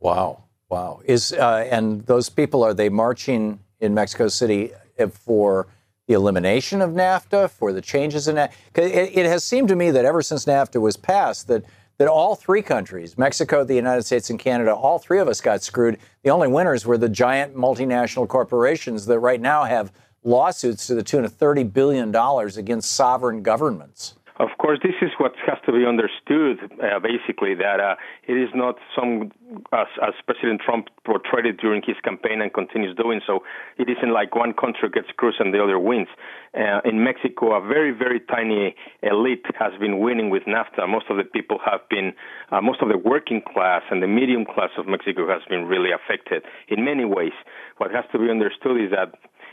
Wow, 0.00 0.44
wow! 0.68 1.00
Is 1.04 1.32
uh, 1.32 1.68
and 1.70 2.06
those 2.06 2.28
people 2.28 2.62
are 2.62 2.74
they 2.74 2.88
marching 2.88 3.60
in 3.80 3.94
Mexico 3.94 4.28
City 4.28 4.72
for 5.10 5.68
the 6.08 6.14
elimination 6.14 6.82
of 6.82 6.90
NAFTA, 6.90 7.50
for 7.50 7.72
the 7.72 7.80
changes 7.80 8.28
in 8.28 8.36
NAFTA? 8.36 8.50
It, 8.78 9.16
it 9.16 9.26
has 9.26 9.44
seemed 9.44 9.68
to 9.68 9.76
me 9.76 9.90
that 9.90 10.04
ever 10.04 10.22
since 10.22 10.44
NAFTA 10.44 10.80
was 10.80 10.96
passed, 10.96 11.48
that 11.48 11.64
that 12.02 12.08
all 12.08 12.34
three 12.34 12.62
countries, 12.62 13.16
Mexico, 13.16 13.62
the 13.62 13.76
United 13.76 14.02
States, 14.02 14.28
and 14.28 14.36
Canada, 14.36 14.74
all 14.74 14.98
three 14.98 15.20
of 15.20 15.28
us 15.28 15.40
got 15.40 15.62
screwed. 15.62 15.98
The 16.24 16.30
only 16.30 16.48
winners 16.48 16.84
were 16.84 16.98
the 16.98 17.08
giant 17.08 17.54
multinational 17.54 18.26
corporations 18.26 19.06
that 19.06 19.20
right 19.20 19.40
now 19.40 19.62
have 19.62 19.92
lawsuits 20.24 20.88
to 20.88 20.96
the 20.96 21.04
tune 21.04 21.24
of 21.24 21.32
$30 21.32 21.72
billion 21.72 22.12
against 22.58 22.90
sovereign 22.90 23.44
governments. 23.44 24.16
Of 24.40 24.48
course, 24.58 24.78
this 24.82 24.94
is 25.02 25.10
what 25.18 25.32
has 25.46 25.58
to 25.66 25.72
be 25.72 25.84
understood, 25.84 26.58
uh, 26.80 26.98
basically, 27.00 27.54
that 27.54 27.80
uh, 27.80 27.96
it 28.26 28.32
is 28.32 28.48
not 28.54 28.76
some, 28.96 29.30
as, 29.72 29.86
as, 30.00 30.14
President 30.24 30.62
Trump 30.64 30.88
portrayed 31.04 31.44
it 31.44 31.60
during 31.60 31.82
his 31.84 31.96
campaign 32.02 32.40
and 32.40 32.52
continues 32.52 32.96
doing 32.96 33.20
so, 33.26 33.44
it 33.76 33.90
isn't 33.90 34.10
like 34.10 34.34
one 34.34 34.54
country 34.54 34.88
gets 34.88 35.08
screwed 35.10 35.34
and 35.38 35.52
the 35.52 35.62
other 35.62 35.78
wins. 35.78 36.08
Uh, 36.56 36.80
in 36.84 37.04
Mexico, 37.04 37.52
a 37.52 37.60
very, 37.60 37.90
very 37.92 38.20
tiny 38.20 38.74
elite 39.02 39.44
has 39.58 39.72
been 39.78 40.00
winning 40.00 40.30
with 40.30 40.44
NAFTA. 40.44 40.88
Most 40.88 41.06
of 41.10 41.18
the 41.18 41.24
people 41.24 41.58
have 41.64 41.80
been, 41.90 42.14
uh, 42.50 42.62
most 42.62 42.80
of 42.80 42.88
the 42.88 42.98
working 42.98 43.42
class 43.52 43.82
and 43.90 44.02
the 44.02 44.08
medium 44.08 44.46
class 44.46 44.70
of 44.78 44.86
Mexico 44.86 45.28
has 45.28 45.42
been 45.48 45.66
really 45.66 45.90
affected 45.92 46.42
in 46.68 46.84
many 46.84 47.04
ways. 47.04 47.32
What 47.76 47.90
has 47.92 48.04
to 48.12 48.18
be 48.18 48.30
understood 48.30 48.80
is 48.80 48.90
that 48.92 49.12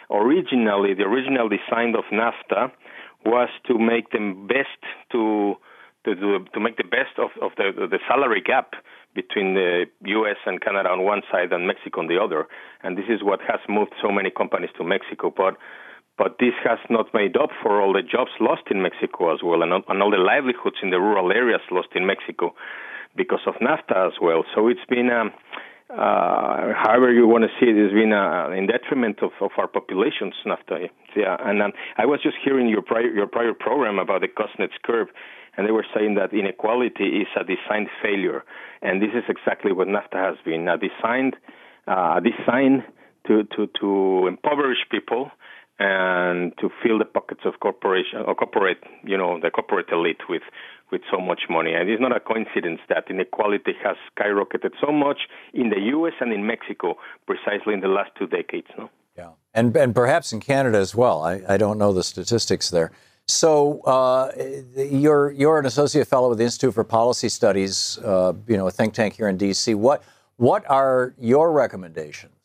originally, 0.09 0.93
the 0.93 1.03
original 1.03 1.49
design 1.49 1.95
of 1.95 2.05
NAFTA 2.11 2.71
was 3.25 3.49
to 3.67 3.77
make 3.77 4.11
them 4.11 4.47
best 4.47 4.81
to 5.11 5.55
to 6.05 6.15
do, 6.15 6.45
to 6.53 6.59
make 6.59 6.77
the 6.77 6.83
best 6.83 7.17
of, 7.17 7.31
of 7.41 7.51
the 7.57 7.87
the 7.87 7.99
salary 8.07 8.41
gap 8.41 8.73
between 9.15 9.55
the 9.55 9.85
U.S. 10.05 10.37
and 10.45 10.61
Canada 10.61 10.89
on 10.89 11.03
one 11.03 11.21
side 11.31 11.51
and 11.51 11.67
Mexico 11.67 12.01
on 12.01 12.07
the 12.07 12.17
other, 12.17 12.47
and 12.83 12.97
this 12.97 13.05
is 13.09 13.23
what 13.23 13.41
has 13.41 13.59
moved 13.67 13.93
so 14.01 14.11
many 14.11 14.29
companies 14.29 14.69
to 14.77 14.83
Mexico. 14.83 15.33
But 15.35 15.57
but 16.17 16.35
this 16.39 16.53
has 16.63 16.79
not 16.89 17.13
made 17.13 17.37
up 17.37 17.49
for 17.63 17.81
all 17.81 17.93
the 17.93 18.03
jobs 18.03 18.31
lost 18.39 18.63
in 18.69 18.81
Mexico 18.81 19.33
as 19.33 19.39
well, 19.43 19.63
and, 19.63 19.71
and 19.71 20.01
all 20.03 20.11
the 20.11 20.17
livelihoods 20.17 20.77
in 20.83 20.89
the 20.89 20.99
rural 20.99 21.31
areas 21.31 21.61
lost 21.71 21.89
in 21.95 22.05
Mexico 22.05 22.53
because 23.15 23.39
of 23.47 23.55
NAFTA 23.55 24.07
as 24.07 24.13
well. 24.21 24.43
So 24.53 24.67
it's 24.67 24.85
been 24.89 25.09
um, 25.09 25.31
uh, 25.89 26.73
however 26.75 27.11
you 27.11 27.27
want 27.27 27.43
to 27.43 27.49
see 27.59 27.69
it, 27.71 27.77
has 27.77 27.91
been 27.91 28.13
uh, 28.13 28.49
in 28.55 28.67
detriment 28.67 29.23
of, 29.23 29.31
of 29.41 29.51
our 29.57 29.67
populations. 29.67 30.33
NAFTA, 30.45 30.89
yeah. 31.15 31.35
And 31.39 31.61
um, 31.61 31.71
I 31.97 32.05
was 32.05 32.21
just 32.21 32.37
hearing 32.43 32.69
your 32.69 32.83
prior 32.83 33.07
your 33.07 33.27
prior 33.27 33.53
program 33.53 33.97
about 33.97 34.21
the 34.21 34.27
Kuznets 34.27 34.77
curve, 34.83 35.07
and 35.57 35.67
they 35.67 35.71
were 35.71 35.85
saying 35.95 36.15
that 36.15 36.31
inequality 36.31 37.21
is 37.21 37.27
a 37.35 37.43
designed 37.43 37.89
failure, 38.03 38.43
and 38.81 39.01
this 39.01 39.09
is 39.15 39.23
exactly 39.27 39.71
what 39.71 39.87
NAFTA 39.87 40.15
has 40.15 40.37
been 40.45 40.67
a 40.67 40.77
designed 40.77 41.35
uh, 41.87 42.19
designed 42.19 42.83
to 43.27 43.43
to 43.55 43.67
to 43.79 44.27
impoverish 44.27 44.85
people 44.91 45.31
and 45.79 46.53
to 46.59 46.69
fill 46.83 46.99
the 46.99 47.05
pockets 47.05 47.41
of 47.45 47.59
corporation 47.61 48.19
or 48.27 48.35
corporate, 48.35 48.83
you 49.03 49.17
know, 49.17 49.39
the 49.39 49.49
corporate 49.49 49.89
elite 49.91 50.21
with 50.27 50.43
with 50.91 51.01
so 51.11 51.19
much 51.19 51.41
money. 51.49 51.73
And 51.73 51.87
it's 51.87 52.01
not 52.01 52.15
a 52.15 52.19
coincidence 52.19 52.81
that 52.89 53.05
inequality 53.09 53.73
has 53.83 53.95
skyrocketed 54.17 54.71
so 54.83 54.91
much 54.91 55.19
in 55.53 55.69
the 55.69 55.79
U.S. 55.91 56.13
and 56.19 56.33
in 56.33 56.45
Mexico 56.47 56.97
precisely 57.27 57.73
in 57.75 57.81
the 57.81 57.87
last 57.87 58.11
two 58.17 58.27
decades. 58.27 58.67
No. 58.77 58.89
Yeah, 59.17 59.29
and 59.53 59.75
and 59.75 59.95
perhaps 59.95 60.33
in 60.33 60.39
Canada 60.39 60.77
as 60.77 60.93
well. 60.95 61.23
I, 61.23 61.41
I 61.47 61.57
don't 61.57 61.77
know 61.77 61.93
the 61.93 62.03
statistics 62.03 62.69
there. 62.69 62.91
So 63.27 63.81
uh, 63.81 64.31
you're 64.75 65.31
you're 65.31 65.59
an 65.59 65.65
associate 65.65 66.07
fellow 66.07 66.29
with 66.29 66.39
the 66.39 66.43
Institute 66.43 66.73
for 66.73 66.83
Policy 66.83 67.29
Studies, 67.29 67.99
uh, 68.03 68.33
you 68.47 68.57
know, 68.57 68.67
a 68.67 68.71
think 68.71 68.93
tank 68.93 69.15
here 69.15 69.27
in 69.27 69.37
D.C. 69.37 69.75
What 69.75 70.03
what 70.37 70.69
are 70.69 71.13
your 71.19 71.51
recommendations? 71.51 72.38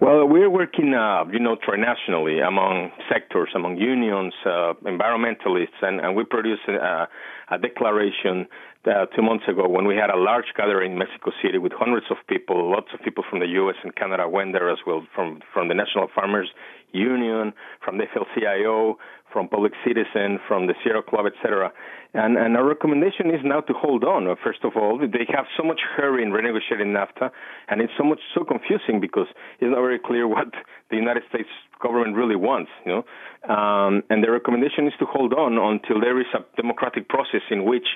Well, 0.00 0.26
we're 0.28 0.48
working, 0.48 0.94
uh, 0.94 1.24
you 1.32 1.40
know, 1.40 1.56
trinationally 1.56 2.46
among 2.46 2.92
sectors, 3.10 3.48
among 3.56 3.78
unions, 3.78 4.32
uh, 4.46 4.74
environmentalists, 4.84 5.82
and, 5.82 5.98
and 6.00 6.14
we 6.14 6.22
produced 6.22 6.62
a, 6.68 7.08
a 7.50 7.58
declaration 7.58 8.46
uh, 8.86 9.06
two 9.06 9.22
months 9.22 9.44
ago 9.48 9.68
when 9.68 9.88
we 9.88 9.96
had 9.96 10.10
a 10.10 10.16
large 10.16 10.46
gathering 10.56 10.92
in 10.92 10.98
Mexico 10.98 11.32
City 11.42 11.58
with 11.58 11.72
hundreds 11.72 12.06
of 12.10 12.16
people. 12.28 12.70
Lots 12.70 12.86
of 12.94 13.00
people 13.02 13.24
from 13.28 13.40
the 13.40 13.48
U.S. 13.58 13.74
and 13.82 13.94
Canada 13.96 14.28
went 14.28 14.52
there 14.52 14.70
as 14.70 14.78
well, 14.86 15.04
from 15.16 15.40
from 15.52 15.66
the 15.66 15.74
National 15.74 16.06
Farmers 16.14 16.48
Union, 16.92 17.52
from 17.84 17.98
the 17.98 18.04
AFL-CIO, 18.04 18.98
from 19.32 19.48
Public 19.48 19.72
Citizen, 19.86 20.38
from 20.46 20.66
the 20.66 20.74
Sierra 20.82 21.02
Club, 21.02 21.26
etc. 21.26 21.72
And, 22.14 22.38
and 22.38 22.56
our 22.56 22.64
recommendation 22.64 23.28
is 23.28 23.40
now 23.44 23.60
to 23.60 23.72
hold 23.74 24.04
on. 24.04 24.34
First 24.42 24.60
of 24.64 24.72
all, 24.76 24.98
they 24.98 25.26
have 25.34 25.44
so 25.56 25.62
much 25.62 25.80
hurry 25.96 26.22
in 26.22 26.30
renegotiating 26.30 26.96
NAFTA, 26.96 27.30
and 27.68 27.80
it's 27.80 27.92
so 27.98 28.04
much 28.04 28.20
so 28.34 28.44
confusing 28.44 29.00
because 29.00 29.26
it's 29.60 29.70
not 29.70 29.80
very 29.80 29.98
clear 29.98 30.26
what 30.36 30.48
the 30.90 30.96
United 30.96 31.22
States 31.28 31.48
government 31.82 32.16
really 32.16 32.36
wants. 32.36 32.70
You 32.86 33.02
know, 33.02 33.54
um, 33.54 34.02
and 34.10 34.24
the 34.24 34.30
recommendation 34.30 34.86
is 34.86 34.94
to 35.00 35.06
hold 35.06 35.34
on 35.34 35.58
until 35.58 36.00
there 36.00 36.18
is 36.20 36.26
a 36.34 36.44
democratic 36.56 37.08
process 37.08 37.42
in 37.50 37.64
which 37.64 37.86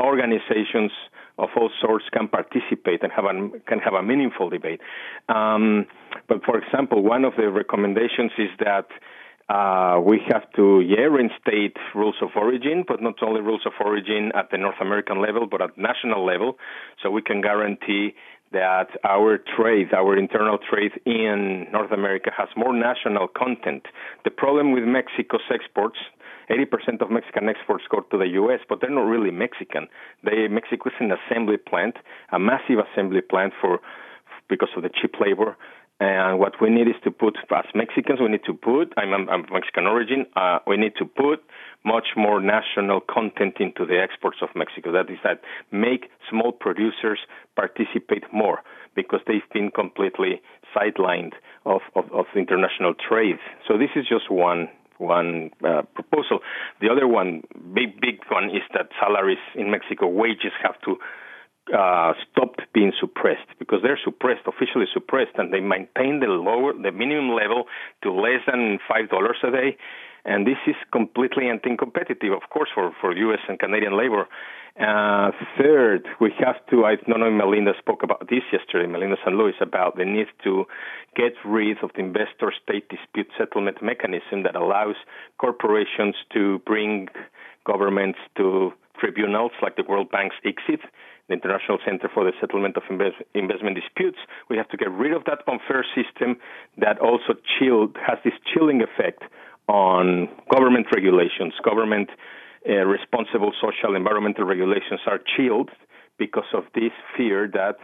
organizations 0.00 0.92
of 1.38 1.48
all 1.56 1.70
sorts 1.80 2.04
can 2.12 2.28
participate 2.28 3.02
and 3.02 3.12
have 3.12 3.24
a, 3.24 3.58
can 3.66 3.78
have 3.78 3.94
a 3.94 4.02
meaningful 4.02 4.50
debate. 4.50 4.80
Um, 5.28 5.86
but 6.28 6.44
for 6.44 6.58
example, 6.58 7.02
one 7.02 7.24
of 7.24 7.34
the 7.36 7.48
recommendations 7.50 8.32
is 8.38 8.50
that 8.60 8.86
uh, 9.48 10.00
we 10.04 10.20
have 10.28 10.50
to, 10.56 10.80
yeah, 10.80 11.06
reinstate 11.06 11.76
rules 11.94 12.16
of 12.20 12.30
origin, 12.34 12.84
but 12.86 13.00
not 13.00 13.22
only 13.22 13.40
rules 13.40 13.62
of 13.64 13.72
origin 13.80 14.32
at 14.34 14.50
the 14.50 14.58
North 14.58 14.80
American 14.80 15.22
level, 15.22 15.46
but 15.46 15.62
at 15.62 15.78
national 15.78 16.24
level, 16.24 16.58
so 17.00 17.10
we 17.10 17.22
can 17.22 17.40
guarantee 17.40 18.14
that 18.52 18.88
our 19.04 19.38
trade, 19.56 19.92
our 19.92 20.16
internal 20.16 20.58
trade 20.58 20.92
in 21.04 21.66
North 21.72 21.92
America 21.92 22.30
has 22.36 22.48
more 22.56 22.74
national 22.74 23.28
content. 23.28 23.86
The 24.24 24.30
problem 24.30 24.72
with 24.72 24.84
Mexico's 24.84 25.46
exports, 25.52 25.98
80% 26.50 27.00
of 27.00 27.10
Mexican 27.10 27.48
exports 27.48 27.84
go 27.90 28.00
to 28.00 28.18
the 28.18 28.28
U.S., 28.40 28.60
but 28.68 28.80
they're 28.80 28.90
not 28.90 29.06
really 29.06 29.30
Mexican. 29.30 29.88
They, 30.24 30.48
Mexico 30.48 30.90
is 30.90 30.94
an 31.00 31.12
assembly 31.12 31.56
plant, 31.56 31.96
a 32.30 32.38
massive 32.38 32.78
assembly 32.78 33.20
plant 33.20 33.52
for 33.60 33.80
because 34.48 34.68
of 34.76 34.82
the 34.82 34.90
cheap 34.90 35.14
labor. 35.20 35.56
And 35.98 36.38
what 36.38 36.60
we 36.60 36.68
need 36.68 36.88
is 36.88 36.94
to 37.04 37.10
put, 37.10 37.36
as 37.50 37.64
Mexicans, 37.74 38.20
we 38.20 38.28
need 38.28 38.44
to 38.44 38.52
put, 38.52 38.92
I'm, 38.98 39.14
I'm 39.30 39.46
Mexican 39.50 39.86
origin, 39.86 40.26
uh, 40.36 40.58
we 40.66 40.76
need 40.76 40.92
to 40.98 41.06
put 41.06 41.42
much 41.86 42.08
more 42.16 42.40
national 42.40 43.00
content 43.00 43.54
into 43.60 43.86
the 43.86 43.98
exports 43.98 44.38
of 44.42 44.50
Mexico. 44.54 44.92
That 44.92 45.10
is 45.10 45.18
that 45.24 45.40
make 45.72 46.10
small 46.28 46.52
producers 46.52 47.20
participate 47.54 48.24
more 48.30 48.60
because 48.94 49.20
they've 49.26 49.48
been 49.54 49.70
completely 49.70 50.42
sidelined 50.74 51.32
of, 51.64 51.80
of, 51.94 52.12
of 52.12 52.26
international 52.34 52.92
trade. 52.94 53.38
So 53.66 53.78
this 53.78 53.90
is 53.96 54.06
just 54.06 54.30
one 54.30 54.68
one 54.98 55.50
uh, 55.62 55.82
proposal. 55.94 56.40
The 56.80 56.88
other 56.88 57.06
one, 57.06 57.42
big 57.74 58.00
big 58.00 58.20
one, 58.30 58.44
is 58.44 58.62
that 58.72 58.88
salaries 58.98 59.38
in 59.54 59.70
Mexico, 59.70 60.06
wages 60.08 60.52
have 60.62 60.80
to 60.86 60.96
uh, 61.74 62.12
stopped 62.30 62.62
being 62.72 62.92
suppressed 63.00 63.48
because 63.58 63.80
they're 63.82 63.98
suppressed, 64.04 64.42
officially 64.46 64.86
suppressed, 64.92 65.32
and 65.36 65.52
they 65.52 65.60
maintain 65.60 66.20
the 66.20 66.26
lower, 66.26 66.72
the 66.72 66.92
minimum 66.92 67.34
level 67.34 67.64
to 68.02 68.12
less 68.12 68.40
than 68.46 68.78
five 68.88 69.08
dollars 69.10 69.38
a 69.42 69.50
day, 69.50 69.76
and 70.24 70.46
this 70.46 70.58
is 70.66 70.76
completely 70.92 71.48
anti-competitive, 71.48 72.32
of 72.32 72.48
course, 72.50 72.68
for 72.74 72.92
for 73.00 73.16
U.S. 73.16 73.40
and 73.48 73.58
Canadian 73.58 73.96
labor. 73.96 74.26
Uh, 74.78 75.30
third, 75.58 76.06
we 76.20 76.30
have 76.38 76.56
to. 76.70 76.84
I 76.84 76.96
don't 76.96 77.20
know. 77.20 77.30
Melinda 77.30 77.72
spoke 77.78 78.02
about 78.02 78.28
this 78.28 78.44
yesterday. 78.52 78.86
Melinda 78.86 79.16
St. 79.24 79.34
Louis 79.34 79.54
about 79.60 79.96
the 79.96 80.04
need 80.04 80.26
to 80.44 80.66
get 81.16 81.32
rid 81.46 81.78
of 81.82 81.90
the 81.94 82.00
investor-state 82.00 82.86
dispute 82.90 83.28
settlement 83.38 83.82
mechanism 83.82 84.42
that 84.42 84.54
allows 84.54 84.96
corporations 85.38 86.14
to 86.34 86.58
bring 86.66 87.08
governments 87.64 88.18
to 88.36 88.72
tribunals 89.00 89.52
like 89.62 89.76
the 89.76 89.84
World 89.88 90.10
Bank's 90.10 90.36
ICSID 90.44 90.80
the 91.28 91.34
International 91.34 91.78
Center 91.84 92.08
for 92.12 92.24
the 92.24 92.32
Settlement 92.40 92.76
of 92.76 92.82
Investment 93.34 93.76
Disputes. 93.76 94.18
We 94.48 94.56
have 94.56 94.68
to 94.68 94.76
get 94.76 94.90
rid 94.90 95.12
of 95.12 95.24
that 95.24 95.40
unfair 95.48 95.84
system 95.94 96.36
that 96.78 96.98
also 96.98 97.34
chilled, 97.58 97.96
has 98.06 98.18
this 98.24 98.34
chilling 98.52 98.82
effect 98.82 99.22
on 99.68 100.28
government 100.50 100.86
regulations. 100.94 101.54
Government 101.64 102.10
uh, 102.68 102.84
responsible 102.84 103.52
social 103.60 103.96
environmental 103.96 104.44
regulations 104.44 105.00
are 105.06 105.18
chilled 105.36 105.70
because 106.18 106.50
of 106.54 106.64
this 106.74 106.92
fear 107.16 107.48
that 107.52 107.76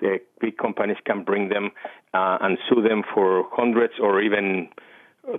the 0.00 0.18
big 0.40 0.56
companies 0.58 0.96
can 1.06 1.24
bring 1.24 1.48
them 1.48 1.70
uh, 2.12 2.38
and 2.40 2.58
sue 2.68 2.82
them 2.82 3.02
for 3.14 3.44
hundreds 3.52 3.94
or 4.00 4.20
even 4.20 4.68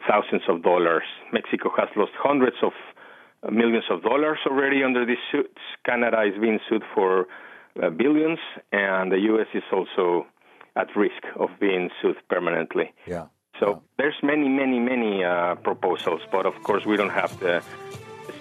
thousands 0.07 0.41
of 0.49 0.63
dollars. 0.63 1.03
Mexico 1.31 1.71
has 1.77 1.89
lost 1.95 2.11
hundreds 2.17 2.57
of 2.61 2.71
millions 3.51 3.85
of 3.89 4.03
dollars 4.03 4.39
already 4.45 4.83
under 4.83 5.05
these 5.05 5.23
suits. 5.31 5.61
Canada 5.85 6.21
is 6.23 6.39
being 6.39 6.59
sued 6.67 6.83
for 6.93 7.27
uh, 7.81 7.89
billions, 7.89 8.39
and 8.71 9.11
the 9.11 9.19
U.S. 9.31 9.47
is 9.53 9.63
also 9.71 10.25
at 10.75 10.95
risk 10.95 11.23
of 11.35 11.49
being 11.59 11.89
sued 12.01 12.17
permanently. 12.29 12.93
Yeah. 13.05 13.25
So 13.59 13.69
yeah. 13.69 13.75
there's 13.97 14.15
many, 14.21 14.47
many, 14.47 14.79
many 14.79 15.23
uh, 15.23 15.55
proposals, 15.55 16.21
but 16.31 16.45
of 16.45 16.55
course 16.63 16.85
we 16.85 16.97
don't 16.97 17.09
have 17.09 17.39
the, 17.39 17.63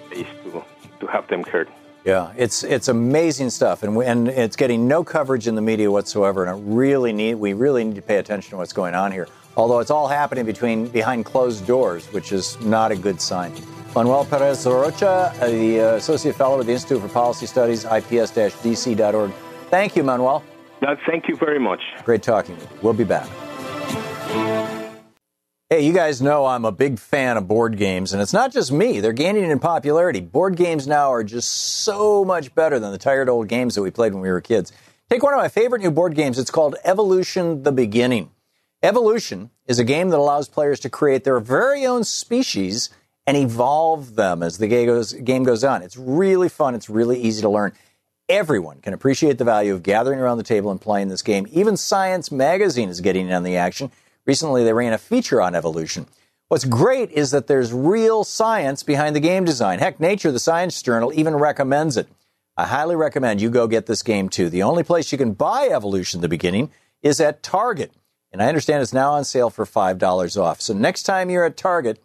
space 0.07 0.27
to 0.43 0.63
to 0.99 1.07
have 1.07 1.27
them 1.27 1.43
heard. 1.43 1.69
Yeah, 2.05 2.31
it's 2.37 2.63
it's 2.63 2.87
amazing 2.87 3.49
stuff, 3.49 3.83
and 3.83 3.95
we, 3.95 4.05
and 4.05 4.27
it's 4.29 4.55
getting 4.55 4.87
no 4.87 5.03
coverage 5.03 5.47
in 5.47 5.55
the 5.55 5.61
media 5.61 5.91
whatsoever. 5.91 6.45
And 6.45 6.57
it 6.57 6.63
really 6.63 7.11
need 7.11 7.35
we 7.35 7.53
really 7.53 7.83
need 7.83 7.95
to 7.95 8.01
pay 8.01 8.17
attention 8.17 8.51
to 8.51 8.57
what's 8.57 8.73
going 8.73 8.95
on 8.95 9.11
here. 9.11 9.27
Although 9.57 9.79
it's 9.79 9.91
all 9.91 10.07
happening 10.07 10.45
between 10.45 10.87
behind 10.87 11.25
closed 11.25 11.65
doors, 11.65 12.05
which 12.13 12.31
is 12.31 12.59
not 12.61 12.91
a 12.91 12.95
good 12.95 13.19
sign. 13.19 13.51
Manuel 13.97 14.25
Perez-Rocha, 14.25 15.33
the 15.39 15.81
uh, 15.81 15.95
Associate 15.95 16.35
Fellow 16.35 16.59
at 16.59 16.67
the 16.67 16.71
Institute 16.71 17.01
for 17.01 17.07
Policy 17.07 17.47
Studies, 17.47 17.83
ips-dc.org. 17.83 19.31
Thank 19.71 19.95
you, 19.95 20.03
Manuel. 20.03 20.43
Uh, 20.83 20.95
thank 21.07 21.27
you 21.27 21.35
very 21.35 21.57
much. 21.57 21.79
Great 22.03 22.21
talking 22.21 22.55
you. 22.59 22.67
We'll 22.83 22.93
be 22.93 23.03
back. 23.03 23.27
Hey, 25.71 25.81
you 25.81 25.93
guys 25.93 26.21
know 26.21 26.45
I'm 26.45 26.63
a 26.63 26.71
big 26.71 26.99
fan 26.99 27.37
of 27.37 27.47
board 27.47 27.75
games, 27.75 28.13
and 28.13 28.21
it's 28.21 28.33
not 28.33 28.53
just 28.53 28.71
me. 28.71 28.99
They're 28.99 29.13
gaining 29.13 29.49
in 29.49 29.57
popularity. 29.57 30.21
Board 30.21 30.57
games 30.57 30.85
now 30.85 31.11
are 31.11 31.23
just 31.23 31.49
so 31.49 32.23
much 32.23 32.53
better 32.53 32.77
than 32.77 32.91
the 32.91 32.99
tired 32.99 33.29
old 33.29 33.47
games 33.47 33.73
that 33.73 33.81
we 33.81 33.89
played 33.89 34.13
when 34.13 34.21
we 34.21 34.29
were 34.29 34.41
kids. 34.41 34.71
Take 35.09 35.23
one 35.23 35.33
of 35.33 35.39
my 35.39 35.49
favorite 35.49 35.81
new 35.81 35.89
board 35.89 36.13
games. 36.13 36.37
It's 36.37 36.51
called 36.51 36.75
Evolution 36.83 37.63
the 37.63 37.71
Beginning. 37.71 38.29
Evolution 38.83 39.49
is 39.65 39.79
a 39.79 39.83
game 39.83 40.09
that 40.09 40.19
allows 40.19 40.47
players 40.47 40.79
to 40.81 40.89
create 40.91 41.23
their 41.23 41.39
very 41.39 41.83
own 41.83 42.03
species 42.03 42.91
and 43.27 43.37
evolve 43.37 44.15
them 44.15 44.41
as 44.41 44.57
the 44.57 44.67
game 44.67 45.43
goes, 45.43 45.63
on. 45.63 45.83
It's 45.83 45.97
really 45.97 46.49
fun. 46.49 46.73
It's 46.73 46.89
really 46.89 47.21
easy 47.21 47.41
to 47.41 47.49
learn. 47.49 47.73
Everyone 48.29 48.79
can 48.79 48.93
appreciate 48.93 49.37
the 49.37 49.43
value 49.43 49.73
of 49.73 49.83
gathering 49.83 50.19
around 50.19 50.37
the 50.37 50.43
table 50.43 50.71
and 50.71 50.81
playing 50.81 51.09
this 51.09 51.21
game. 51.21 51.45
Even 51.51 51.77
Science 51.77 52.31
Magazine 52.31 52.89
is 52.89 53.01
getting 53.01 53.27
in 53.27 53.33
on 53.33 53.43
the 53.43 53.57
action. 53.57 53.91
Recently, 54.25 54.63
they 54.63 54.73
ran 54.73 54.93
a 54.93 54.97
feature 54.97 55.41
on 55.41 55.55
evolution. 55.55 56.07
What's 56.47 56.65
great 56.65 57.11
is 57.11 57.31
that 57.31 57.47
there's 57.47 57.73
real 57.73 58.23
science 58.23 58.81
behind 58.81 59.15
the 59.15 59.19
game 59.19 59.43
design. 59.43 59.79
Heck, 59.79 59.99
Nature, 59.99 60.31
the 60.31 60.39
science 60.39 60.81
journal, 60.81 61.11
even 61.13 61.35
recommends 61.35 61.97
it. 61.97 62.07
I 62.55 62.65
highly 62.65 62.95
recommend 62.95 63.41
you 63.41 63.49
go 63.49 63.67
get 63.67 63.85
this 63.85 64.01
game 64.01 64.29
too. 64.29 64.49
The 64.49 64.63
only 64.63 64.83
place 64.83 65.11
you 65.11 65.17
can 65.17 65.33
buy 65.33 65.67
Evolution 65.69 66.21
the 66.21 66.29
beginning 66.29 66.71
is 67.01 67.19
at 67.19 67.43
Target. 67.43 67.91
And 68.31 68.41
I 68.41 68.47
understand 68.47 68.81
it's 68.81 68.93
now 68.93 69.11
on 69.13 69.25
sale 69.25 69.49
for 69.49 69.65
$5 69.65 70.41
off. 70.41 70.61
So 70.61 70.73
next 70.73 71.03
time 71.03 71.29
you're 71.29 71.45
at 71.45 71.57
Target, 71.57 72.01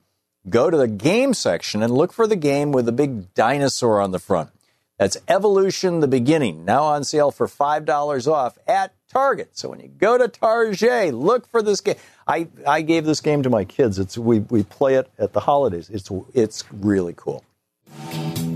go 0.48 0.70
to 0.70 0.76
the 0.76 0.88
game 0.88 1.34
section 1.34 1.82
and 1.82 1.92
look 1.92 2.12
for 2.12 2.26
the 2.26 2.36
game 2.36 2.72
with 2.72 2.86
the 2.86 2.92
big 2.92 3.34
dinosaur 3.34 4.00
on 4.00 4.10
the 4.10 4.18
front. 4.18 4.50
That's 4.98 5.16
Evolution 5.26 6.00
the 6.00 6.08
Beginning, 6.08 6.64
now 6.64 6.84
on 6.84 7.04
sale 7.04 7.30
for 7.30 7.48
$5 7.48 8.32
off 8.32 8.58
at 8.66 8.92
Target. 9.08 9.56
So 9.56 9.70
when 9.70 9.80
you 9.80 9.88
go 9.88 10.16
to 10.16 10.28
Target, 10.28 11.14
look 11.14 11.46
for 11.48 11.62
this 11.62 11.80
game. 11.80 11.96
I, 12.26 12.48
I 12.66 12.82
gave 12.82 13.04
this 13.04 13.20
game 13.20 13.42
to 13.42 13.50
my 13.50 13.64
kids. 13.64 13.98
It's, 13.98 14.16
we, 14.16 14.40
we 14.40 14.62
play 14.62 14.94
it 14.94 15.10
at 15.18 15.32
the 15.32 15.40
holidays. 15.40 15.90
It's, 15.90 16.10
it's 16.34 16.64
really 16.72 17.14
cool. 17.16 17.44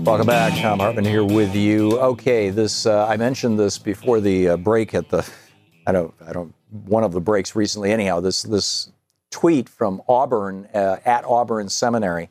Welcome 0.07 0.27
back. 0.27 0.53
Thom 0.61 0.79
Hartmann 0.79 1.03
here 1.03 1.25
with 1.25 1.53
you. 1.53 1.99
Okay, 1.99 2.49
this 2.49 2.85
uh, 2.85 3.05
I 3.05 3.17
mentioned 3.17 3.59
this 3.59 3.77
before 3.77 4.21
the 4.21 4.49
uh, 4.49 4.57
break 4.57 4.93
at 4.93 5.09
the 5.09 5.29
I 5.85 5.91
don't 5.91 6.13
I 6.25 6.31
don't 6.31 6.53
one 6.69 7.03
of 7.03 7.11
the 7.11 7.19
breaks 7.19 7.57
recently. 7.57 7.91
Anyhow, 7.91 8.21
this 8.21 8.43
this 8.43 8.89
tweet 9.31 9.67
from 9.69 10.01
Auburn 10.07 10.67
uh, 10.73 10.97
at 11.05 11.25
Auburn 11.25 11.69
Seminary. 11.69 12.29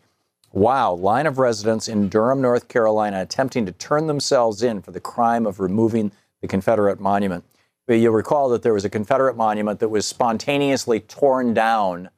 Wow, 0.53 0.95
line 0.95 1.27
of 1.27 1.39
residents 1.39 1.89
in 1.89 2.09
Durham, 2.09 2.41
North 2.41 2.69
Carolina, 2.69 3.21
attempting 3.21 3.67
to 3.67 3.73
turn 3.73 4.07
themselves 4.07 4.63
in 4.63 4.81
for 4.81 4.91
the 4.91 5.01
crime 5.01 5.47
of 5.47 5.61
removing 5.61 6.13
the 6.41 6.49
Confederate 6.49 7.01
monument. 7.01 7.45
You'll 7.89 8.15
recall 8.15 8.49
that 8.49 8.63
there 8.63 8.73
was 8.75 8.85
a 8.85 8.91
Confederate 8.91 9.37
monument 9.37 9.81
that 9.81 9.89
was 9.89 10.07
spontaneously 10.07 11.01
torn 11.01 11.55
down 11.55 12.11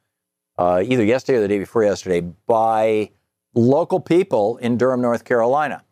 uh, 0.57 0.83
either 0.85 1.03
yesterday 1.03 1.37
or 1.37 1.41
the 1.41 1.47
day 1.47 1.59
before 1.59 1.83
yesterday 1.83 2.21
by 2.47 3.11
local 3.53 3.99
people 3.99 4.57
in 4.57 4.77
Durham, 4.77 5.01
North 5.01 5.25
Carolina. 5.25 5.83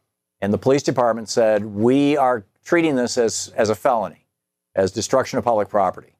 And 0.42 0.54
the 0.54 0.58
police 0.58 0.84
department 0.84 1.30
said, 1.30 1.66
We 1.66 2.18
are 2.18 2.46
treating 2.64 2.96
this 2.96 3.18
as, 3.18 3.52
as 3.56 3.70
a 3.70 3.76
felony, 3.76 4.26
as 4.76 4.92
destruction 4.92 5.38
of 5.40 5.46
public 5.46 5.70
property. 5.70 6.17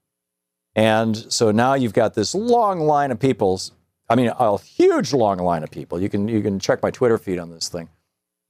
And 0.78 1.18
so 1.34 1.50
now 1.50 1.74
you've 1.74 1.94
got 1.94 2.14
this 2.14 2.36
long 2.36 2.80
line 2.80 3.10
of 3.10 3.20
people. 3.20 3.60
I 4.08 4.16
mean, 4.16 4.32
a 4.38 4.58
huge 4.60 5.12
long 5.12 5.40
line 5.40 5.64
of 5.64 5.72
people. 5.72 6.00
You 6.00 6.08
can 6.08 6.28
you 6.28 6.42
can 6.42 6.60
check 6.60 6.84
my 6.84 6.92
Twitter 6.92 7.18
feed 7.18 7.40
on 7.40 7.50
this 7.50 7.68
thing, 7.68 7.90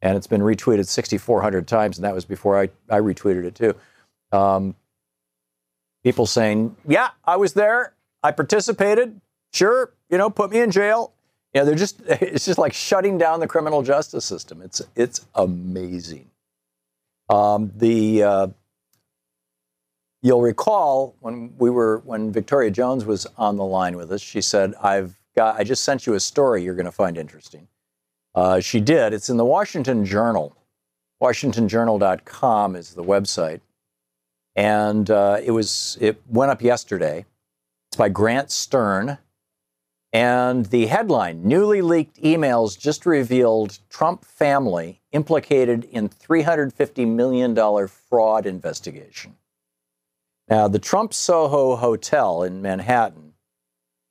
and 0.02 0.18
it's 0.18 0.28
been 0.28 0.42
retweeted 0.42 0.88
6,400 0.88 1.68
times, 1.68 1.98
and 1.98 2.04
that 2.04 2.14
was 2.14 2.26
before 2.26 2.60
I, 2.60 2.70
I 2.90 3.00
retweeted 3.00 3.46
it 3.46 3.56
too. 3.56 3.76
Um, 4.38 4.76
people 6.04 6.26
saying, 6.26 6.76
"Yeah, 6.86 7.12
I 7.24 7.38
was 7.38 7.54
there. 7.54 7.94
I 8.22 8.34
participated. 8.34 9.22
Sure, 9.54 9.94
you 10.10 10.18
know, 10.18 10.30
put 10.30 10.52
me 10.52 10.60
in 10.60 10.70
jail." 10.70 11.14
Yeah, 11.54 11.64
they're 11.64 11.76
just 11.76 12.02
it's 12.08 12.46
just 12.46 12.60
like 12.60 12.74
shutting 12.74 13.18
down 13.18 13.40
the 13.40 13.48
criminal 13.48 13.84
justice 13.84 14.26
system. 14.26 14.62
It's 14.62 14.82
it's 14.98 15.26
amazing. 15.34 16.30
Um, 17.30 17.72
the 17.74 18.24
uh, 18.24 18.48
You'll 20.22 20.42
recall 20.42 21.16
when 21.20 21.54
we 21.58 21.70
were 21.70 22.00
when 22.00 22.32
Victoria 22.32 22.72
Jones 22.72 23.06
was 23.06 23.28
on 23.38 23.56
the 23.56 23.64
line 23.64 23.96
with 23.96 24.12
us, 24.12 24.22
she 24.22 24.42
said, 24.42 24.74
"I've 24.82 25.16
got 25.36 25.60
I 25.60 25.64
just 25.64 25.84
sent 25.84 26.08
you 26.08 26.16
a 26.16 26.20
story 26.20 26.64
you're 26.64 26.76
going 26.76 26.86
to 26.86 26.92
find 26.92 27.18
interesting." 27.18 27.68
Uh, 28.34 28.60
she 28.60 28.80
did. 28.80 29.14
It's 29.14 29.30
in 29.30 29.38
the 29.38 29.46
Washington 29.46 30.06
Journal. 30.06 30.56
WashingtonJournal.com 31.22 32.76
is 32.76 32.94
the 32.94 33.04
website, 33.04 33.62
and 34.56 35.10
uh, 35.10 35.40
it 35.44 35.52
was 35.52 35.98
it 36.00 36.22
went 36.28 36.52
up 36.52 36.62
yesterday. 36.62 37.26
It's 37.90 37.98
by 37.98 38.10
Grant 38.10 38.52
Stern, 38.52 39.20
and 40.14 40.68
the 40.68 40.88
headline: 40.88 41.48
Newly 41.48 41.82
leaked 41.82 42.22
emails 42.22 42.78
just 42.78 43.06
revealed 43.06 43.80
Trump 43.90 44.26
family 44.26 45.02
implicated 45.12 45.86
in 45.86 46.10
350 46.10 47.06
million 47.06 47.54
dollar 47.54 47.88
fraud 47.88 48.46
investigation. 48.46 49.36
Now, 50.50 50.68
the 50.68 50.80
Trump 50.80 51.14
Soho 51.14 51.76
Hotel 51.76 52.44
in 52.44 52.62
Manhattan 52.62 53.34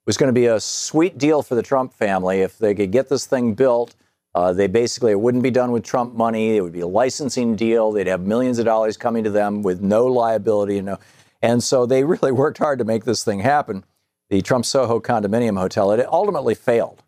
was 0.05 0.17
going 0.17 0.27
to 0.27 0.39
be 0.39 0.45
a 0.45 0.59
sweet 0.59 1.17
deal 1.17 1.41
for 1.41 1.55
the 1.55 1.63
Trump 1.63 1.93
family 1.93 2.41
if 2.41 2.57
they 2.57 2.75
could 2.75 2.91
get 2.91 3.09
this 3.09 3.25
thing 3.25 3.53
built. 3.53 3.95
Uh, 4.35 4.53
they 4.53 4.67
basically, 4.67 5.11
it 5.11 5.19
wouldn't 5.19 5.43
be 5.43 5.49
done 5.49 5.71
with 5.71 5.83
Trump 5.83 6.13
money. 6.13 6.55
It 6.57 6.61
would 6.61 6.73
be 6.73 6.81
a 6.81 6.87
licensing 6.87 7.55
deal. 7.55 7.91
They'd 7.91 8.07
have 8.07 8.21
millions 8.21 8.59
of 8.59 8.65
dollars 8.65 8.95
coming 8.95 9.23
to 9.23 9.31
them 9.31 9.63
with 9.63 9.81
no 9.81 10.05
liability. 10.05 10.79
No, 10.81 10.99
and 11.41 11.63
so 11.63 11.85
they 11.85 12.03
really 12.03 12.31
worked 12.43 12.59
hard 12.59 12.79
to 12.79 12.85
make 12.85 13.03
this 13.03 13.23
thing 13.23 13.39
happen. 13.39 13.83
The 14.29 14.41
Trump 14.41 14.65
Soho 14.65 14.99
condominium 14.99 15.57
hotel, 15.57 15.91
it 15.91 16.05
ultimately 16.07 16.53
failed. 16.53 17.01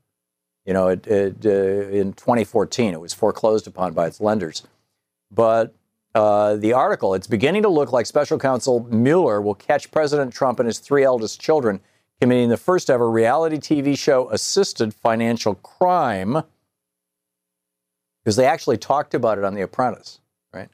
You 0.65 0.73
know, 0.73 0.87
it, 0.89 1.05
it, 1.07 1.45
uh, 1.45 1.89
in 1.89 2.13
2014, 2.13 2.93
it 2.93 3.01
was 3.01 3.13
foreclosed 3.13 3.67
upon 3.67 3.93
by 3.93 4.07
its 4.07 4.19
lenders. 4.19 4.63
But 5.31 5.75
uh, 6.15 6.55
the 6.55 6.73
article, 6.73 7.13
it's 7.13 7.27
beginning 7.27 7.61
to 7.63 7.69
look 7.69 7.91
like 7.91 8.05
special 8.05 8.39
counsel 8.39 8.87
Mueller 8.89 9.41
will 9.41 9.55
catch 9.55 9.91
President 9.91 10.33
Trump 10.33 10.59
and 10.59 10.67
his 10.67 10.79
three 10.79 11.03
eldest 11.03 11.39
children 11.39 11.79
committing 12.19 12.49
the 12.49 12.57
first 12.57 12.89
ever 12.89 13.09
reality 13.09 13.57
TV 13.57 13.97
show 13.97 14.29
assisted 14.29 14.93
financial 14.93 15.55
crime 15.55 16.43
because 18.23 18.35
they 18.35 18.45
actually 18.45 18.77
talked 18.77 19.13
about 19.13 19.37
it 19.37 19.43
on 19.43 19.53
The 19.53 19.61
Apprentice, 19.61 20.19
right? 20.53 20.69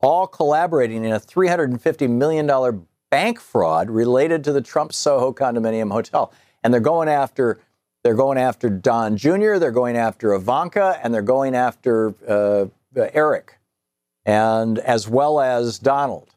All 0.00 0.26
collaborating 0.26 1.04
in 1.04 1.12
a 1.12 1.20
$350 1.20 2.08
million 2.08 2.86
bank 3.10 3.40
fraud 3.40 3.90
related 3.90 4.44
to 4.44 4.52
the 4.52 4.60
Trump 4.60 4.92
Soho 4.92 5.32
condominium 5.32 5.92
hotel. 5.92 6.32
And 6.62 6.72
they're 6.72 6.80
going 6.80 7.08
after 7.08 7.60
they're 8.02 8.14
going 8.14 8.38
after 8.38 8.70
Don 8.70 9.16
Jr., 9.16 9.56
they're 9.56 9.72
going 9.72 9.96
after 9.96 10.32
Ivanka, 10.32 11.00
and 11.02 11.12
they're 11.12 11.22
going 11.22 11.56
after 11.56 12.14
uh, 12.28 12.66
Eric 13.12 13.55
and 14.26 14.80
as 14.80 15.08
well 15.08 15.40
as 15.40 15.78
Donald. 15.78 16.34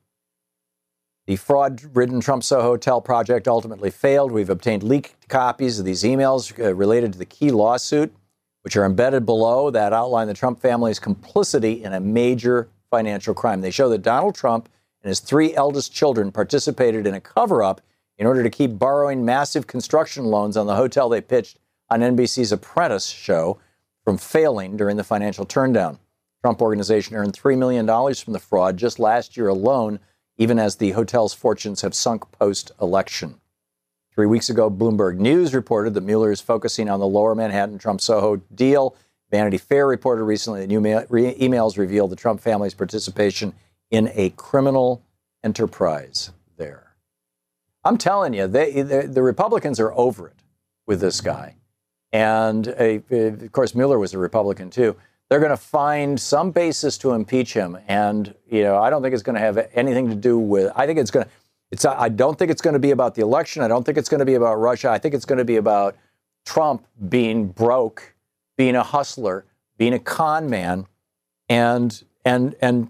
The 1.25 1.35
fraud 1.35 1.83
ridden 1.95 2.21
Trump 2.21 2.43
Soho 2.43 2.61
Hotel 2.61 3.01
project 3.01 3.47
ultimately 3.47 3.91
failed. 3.91 4.31
We've 4.31 4.49
obtained 4.49 4.83
leaked 4.83 5.27
copies 5.27 5.79
of 5.79 5.85
these 5.85 6.03
emails 6.03 6.57
uh, 6.59 6.73
related 6.73 7.13
to 7.13 7.19
the 7.19 7.25
key 7.25 7.51
lawsuit, 7.51 8.13
which 8.61 8.77
are 8.77 8.85
embedded 8.85 9.25
below 9.25 9.69
that 9.71 9.91
outline 9.91 10.27
the 10.27 10.33
Trump 10.33 10.61
family's 10.61 10.99
complicity 10.99 11.83
in 11.83 11.93
a 11.93 11.99
major 11.99 12.69
financial 12.89 13.33
crime. 13.33 13.61
They 13.61 13.71
show 13.71 13.89
that 13.89 14.01
Donald 14.01 14.35
Trump 14.35 14.69
and 15.03 15.09
his 15.09 15.19
three 15.19 15.55
eldest 15.55 15.93
children 15.93 16.31
participated 16.31 17.05
in 17.05 17.13
a 17.13 17.21
cover 17.21 17.63
up 17.63 17.81
in 18.17 18.27
order 18.27 18.43
to 18.43 18.49
keep 18.49 18.77
borrowing 18.77 19.23
massive 19.23 19.65
construction 19.65 20.25
loans 20.25 20.57
on 20.57 20.67
the 20.67 20.75
hotel 20.75 21.09
they 21.09 21.21
pitched 21.21 21.57
on 21.89 22.01
NBC's 22.01 22.51
Apprentice 22.51 23.07
show 23.07 23.59
from 24.03 24.17
failing 24.17 24.77
during 24.77 24.97
the 24.97 25.03
financial 25.03 25.45
turndown. 25.45 25.99
Trump 26.41 26.61
organization 26.61 27.15
earned 27.15 27.33
$3 27.33 27.57
million 27.57 27.85
from 28.15 28.33
the 28.33 28.39
fraud 28.39 28.77
just 28.77 28.99
last 28.99 29.35
year 29.35 29.47
alone, 29.47 29.99
even 30.37 30.57
as 30.57 30.77
the 30.77 30.91
hotel's 30.91 31.33
fortunes 31.33 31.81
have 31.81 31.93
sunk 31.93 32.31
post 32.31 32.71
election. 32.81 33.39
Three 34.13 34.25
weeks 34.25 34.49
ago, 34.49 34.69
Bloomberg 34.69 35.17
News 35.17 35.53
reported 35.53 35.93
that 35.93 36.01
Mueller 36.01 36.31
is 36.31 36.41
focusing 36.41 36.89
on 36.89 36.99
the 36.99 37.07
lower 37.07 37.35
Manhattan 37.35 37.77
Trump 37.77 38.01
Soho 38.01 38.37
deal. 38.53 38.95
Vanity 39.31 39.57
Fair 39.57 39.87
reported 39.87 40.23
recently 40.23 40.61
that 40.61 40.67
new 40.67 40.81
emails 40.81 41.77
revealed 41.77 42.09
the 42.09 42.15
Trump 42.15 42.41
family's 42.41 42.73
participation 42.73 43.53
in 43.91 44.09
a 44.13 44.31
criminal 44.31 45.03
enterprise 45.43 46.31
there. 46.57 46.95
I'm 47.83 47.97
telling 47.97 48.33
you, 48.33 48.47
they, 48.47 48.81
they, 48.81 49.05
the 49.05 49.21
Republicans 49.21 49.79
are 49.79 49.93
over 49.93 50.27
it 50.27 50.43
with 50.85 50.99
this 50.99 51.21
guy. 51.21 51.55
And 52.11 52.67
a, 52.67 53.01
of 53.11 53.51
course, 53.51 53.75
Mueller 53.75 53.99
was 53.99 54.13
a 54.13 54.17
Republican 54.17 54.69
too. 54.69 54.95
They're 55.29 55.39
going 55.39 55.51
to 55.51 55.57
find 55.57 56.19
some 56.19 56.51
basis 56.51 56.97
to 56.99 57.11
impeach 57.11 57.53
him. 57.53 57.77
And, 57.87 58.33
you 58.49 58.63
know, 58.63 58.77
I 58.77 58.89
don't 58.89 59.03
think 59.03 59.13
it's 59.13 59.23
going 59.23 59.35
to 59.35 59.41
have 59.41 59.69
anything 59.73 60.09
to 60.09 60.15
do 60.15 60.39
with, 60.39 60.71
I 60.75 60.87
think 60.87 60.97
it's 60.97 61.11
going 61.11 61.25
to, 61.25 61.31
it's, 61.71 61.85
I 61.85 62.09
don't 62.09 62.37
think 62.37 62.49
it's 62.49 62.61
going 62.61 62.73
to 62.73 62.79
be 62.79 62.91
about 62.91 63.13
the 63.13 63.21
election. 63.21 63.61
I 63.61 63.67
don't 63.67 63.85
think 63.85 63.97
it's 63.97 64.09
going 64.09 64.19
to 64.19 64.25
be 64.25 64.33
about 64.33 64.55
Russia. 64.55 64.89
I 64.89 64.97
think 64.97 65.13
it's 65.13 65.25
going 65.25 65.37
to 65.37 65.45
be 65.45 65.57
about 65.57 65.95
Trump 66.45 66.85
being 67.09 67.47
broke, 67.49 68.15
being 68.57 68.75
a 68.75 68.81
hustler, 68.81 69.45
being 69.77 69.93
a 69.93 69.99
con 69.99 70.49
man, 70.49 70.87
and, 71.47 72.03
and, 72.25 72.55
and, 72.59 72.89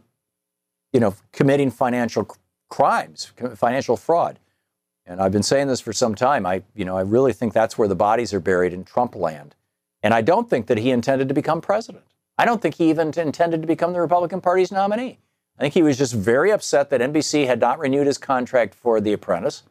you 0.94 1.02
know, 1.02 1.14
committing 1.34 1.72
financial 1.72 2.26
crimes, 2.70 3.34
financial 3.56 3.98
fraud. 3.98 4.40
And 5.06 5.20
I've 5.20 5.32
been 5.32 5.44
saying 5.44 5.68
this 5.68 5.82
for 5.82 5.92
some 5.92 6.16
time. 6.16 6.46
I, 6.46 6.64
you 6.74 6.86
know, 6.86 6.96
I 6.96 7.02
really 7.02 7.34
think 7.34 7.52
that's 7.52 7.78
where 7.78 7.88
the 7.88 7.96
bodies 7.96 8.34
are 8.34 8.40
buried 8.40 8.74
in 8.74 8.86
Trump 8.86 9.16
land. 9.16 9.56
And 10.02 10.14
I 10.14 10.22
don't 10.22 10.50
think 10.50 10.68
that 10.68 10.78
he 10.78 10.92
intended 10.92 11.28
to 11.28 11.34
become 11.34 11.60
president. 11.60 12.06
I 12.40 12.46
don't 12.46 12.62
think 12.62 12.76
he 12.76 12.90
even 12.90 13.12
intended 13.18 13.62
to 13.62 13.68
become 13.68 13.92
the 13.92 14.00
Republican 14.00 14.40
Party's 14.40 14.72
nominee. 14.72 15.20
I 15.58 15.62
think 15.62 15.74
he 15.74 15.84
was 15.84 15.98
just 15.98 16.14
very 16.14 16.52
upset 16.54 16.90
that 16.90 17.02
NBC 17.02 17.46
had 17.46 17.60
not 17.60 17.80
renewed 17.80 18.08
his 18.08 18.18
contract 18.18 18.74
for 18.74 19.02
The 19.02 19.12
Apprentice. 19.12 19.64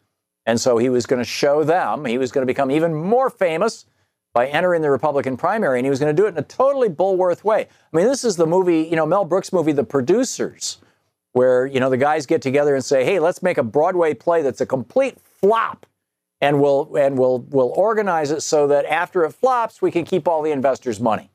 And 0.45 0.61
so 0.61 0.77
he 0.77 0.91
was 0.91 1.07
going 1.07 1.19
to 1.19 1.25
show 1.25 1.65
them, 1.65 2.05
he 2.05 2.19
was 2.19 2.31
going 2.31 2.43
to 2.43 2.47
become 2.47 2.71
even 2.71 2.95
more 2.95 3.31
famous 3.31 3.87
by 4.35 4.49
entering 4.49 4.83
the 4.83 4.91
Republican 4.91 5.39
primary, 5.39 5.79
and 5.79 5.87
he 5.87 5.91
was 5.91 5.99
going 5.99 6.15
to 6.15 6.23
do 6.23 6.27
it 6.27 6.33
in 6.33 6.37
a 6.37 6.43
totally 6.43 6.91
Bulworth 6.91 7.43
way. 7.43 7.63
I 7.63 7.97
mean, 7.97 8.05
this 8.05 8.23
is 8.23 8.37
the 8.37 8.47
movie, 8.47 8.83
you 8.83 8.97
know, 8.97 9.07
Mel 9.07 9.25
Brooks' 9.25 9.51
movie, 9.51 9.73
The 9.73 9.83
Producers, 9.83 10.77
where, 11.33 11.65
you 11.65 11.81
know, 11.81 11.89
the 11.89 11.97
guys 11.97 12.27
get 12.27 12.43
together 12.43 12.75
and 12.75 12.85
say, 12.85 13.03
hey, 13.03 13.19
let's 13.19 13.43
make 13.43 13.57
a 13.57 13.63
Broadway 13.63 14.13
play 14.13 14.43
that's 14.43 14.61
a 14.61 14.67
complete 14.67 15.19
flop 15.23 15.87
and 16.43 16.61
we'll 16.61 16.95
and 16.97 17.19
we'll 17.19 17.41
we'll 17.49 17.73
organize 17.75 18.31
it 18.31 18.43
so 18.43 18.67
that 18.67 18.85
after 18.85 19.25
it 19.25 19.33
flops, 19.33 19.81
we 19.81 19.91
can 19.91 20.05
keep 20.05 20.29
all 20.29 20.43
the 20.43 20.51
investors' 20.51 21.01
money. 21.01 21.31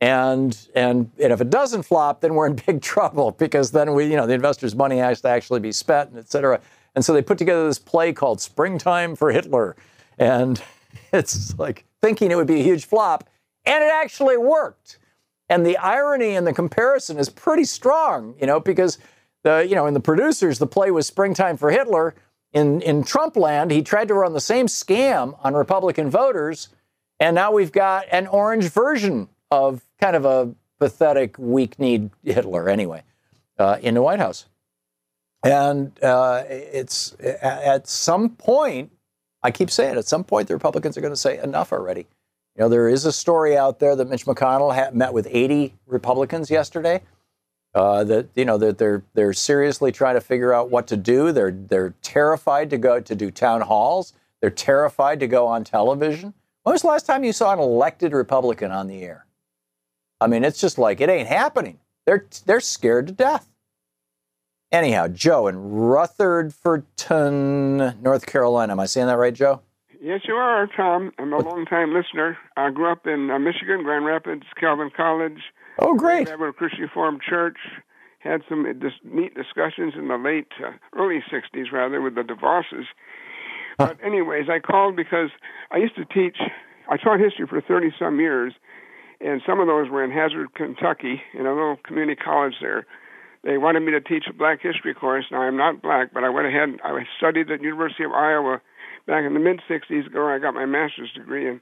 And 0.00 0.56
and 0.74 1.10
and 1.18 1.32
if 1.32 1.40
it 1.40 1.50
doesn't 1.50 1.82
flop, 1.82 2.20
then 2.20 2.34
we're 2.34 2.46
in 2.46 2.56
big 2.66 2.82
trouble 2.82 3.32
because 3.32 3.70
then 3.70 3.94
we 3.94 4.04
you 4.06 4.16
know 4.16 4.26
the 4.26 4.34
investors' 4.34 4.74
money 4.74 4.98
has 4.98 5.20
to 5.22 5.28
actually 5.28 5.60
be 5.60 5.72
spent, 5.72 6.10
and 6.10 6.18
et 6.18 6.30
cetera. 6.30 6.60
And 6.94 7.04
so 7.04 7.12
they 7.12 7.22
put 7.22 7.38
together 7.38 7.66
this 7.66 7.78
play 7.78 8.12
called 8.12 8.40
Springtime 8.40 9.16
for 9.16 9.30
Hitler, 9.30 9.76
and 10.18 10.62
it's 11.12 11.58
like 11.58 11.84
thinking 12.02 12.30
it 12.30 12.36
would 12.36 12.46
be 12.46 12.60
a 12.60 12.64
huge 12.64 12.84
flop, 12.84 13.28
and 13.64 13.82
it 13.82 13.90
actually 13.92 14.36
worked. 14.36 14.98
And 15.48 15.64
the 15.64 15.76
irony 15.78 16.34
and 16.34 16.46
the 16.46 16.52
comparison 16.52 17.18
is 17.18 17.28
pretty 17.28 17.64
strong, 17.64 18.34
you 18.40 18.46
know, 18.46 18.60
because 18.60 18.98
the 19.44 19.66
you 19.66 19.74
know 19.74 19.86
in 19.86 19.94
the 19.94 20.00
producers 20.00 20.58
the 20.58 20.66
play 20.66 20.90
was 20.90 21.06
Springtime 21.06 21.56
for 21.56 21.70
Hitler 21.70 22.14
in, 22.56 22.80
in 22.80 23.04
Trump 23.04 23.36
land, 23.36 23.70
he 23.70 23.82
tried 23.82 24.08
to 24.08 24.14
run 24.14 24.32
the 24.32 24.40
same 24.40 24.66
scam 24.66 25.38
on 25.44 25.54
Republican 25.54 26.08
voters, 26.08 26.68
and 27.20 27.34
now 27.34 27.52
we've 27.52 27.72
got 27.72 28.06
an 28.10 28.26
orange 28.26 28.70
version 28.70 29.28
of 29.50 29.82
kind 30.00 30.16
of 30.16 30.24
a 30.24 30.54
pathetic, 30.78 31.38
weak 31.38 31.78
kneed 31.78 32.10
Hitler, 32.24 32.68
anyway, 32.68 33.02
uh, 33.58 33.78
in 33.80 33.94
the 33.94 34.02
White 34.02 34.18
House. 34.18 34.46
And 35.44 35.92
uh, 36.02 36.44
it's 36.48 37.14
at 37.20 37.86
some 37.86 38.30
point, 38.30 38.90
I 39.42 39.50
keep 39.50 39.70
saying, 39.70 39.96
at 39.96 40.06
some 40.06 40.24
point, 40.24 40.48
the 40.48 40.54
Republicans 40.54 40.96
are 40.96 41.00
going 41.00 41.12
to 41.12 41.16
say 41.16 41.38
enough 41.38 41.72
already. 41.72 42.06
You 42.56 42.62
know, 42.62 42.68
there 42.68 42.88
is 42.88 43.04
a 43.04 43.12
story 43.12 43.56
out 43.56 43.78
there 43.78 43.94
that 43.94 44.08
Mitch 44.08 44.24
McConnell 44.26 44.92
met 44.92 45.12
with 45.12 45.28
80 45.30 45.74
Republicans 45.86 46.50
yesterday 46.50 47.02
uh, 47.76 48.02
that 48.04 48.28
you 48.34 48.44
know 48.46 48.56
that 48.56 48.78
they're 48.78 49.02
they're 49.12 49.34
seriously 49.34 49.92
trying 49.92 50.14
to 50.14 50.20
figure 50.20 50.54
out 50.54 50.70
what 50.70 50.86
to 50.86 50.96
do. 50.96 51.30
They're 51.30 51.50
they're 51.50 51.94
terrified 52.00 52.70
to 52.70 52.78
go 52.78 53.00
to 53.00 53.14
do 53.14 53.30
town 53.30 53.60
halls. 53.60 54.14
They're 54.40 54.50
terrified 54.50 55.20
to 55.20 55.26
go 55.26 55.46
on 55.46 55.62
television. 55.62 56.32
When 56.62 56.72
was 56.72 56.82
the 56.82 56.88
last 56.88 57.04
time 57.04 57.22
you 57.22 57.34
saw 57.34 57.52
an 57.52 57.58
elected 57.58 58.12
Republican 58.14 58.70
on 58.70 58.86
the 58.86 59.02
air? 59.02 59.25
I 60.20 60.26
mean, 60.26 60.44
it's 60.44 60.60
just 60.60 60.78
like 60.78 61.00
it 61.00 61.08
ain't 61.08 61.28
happening. 61.28 61.78
They're 62.06 62.26
they're 62.46 62.60
scared 62.60 63.08
to 63.08 63.12
death. 63.12 63.48
Anyhow, 64.72 65.08
Joe 65.08 65.46
in 65.46 65.56
Rutherfordton, 65.56 68.02
North 68.02 68.26
Carolina. 68.26 68.72
Am 68.72 68.80
I 68.80 68.86
saying 68.86 69.06
that 69.06 69.16
right, 69.16 69.34
Joe? 69.34 69.60
Yes, 70.00 70.22
you 70.28 70.34
are, 70.34 70.68
Thom. 70.76 71.12
I'm 71.18 71.32
a 71.32 71.38
long-time 71.38 71.94
listener. 71.94 72.36
I 72.56 72.70
grew 72.70 72.90
up 72.90 73.06
in 73.06 73.30
uh, 73.30 73.38
Michigan, 73.38 73.82
Grand 73.82 74.04
Rapids, 74.04 74.44
Calvin 74.58 74.90
College. 74.94 75.40
Oh, 75.78 75.94
great. 75.94 76.28
Ever 76.28 76.52
Christian 76.52 76.82
Reformed 76.82 77.22
Church 77.22 77.56
had 78.18 78.42
some 78.48 78.64
dis- 78.78 78.92
neat 79.04 79.34
discussions 79.34 79.94
in 79.96 80.08
the 80.08 80.16
late, 80.16 80.48
uh, 80.64 80.72
early 80.96 81.22
60s, 81.32 81.72
rather, 81.72 82.00
with 82.00 82.14
the 82.14 82.22
DeVosses. 82.22 82.84
Huh. 83.78 83.88
But, 83.88 83.98
anyways, 84.04 84.48
I 84.48 84.58
called 84.58 84.96
because 84.96 85.30
I 85.70 85.78
used 85.78 85.96
to 85.96 86.04
teach, 86.04 86.38
I 86.88 86.96
taught 86.96 87.20
history 87.20 87.46
for 87.46 87.60
30 87.60 87.92
some 87.98 88.20
years, 88.20 88.54
and 89.26 89.42
some 89.44 89.58
of 89.58 89.66
those 89.66 89.90
were 89.90 90.04
in 90.04 90.12
Hazard, 90.12 90.54
Kentucky, 90.54 91.20
in 91.34 91.46
a 91.46 91.52
little 91.52 91.76
community 91.84 92.14
college 92.14 92.54
there. 92.60 92.86
They 93.42 93.58
wanted 93.58 93.80
me 93.80 93.90
to 93.90 94.00
teach 94.00 94.24
a 94.30 94.32
black 94.32 94.62
history 94.62 94.94
course. 94.94 95.24
Now, 95.32 95.42
I'm 95.42 95.56
not 95.56 95.82
black, 95.82 96.14
but 96.14 96.22
I 96.22 96.30
went 96.30 96.46
ahead, 96.46 96.68
And 96.68 96.80
I 96.82 97.02
studied 97.18 97.50
at 97.50 97.60
University 97.60 98.04
of 98.04 98.12
Iowa 98.12 98.60
back 99.06 99.24
in 99.24 99.34
the 99.34 99.40
mid 99.40 99.60
60s, 99.68 100.14
where 100.14 100.32
I 100.32 100.38
got 100.38 100.54
my 100.54 100.64
master's 100.64 101.10
degree, 101.12 101.48
and 101.48 101.60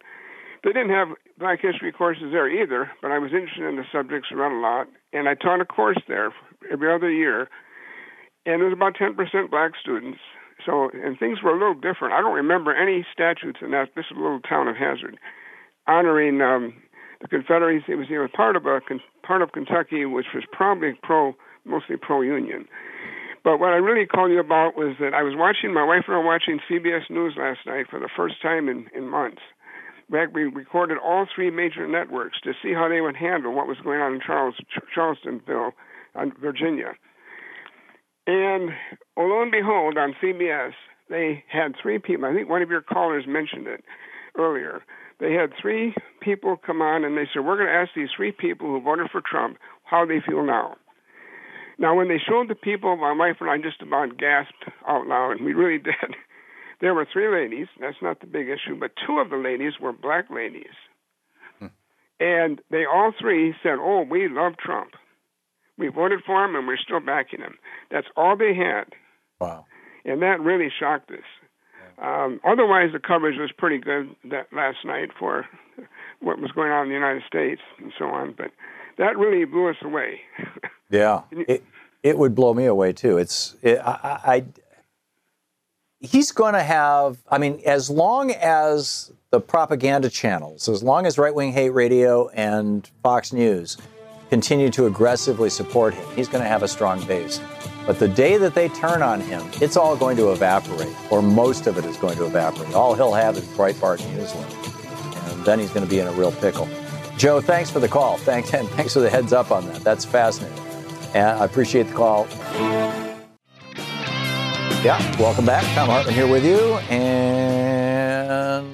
they 0.62 0.72
didn't 0.72 0.90
have 0.90 1.08
Black 1.38 1.60
History 1.60 1.90
courses 1.90 2.32
there 2.32 2.48
either, 2.48 2.90
but 3.00 3.10
I 3.10 3.18
was 3.18 3.32
interested 3.32 3.68
in 3.68 3.76
the 3.76 3.84
subjects 3.92 4.28
around 4.32 4.52
a 4.52 4.60
lot, 4.60 4.86
and 5.12 5.28
I 5.28 5.34
taught 5.34 5.60
a 5.60 5.64
course 5.64 6.00
there 6.06 6.32
every 6.70 6.92
other 6.92 7.10
year, 7.10 7.48
and 8.44 8.60
there 8.60 8.68
was 8.68 8.76
about 8.76 8.96
10% 8.96 9.16
black 9.50 9.72
students. 9.80 10.20
So, 10.64 10.90
and 10.92 11.18
things 11.18 11.42
were 11.42 11.50
a 11.50 11.58
little 11.58 11.74
different. 11.74 12.14
I 12.14 12.20
don't 12.20 12.34
remember 12.34 12.74
any 12.74 13.06
statutes 13.12 13.60
in 13.60 13.72
that. 13.72 13.88
This 13.96 14.06
is 14.10 14.16
a 14.16 14.20
little 14.20 14.40
town 14.40 14.68
of 14.68 14.76
Hazard, 14.76 15.18
honoring 15.86 16.40
um, 16.40 16.72
the 17.24 17.28
Confederacy. 17.28 17.94
Was 17.94 18.08
know, 18.10 18.28
part 18.28 18.56
of 18.56 18.66
a 18.66 18.80
part 19.26 19.42
of 19.42 19.52
Kentucky, 19.52 20.04
which 20.04 20.26
was 20.34 20.44
probably 20.52 20.92
pro, 21.02 21.34
mostly 21.64 21.96
pro-union. 21.96 22.66
But 23.42 23.58
what 23.58 23.72
I 23.72 23.76
really 23.76 24.06
called 24.06 24.30
you 24.30 24.40
about 24.40 24.76
was 24.76 24.96
that 25.00 25.12
I 25.12 25.22
was 25.22 25.34
watching 25.36 25.74
my 25.74 25.84
wife 25.84 26.04
and 26.06 26.16
I 26.16 26.18
were 26.18 26.24
watching 26.24 26.60
CBS 26.70 27.10
News 27.10 27.34
last 27.36 27.60
night 27.66 27.86
for 27.90 27.98
the 27.98 28.08
first 28.14 28.40
time 28.40 28.68
in 28.68 28.88
in 28.94 29.08
months, 29.08 29.42
we 30.32 30.44
recorded 30.44 30.98
all 31.02 31.26
three 31.34 31.50
major 31.50 31.88
networks 31.88 32.40
to 32.42 32.52
see 32.62 32.72
how 32.72 32.88
they 32.88 33.00
would 33.00 33.16
handle 33.16 33.52
what 33.52 33.66
was 33.66 33.78
going 33.82 34.00
on 34.00 34.14
in 34.14 34.20
Charles, 34.20 34.54
Charlestonville, 34.96 35.72
Virginia. 36.40 36.92
And 38.26 38.70
lo 39.18 39.42
and 39.42 39.50
behold, 39.50 39.98
on 39.98 40.14
CBS, 40.22 40.72
they 41.10 41.44
had 41.48 41.74
three 41.80 41.98
people. 41.98 42.24
I 42.24 42.34
think 42.34 42.48
one 42.48 42.62
of 42.62 42.70
your 42.70 42.80
callers 42.80 43.24
mentioned 43.26 43.66
it 43.66 43.84
earlier. 44.38 44.82
They 45.24 45.32
had 45.32 45.54
three 45.58 45.94
people 46.20 46.58
come 46.58 46.82
on 46.82 47.02
and 47.02 47.16
they 47.16 47.26
said, 47.32 47.46
We're 47.46 47.56
going 47.56 47.68
to 47.68 47.72
ask 47.72 47.92
these 47.96 48.10
three 48.14 48.30
people 48.30 48.66
who 48.66 48.78
voted 48.78 49.08
for 49.10 49.22
Trump 49.24 49.56
how 49.84 50.04
they 50.04 50.20
feel 50.20 50.44
now. 50.44 50.76
Now, 51.78 51.96
when 51.96 52.08
they 52.08 52.18
showed 52.18 52.50
the 52.50 52.54
people, 52.54 52.94
my 52.98 53.12
wife 53.12 53.36
and 53.40 53.48
I 53.48 53.56
just 53.56 53.80
about 53.80 54.18
gasped 54.18 54.68
out 54.86 55.06
loud, 55.06 55.38
and 55.38 55.46
we 55.46 55.54
really 55.54 55.78
did. 55.82 56.14
There 56.82 56.92
were 56.92 57.06
three 57.10 57.32
ladies. 57.32 57.68
That's 57.80 57.96
not 58.02 58.20
the 58.20 58.26
big 58.26 58.48
issue, 58.48 58.78
but 58.78 58.90
two 59.06 59.18
of 59.18 59.30
the 59.30 59.38
ladies 59.38 59.72
were 59.80 59.94
black 59.94 60.26
ladies. 60.28 60.76
Hmm. 61.58 61.68
And 62.20 62.60
they 62.70 62.84
all 62.84 63.14
three 63.18 63.54
said, 63.62 63.78
Oh, 63.80 64.02
we 64.02 64.28
love 64.28 64.58
Trump. 64.58 64.90
We 65.78 65.88
voted 65.88 66.20
for 66.26 66.44
him 66.44 66.54
and 66.54 66.66
we're 66.66 66.76
still 66.76 67.00
backing 67.00 67.40
him. 67.40 67.54
That's 67.90 68.08
all 68.14 68.36
they 68.36 68.54
had. 68.54 68.92
Wow. 69.40 69.64
And 70.04 70.20
that 70.20 70.40
really 70.40 70.68
shocked 70.78 71.10
us. 71.12 71.24
Um, 71.98 72.40
otherwise, 72.44 72.90
the 72.92 72.98
coverage 72.98 73.38
was 73.38 73.52
pretty 73.56 73.78
good 73.78 74.14
that 74.30 74.52
last 74.52 74.78
night 74.84 75.10
for 75.18 75.46
what 76.20 76.40
was 76.40 76.50
going 76.52 76.70
on 76.70 76.84
in 76.84 76.88
the 76.88 76.94
United 76.94 77.22
States 77.26 77.60
and 77.78 77.92
so 77.98 78.06
on. 78.06 78.34
But 78.36 78.50
that 78.98 79.16
really 79.16 79.44
blew 79.44 79.68
us 79.68 79.76
away. 79.82 80.20
yeah, 80.90 81.22
it, 81.30 81.64
it 82.02 82.18
would 82.18 82.34
blow 82.34 82.54
me 82.54 82.66
away 82.66 82.92
too. 82.92 83.18
It's 83.18 83.56
it, 83.62 83.78
I, 83.78 84.20
I 84.24 84.44
he's 86.04 86.32
going 86.32 86.54
to 86.54 86.62
have, 86.62 87.18
I 87.28 87.38
mean, 87.38 87.60
as 87.64 87.90
long 87.90 88.30
as 88.32 89.12
the 89.30 89.40
propaganda 89.40 90.10
channels, 90.10 90.68
as 90.68 90.82
long 90.82 91.06
as 91.06 91.18
right 91.18 91.34
wing 91.34 91.52
hate 91.52 91.70
radio 91.70 92.28
and 92.28 92.88
Fox 93.02 93.32
News 93.32 93.76
continue 94.30 94.70
to 94.70 94.86
aggressively 94.86 95.50
support 95.50 95.94
him, 95.94 96.06
he's 96.14 96.28
going 96.28 96.42
to 96.42 96.48
have 96.48 96.62
a 96.62 96.68
strong 96.68 97.04
base. 97.06 97.40
But 97.86 97.98
the 97.98 98.08
day 98.08 98.38
that 98.38 98.54
they 98.54 98.68
turn 98.70 99.02
on 99.02 99.20
him, 99.20 99.42
it's 99.60 99.76
all 99.76 99.96
going 99.96 100.16
to 100.16 100.32
evaporate, 100.32 100.94
or 101.10 101.20
most 101.20 101.66
of 101.66 101.76
it 101.76 101.84
is 101.84 101.96
going 101.98 102.16
to 102.16 102.24
evaporate. 102.24 102.72
All 102.74 102.94
he'll 102.94 103.12
have 103.12 103.36
is 103.36 103.44
Breitbart 103.48 103.98
Newsline. 103.98 105.32
And 105.32 105.44
then 105.44 105.58
he's 105.58 105.70
going 105.70 105.84
to 105.84 105.90
be 105.90 105.98
in 105.98 106.06
a 106.06 106.12
real 106.12 106.32
pickle. 106.32 106.68
Joe, 107.16 107.40
thanks 107.40 107.70
for 107.70 107.80
the 107.80 107.88
call. 107.88 108.16
Thanks, 108.18 108.52
and 108.54 108.68
thanks 108.70 108.94
for 108.94 109.00
the 109.00 109.10
heads 109.10 109.32
up 109.32 109.50
on 109.50 109.66
that. 109.68 109.82
That's 109.82 110.04
fascinating. 110.04 110.58
And 111.14 111.38
I 111.38 111.44
appreciate 111.44 111.84
the 111.84 111.94
call. 111.94 112.26
Yeah, 114.82 114.98
welcome 115.18 115.46
back. 115.46 115.64
Thom 115.74 115.88
Hartmann 115.88 116.14
here 116.14 116.26
with 116.26 116.44
you. 116.44 116.74
And 116.90 118.66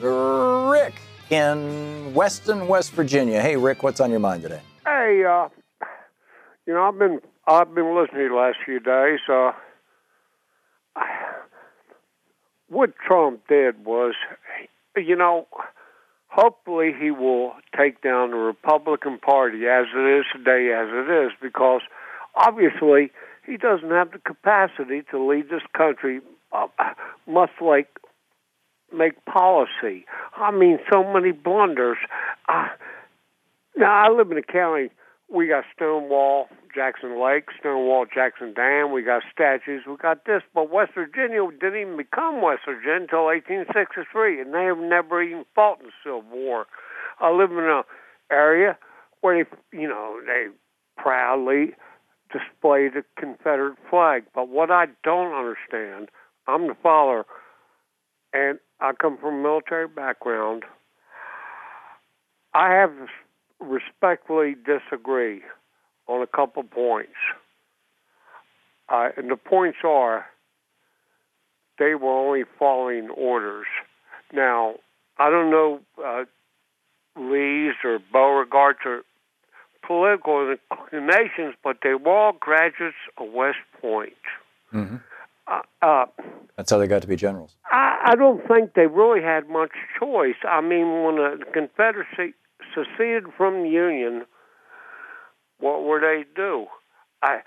Rick 0.00 0.94
in 1.30 2.12
Weston, 2.14 2.68
West 2.68 2.92
Virginia. 2.92 3.40
Hey, 3.40 3.56
Rick, 3.56 3.82
what's 3.82 4.00
on 4.00 4.10
your 4.10 4.20
mind 4.20 4.42
today? 4.42 4.60
Hey, 4.84 5.24
uh, 5.24 5.48
you 6.66 6.72
know, 6.72 6.84
I've 6.84 6.98
been 6.98 7.20
I've 7.46 7.74
been 7.74 7.94
listening 7.94 8.28
the 8.28 8.34
last 8.34 8.58
few 8.64 8.80
days. 8.80 9.20
Uh, 9.28 9.52
what 12.68 12.94
Trump 12.96 13.46
did 13.48 13.84
was, 13.84 14.14
you 14.96 15.16
know, 15.16 15.46
hopefully 16.28 16.92
he 16.98 17.10
will 17.10 17.52
take 17.76 18.02
down 18.02 18.30
the 18.30 18.36
Republican 18.36 19.18
Party 19.18 19.66
as 19.66 19.86
it 19.94 20.18
is 20.18 20.24
today, 20.32 20.72
as 20.72 20.88
it 20.90 21.26
is, 21.26 21.32
because 21.40 21.82
obviously 22.34 23.10
he 23.46 23.56
doesn't 23.56 23.90
have 23.90 24.10
the 24.12 24.18
capacity 24.18 25.02
to 25.10 25.24
lead 25.24 25.50
this 25.50 25.62
country, 25.76 26.20
uh, 26.52 26.66
much 27.26 27.50
like 27.60 27.88
make 28.96 29.24
policy. 29.24 30.06
I 30.36 30.50
mean, 30.50 30.78
so 30.92 31.04
many 31.04 31.32
blunders. 31.32 31.98
Uh, 32.48 32.68
now, 33.76 33.92
I 33.92 34.10
live 34.10 34.30
in 34.30 34.38
a 34.38 34.42
county. 34.42 34.90
We 35.28 35.48
got 35.48 35.64
Stonewall, 35.74 36.48
Jackson 36.74 37.20
Lake, 37.20 37.46
Stonewall, 37.58 38.06
Jackson 38.12 38.52
Dam. 38.54 38.92
We 38.92 39.02
got 39.02 39.22
statues. 39.32 39.82
We 39.86 39.96
got 39.96 40.26
this. 40.26 40.42
But 40.54 40.70
West 40.70 40.92
Virginia 40.94 41.40
didn't 41.60 41.80
even 41.80 41.96
become 41.96 42.42
West 42.42 42.62
Virginia 42.66 43.02
until 43.02 43.24
1863, 43.24 44.40
and 44.40 44.54
they 44.54 44.64
have 44.64 44.78
never 44.78 45.22
even 45.22 45.44
fought 45.54 45.80
in 45.80 45.86
the 45.86 45.92
Civil 46.04 46.22
War. 46.30 46.66
I 47.20 47.30
live 47.30 47.50
in 47.50 47.58
an 47.58 47.82
area 48.30 48.78
where 49.22 49.42
they, 49.42 49.78
you 49.78 49.88
know, 49.88 50.20
they 50.24 50.48
proudly 50.96 51.72
display 52.30 52.88
the 52.88 53.04
Confederate 53.18 53.78
flag. 53.88 54.24
But 54.34 54.48
what 54.48 54.70
I 54.70 54.86
don't 55.02 55.32
understand, 55.32 56.10
I'm 56.46 56.66
the 56.66 56.76
father, 56.82 57.24
and 58.32 58.58
I 58.80 58.92
come 58.92 59.18
from 59.18 59.34
a 59.34 59.42
military 59.42 59.88
background. 59.88 60.64
I 62.52 62.70
have 62.70 62.92
respectfully 63.60 64.54
disagree 64.54 65.42
on 66.06 66.22
a 66.22 66.26
couple 66.26 66.62
points. 66.62 67.12
Uh, 68.88 69.08
and 69.16 69.30
the 69.30 69.36
points 69.36 69.78
are 69.84 70.26
they 71.78 71.94
were 71.94 72.10
only 72.10 72.44
following 72.58 73.08
orders. 73.10 73.66
Now, 74.32 74.74
I 75.18 75.30
don't 75.30 75.50
know 75.50 75.80
uh, 76.04 76.24
Lee's 77.16 77.74
or 77.82 77.98
Beauregard's 78.12 78.80
or 78.84 79.02
political 79.86 80.56
inclinations, 80.70 81.54
but 81.62 81.78
they 81.82 81.94
were 81.94 82.10
all 82.10 82.32
graduates 82.38 82.96
of 83.18 83.32
West 83.32 83.58
Point. 83.80 84.12
Mm-hmm. 84.72 84.96
Uh, 85.46 85.60
uh, 85.82 86.06
That's 86.56 86.70
how 86.70 86.78
they 86.78 86.86
got 86.86 87.02
to 87.02 87.08
be 87.08 87.16
generals. 87.16 87.56
I, 87.70 87.83
I 88.04 88.16
don't 88.16 88.46
think 88.46 88.74
they 88.74 88.86
really 88.86 89.22
had 89.22 89.48
much 89.48 89.70
choice. 89.98 90.36
I 90.46 90.60
mean, 90.60 91.04
when 91.04 91.16
the 91.16 91.38
Confederacy 91.52 92.34
seceded 92.74 93.24
from 93.36 93.62
the 93.62 93.70
Union, 93.70 94.26
what 95.58 95.84
were 95.84 96.00
they 96.00 96.24
do? 96.36 96.66
I, 97.22 97.38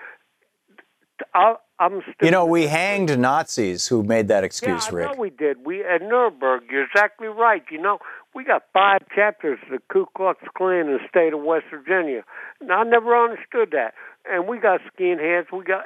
I 1.35 1.55
I'm 1.79 2.01
still, 2.01 2.25
you 2.25 2.31
know, 2.31 2.45
we 2.45 2.65
hanged 2.65 3.17
Nazis 3.19 3.87
who 3.87 4.01
made 4.01 4.29
that 4.29 4.43
excuse, 4.43 4.85
yeah, 4.87 4.91
I 4.91 4.95
Rick. 4.95 5.11
know 5.11 5.21
we 5.21 5.29
did. 5.29 5.57
We 5.63 5.83
at 5.83 6.01
Nuremberg. 6.01 6.63
You're 6.71 6.85
exactly 6.85 7.27
right. 7.27 7.63
You 7.69 7.79
know, 7.79 7.99
we 8.33 8.43
got 8.43 8.63
five 8.73 9.01
chapters 9.15 9.59
of 9.63 9.69
the 9.69 9.79
Ku 9.93 10.07
Klux 10.15 10.39
Klan 10.57 10.87
in 10.87 10.93
the 10.93 10.99
state 11.07 11.33
of 11.33 11.43
West 11.43 11.65
Virginia. 11.69 12.23
And 12.59 12.71
I 12.71 12.83
never 12.83 13.15
understood 13.15 13.69
that. 13.73 13.93
And 14.27 14.47
we 14.47 14.57
got 14.57 14.81
skinheads. 14.97 15.51
We 15.53 15.63
got. 15.63 15.85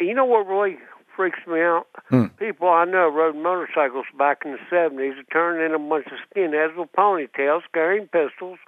You 0.00 0.14
know 0.14 0.24
what 0.24 0.46
really 0.46 0.78
freaks 1.18 1.40
me 1.48 1.60
out? 1.60 1.86
Hmm. 2.10 2.26
People 2.38 2.68
I 2.68 2.84
know 2.84 3.08
rode 3.08 3.34
motorcycles 3.34 4.06
back 4.16 4.42
in 4.44 4.52
the 4.52 4.58
seventies 4.70 5.14
turned 5.32 5.60
in 5.60 5.74
a 5.74 5.78
bunch 5.78 6.06
of 6.06 6.18
skinheads 6.30 6.76
with 6.76 6.92
ponytails 6.96 7.62
carrying 7.74 8.06
pistols. 8.06 8.58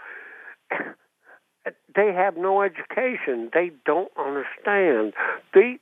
they 1.95 2.13
have 2.13 2.37
no 2.37 2.63
education. 2.63 3.51
They 3.55 3.71
don't 3.87 4.11
understand. 4.19 5.13
They, 5.55 5.79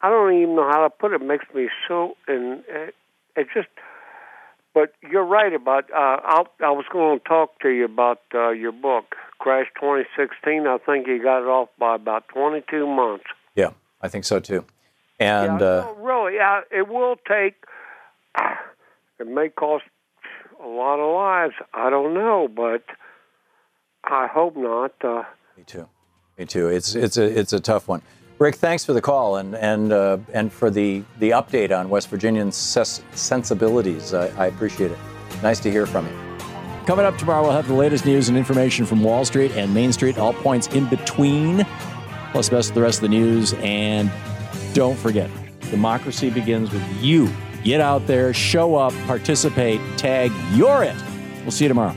I 0.00 0.08
don't 0.08 0.40
even 0.40 0.54
know 0.54 0.70
how 0.70 0.84
to 0.84 0.90
put 0.90 1.12
it. 1.12 1.20
it 1.20 1.26
makes 1.26 1.46
me 1.52 1.68
so, 1.88 2.14
and 2.28 2.62
it, 2.68 2.94
it 3.36 3.48
just. 3.52 3.68
But 4.74 4.92
you're 5.08 5.24
right 5.24 5.52
about. 5.52 5.90
Uh, 5.90 6.20
I'll, 6.24 6.46
I 6.60 6.70
was 6.70 6.84
going 6.92 7.18
to 7.18 7.24
talk 7.24 7.58
to 7.62 7.68
you 7.68 7.84
about 7.84 8.20
uh, 8.32 8.50
your 8.50 8.72
book, 8.72 9.16
Crash 9.40 9.66
2016. 9.80 10.66
I 10.68 10.78
think 10.86 11.08
you 11.08 11.20
got 11.20 11.42
it 11.42 11.48
off 11.48 11.68
by 11.80 11.96
about 11.96 12.28
22 12.28 12.86
months. 12.86 13.24
Yeah, 13.56 13.70
I 14.00 14.08
think 14.08 14.24
so 14.24 14.38
too. 14.38 14.64
And 15.20 15.60
yeah, 15.60 15.66
uh, 15.66 15.94
no, 15.96 15.96
really, 16.00 16.34
yeah, 16.36 16.60
it 16.70 16.88
will 16.88 17.16
take. 17.28 17.54
It 19.20 19.28
may 19.28 19.48
cost 19.48 19.84
a 20.62 20.66
lot 20.66 20.98
of 20.98 21.14
lives. 21.14 21.54
I 21.72 21.88
don't 21.88 22.14
know, 22.14 22.48
but 22.48 22.82
I 24.02 24.26
hope 24.26 24.56
not. 24.56 24.92
Uh, 25.02 25.22
me 25.56 25.62
too. 25.64 25.88
Me 26.36 26.44
too. 26.44 26.68
It's 26.68 26.94
it's 26.94 27.16
a 27.16 27.38
it's 27.38 27.52
a 27.52 27.60
tough 27.60 27.86
one. 27.86 28.02
Rick, 28.40 28.56
thanks 28.56 28.84
for 28.84 28.92
the 28.92 29.00
call 29.00 29.36
and 29.36 29.54
and 29.54 29.92
uh, 29.92 30.18
and 30.32 30.52
for 30.52 30.68
the 30.68 31.04
the 31.20 31.30
update 31.30 31.76
on 31.76 31.88
West 31.88 32.08
Virginian 32.08 32.50
ses- 32.50 33.02
sensibilities. 33.12 34.12
I, 34.12 34.26
I 34.36 34.46
appreciate 34.46 34.90
it. 34.90 34.98
Nice 35.42 35.60
to 35.60 35.70
hear 35.70 35.86
from 35.86 36.06
you. 36.06 36.12
Coming 36.86 37.06
up 37.06 37.16
tomorrow, 37.16 37.42
we'll 37.42 37.52
have 37.52 37.68
the 37.68 37.74
latest 37.74 38.04
news 38.04 38.28
and 38.28 38.36
information 38.36 38.84
from 38.84 39.02
Wall 39.02 39.24
Street 39.24 39.52
and 39.52 39.72
Main 39.72 39.92
Street, 39.92 40.18
all 40.18 40.34
points 40.34 40.66
in 40.68 40.86
between, 40.88 41.64
plus 42.32 42.48
the 42.48 42.56
rest 42.56 42.70
of 42.70 42.74
the 42.74 42.82
rest 42.82 42.98
of 42.98 43.02
the 43.02 43.08
news. 43.08 43.54
And 43.54 44.10
don't 44.74 44.98
forget, 44.98 45.30
democracy 45.70 46.28
begins 46.28 46.70
with 46.70 46.82
you. 47.00 47.30
Get 47.62 47.80
out 47.80 48.06
there, 48.06 48.34
show 48.34 48.74
up, 48.74 48.92
participate, 49.06 49.80
tag, 49.96 50.30
you're 50.52 50.82
it. 50.82 50.96
We'll 51.42 51.52
see 51.52 51.64
you 51.64 51.68
tomorrow. 51.68 51.96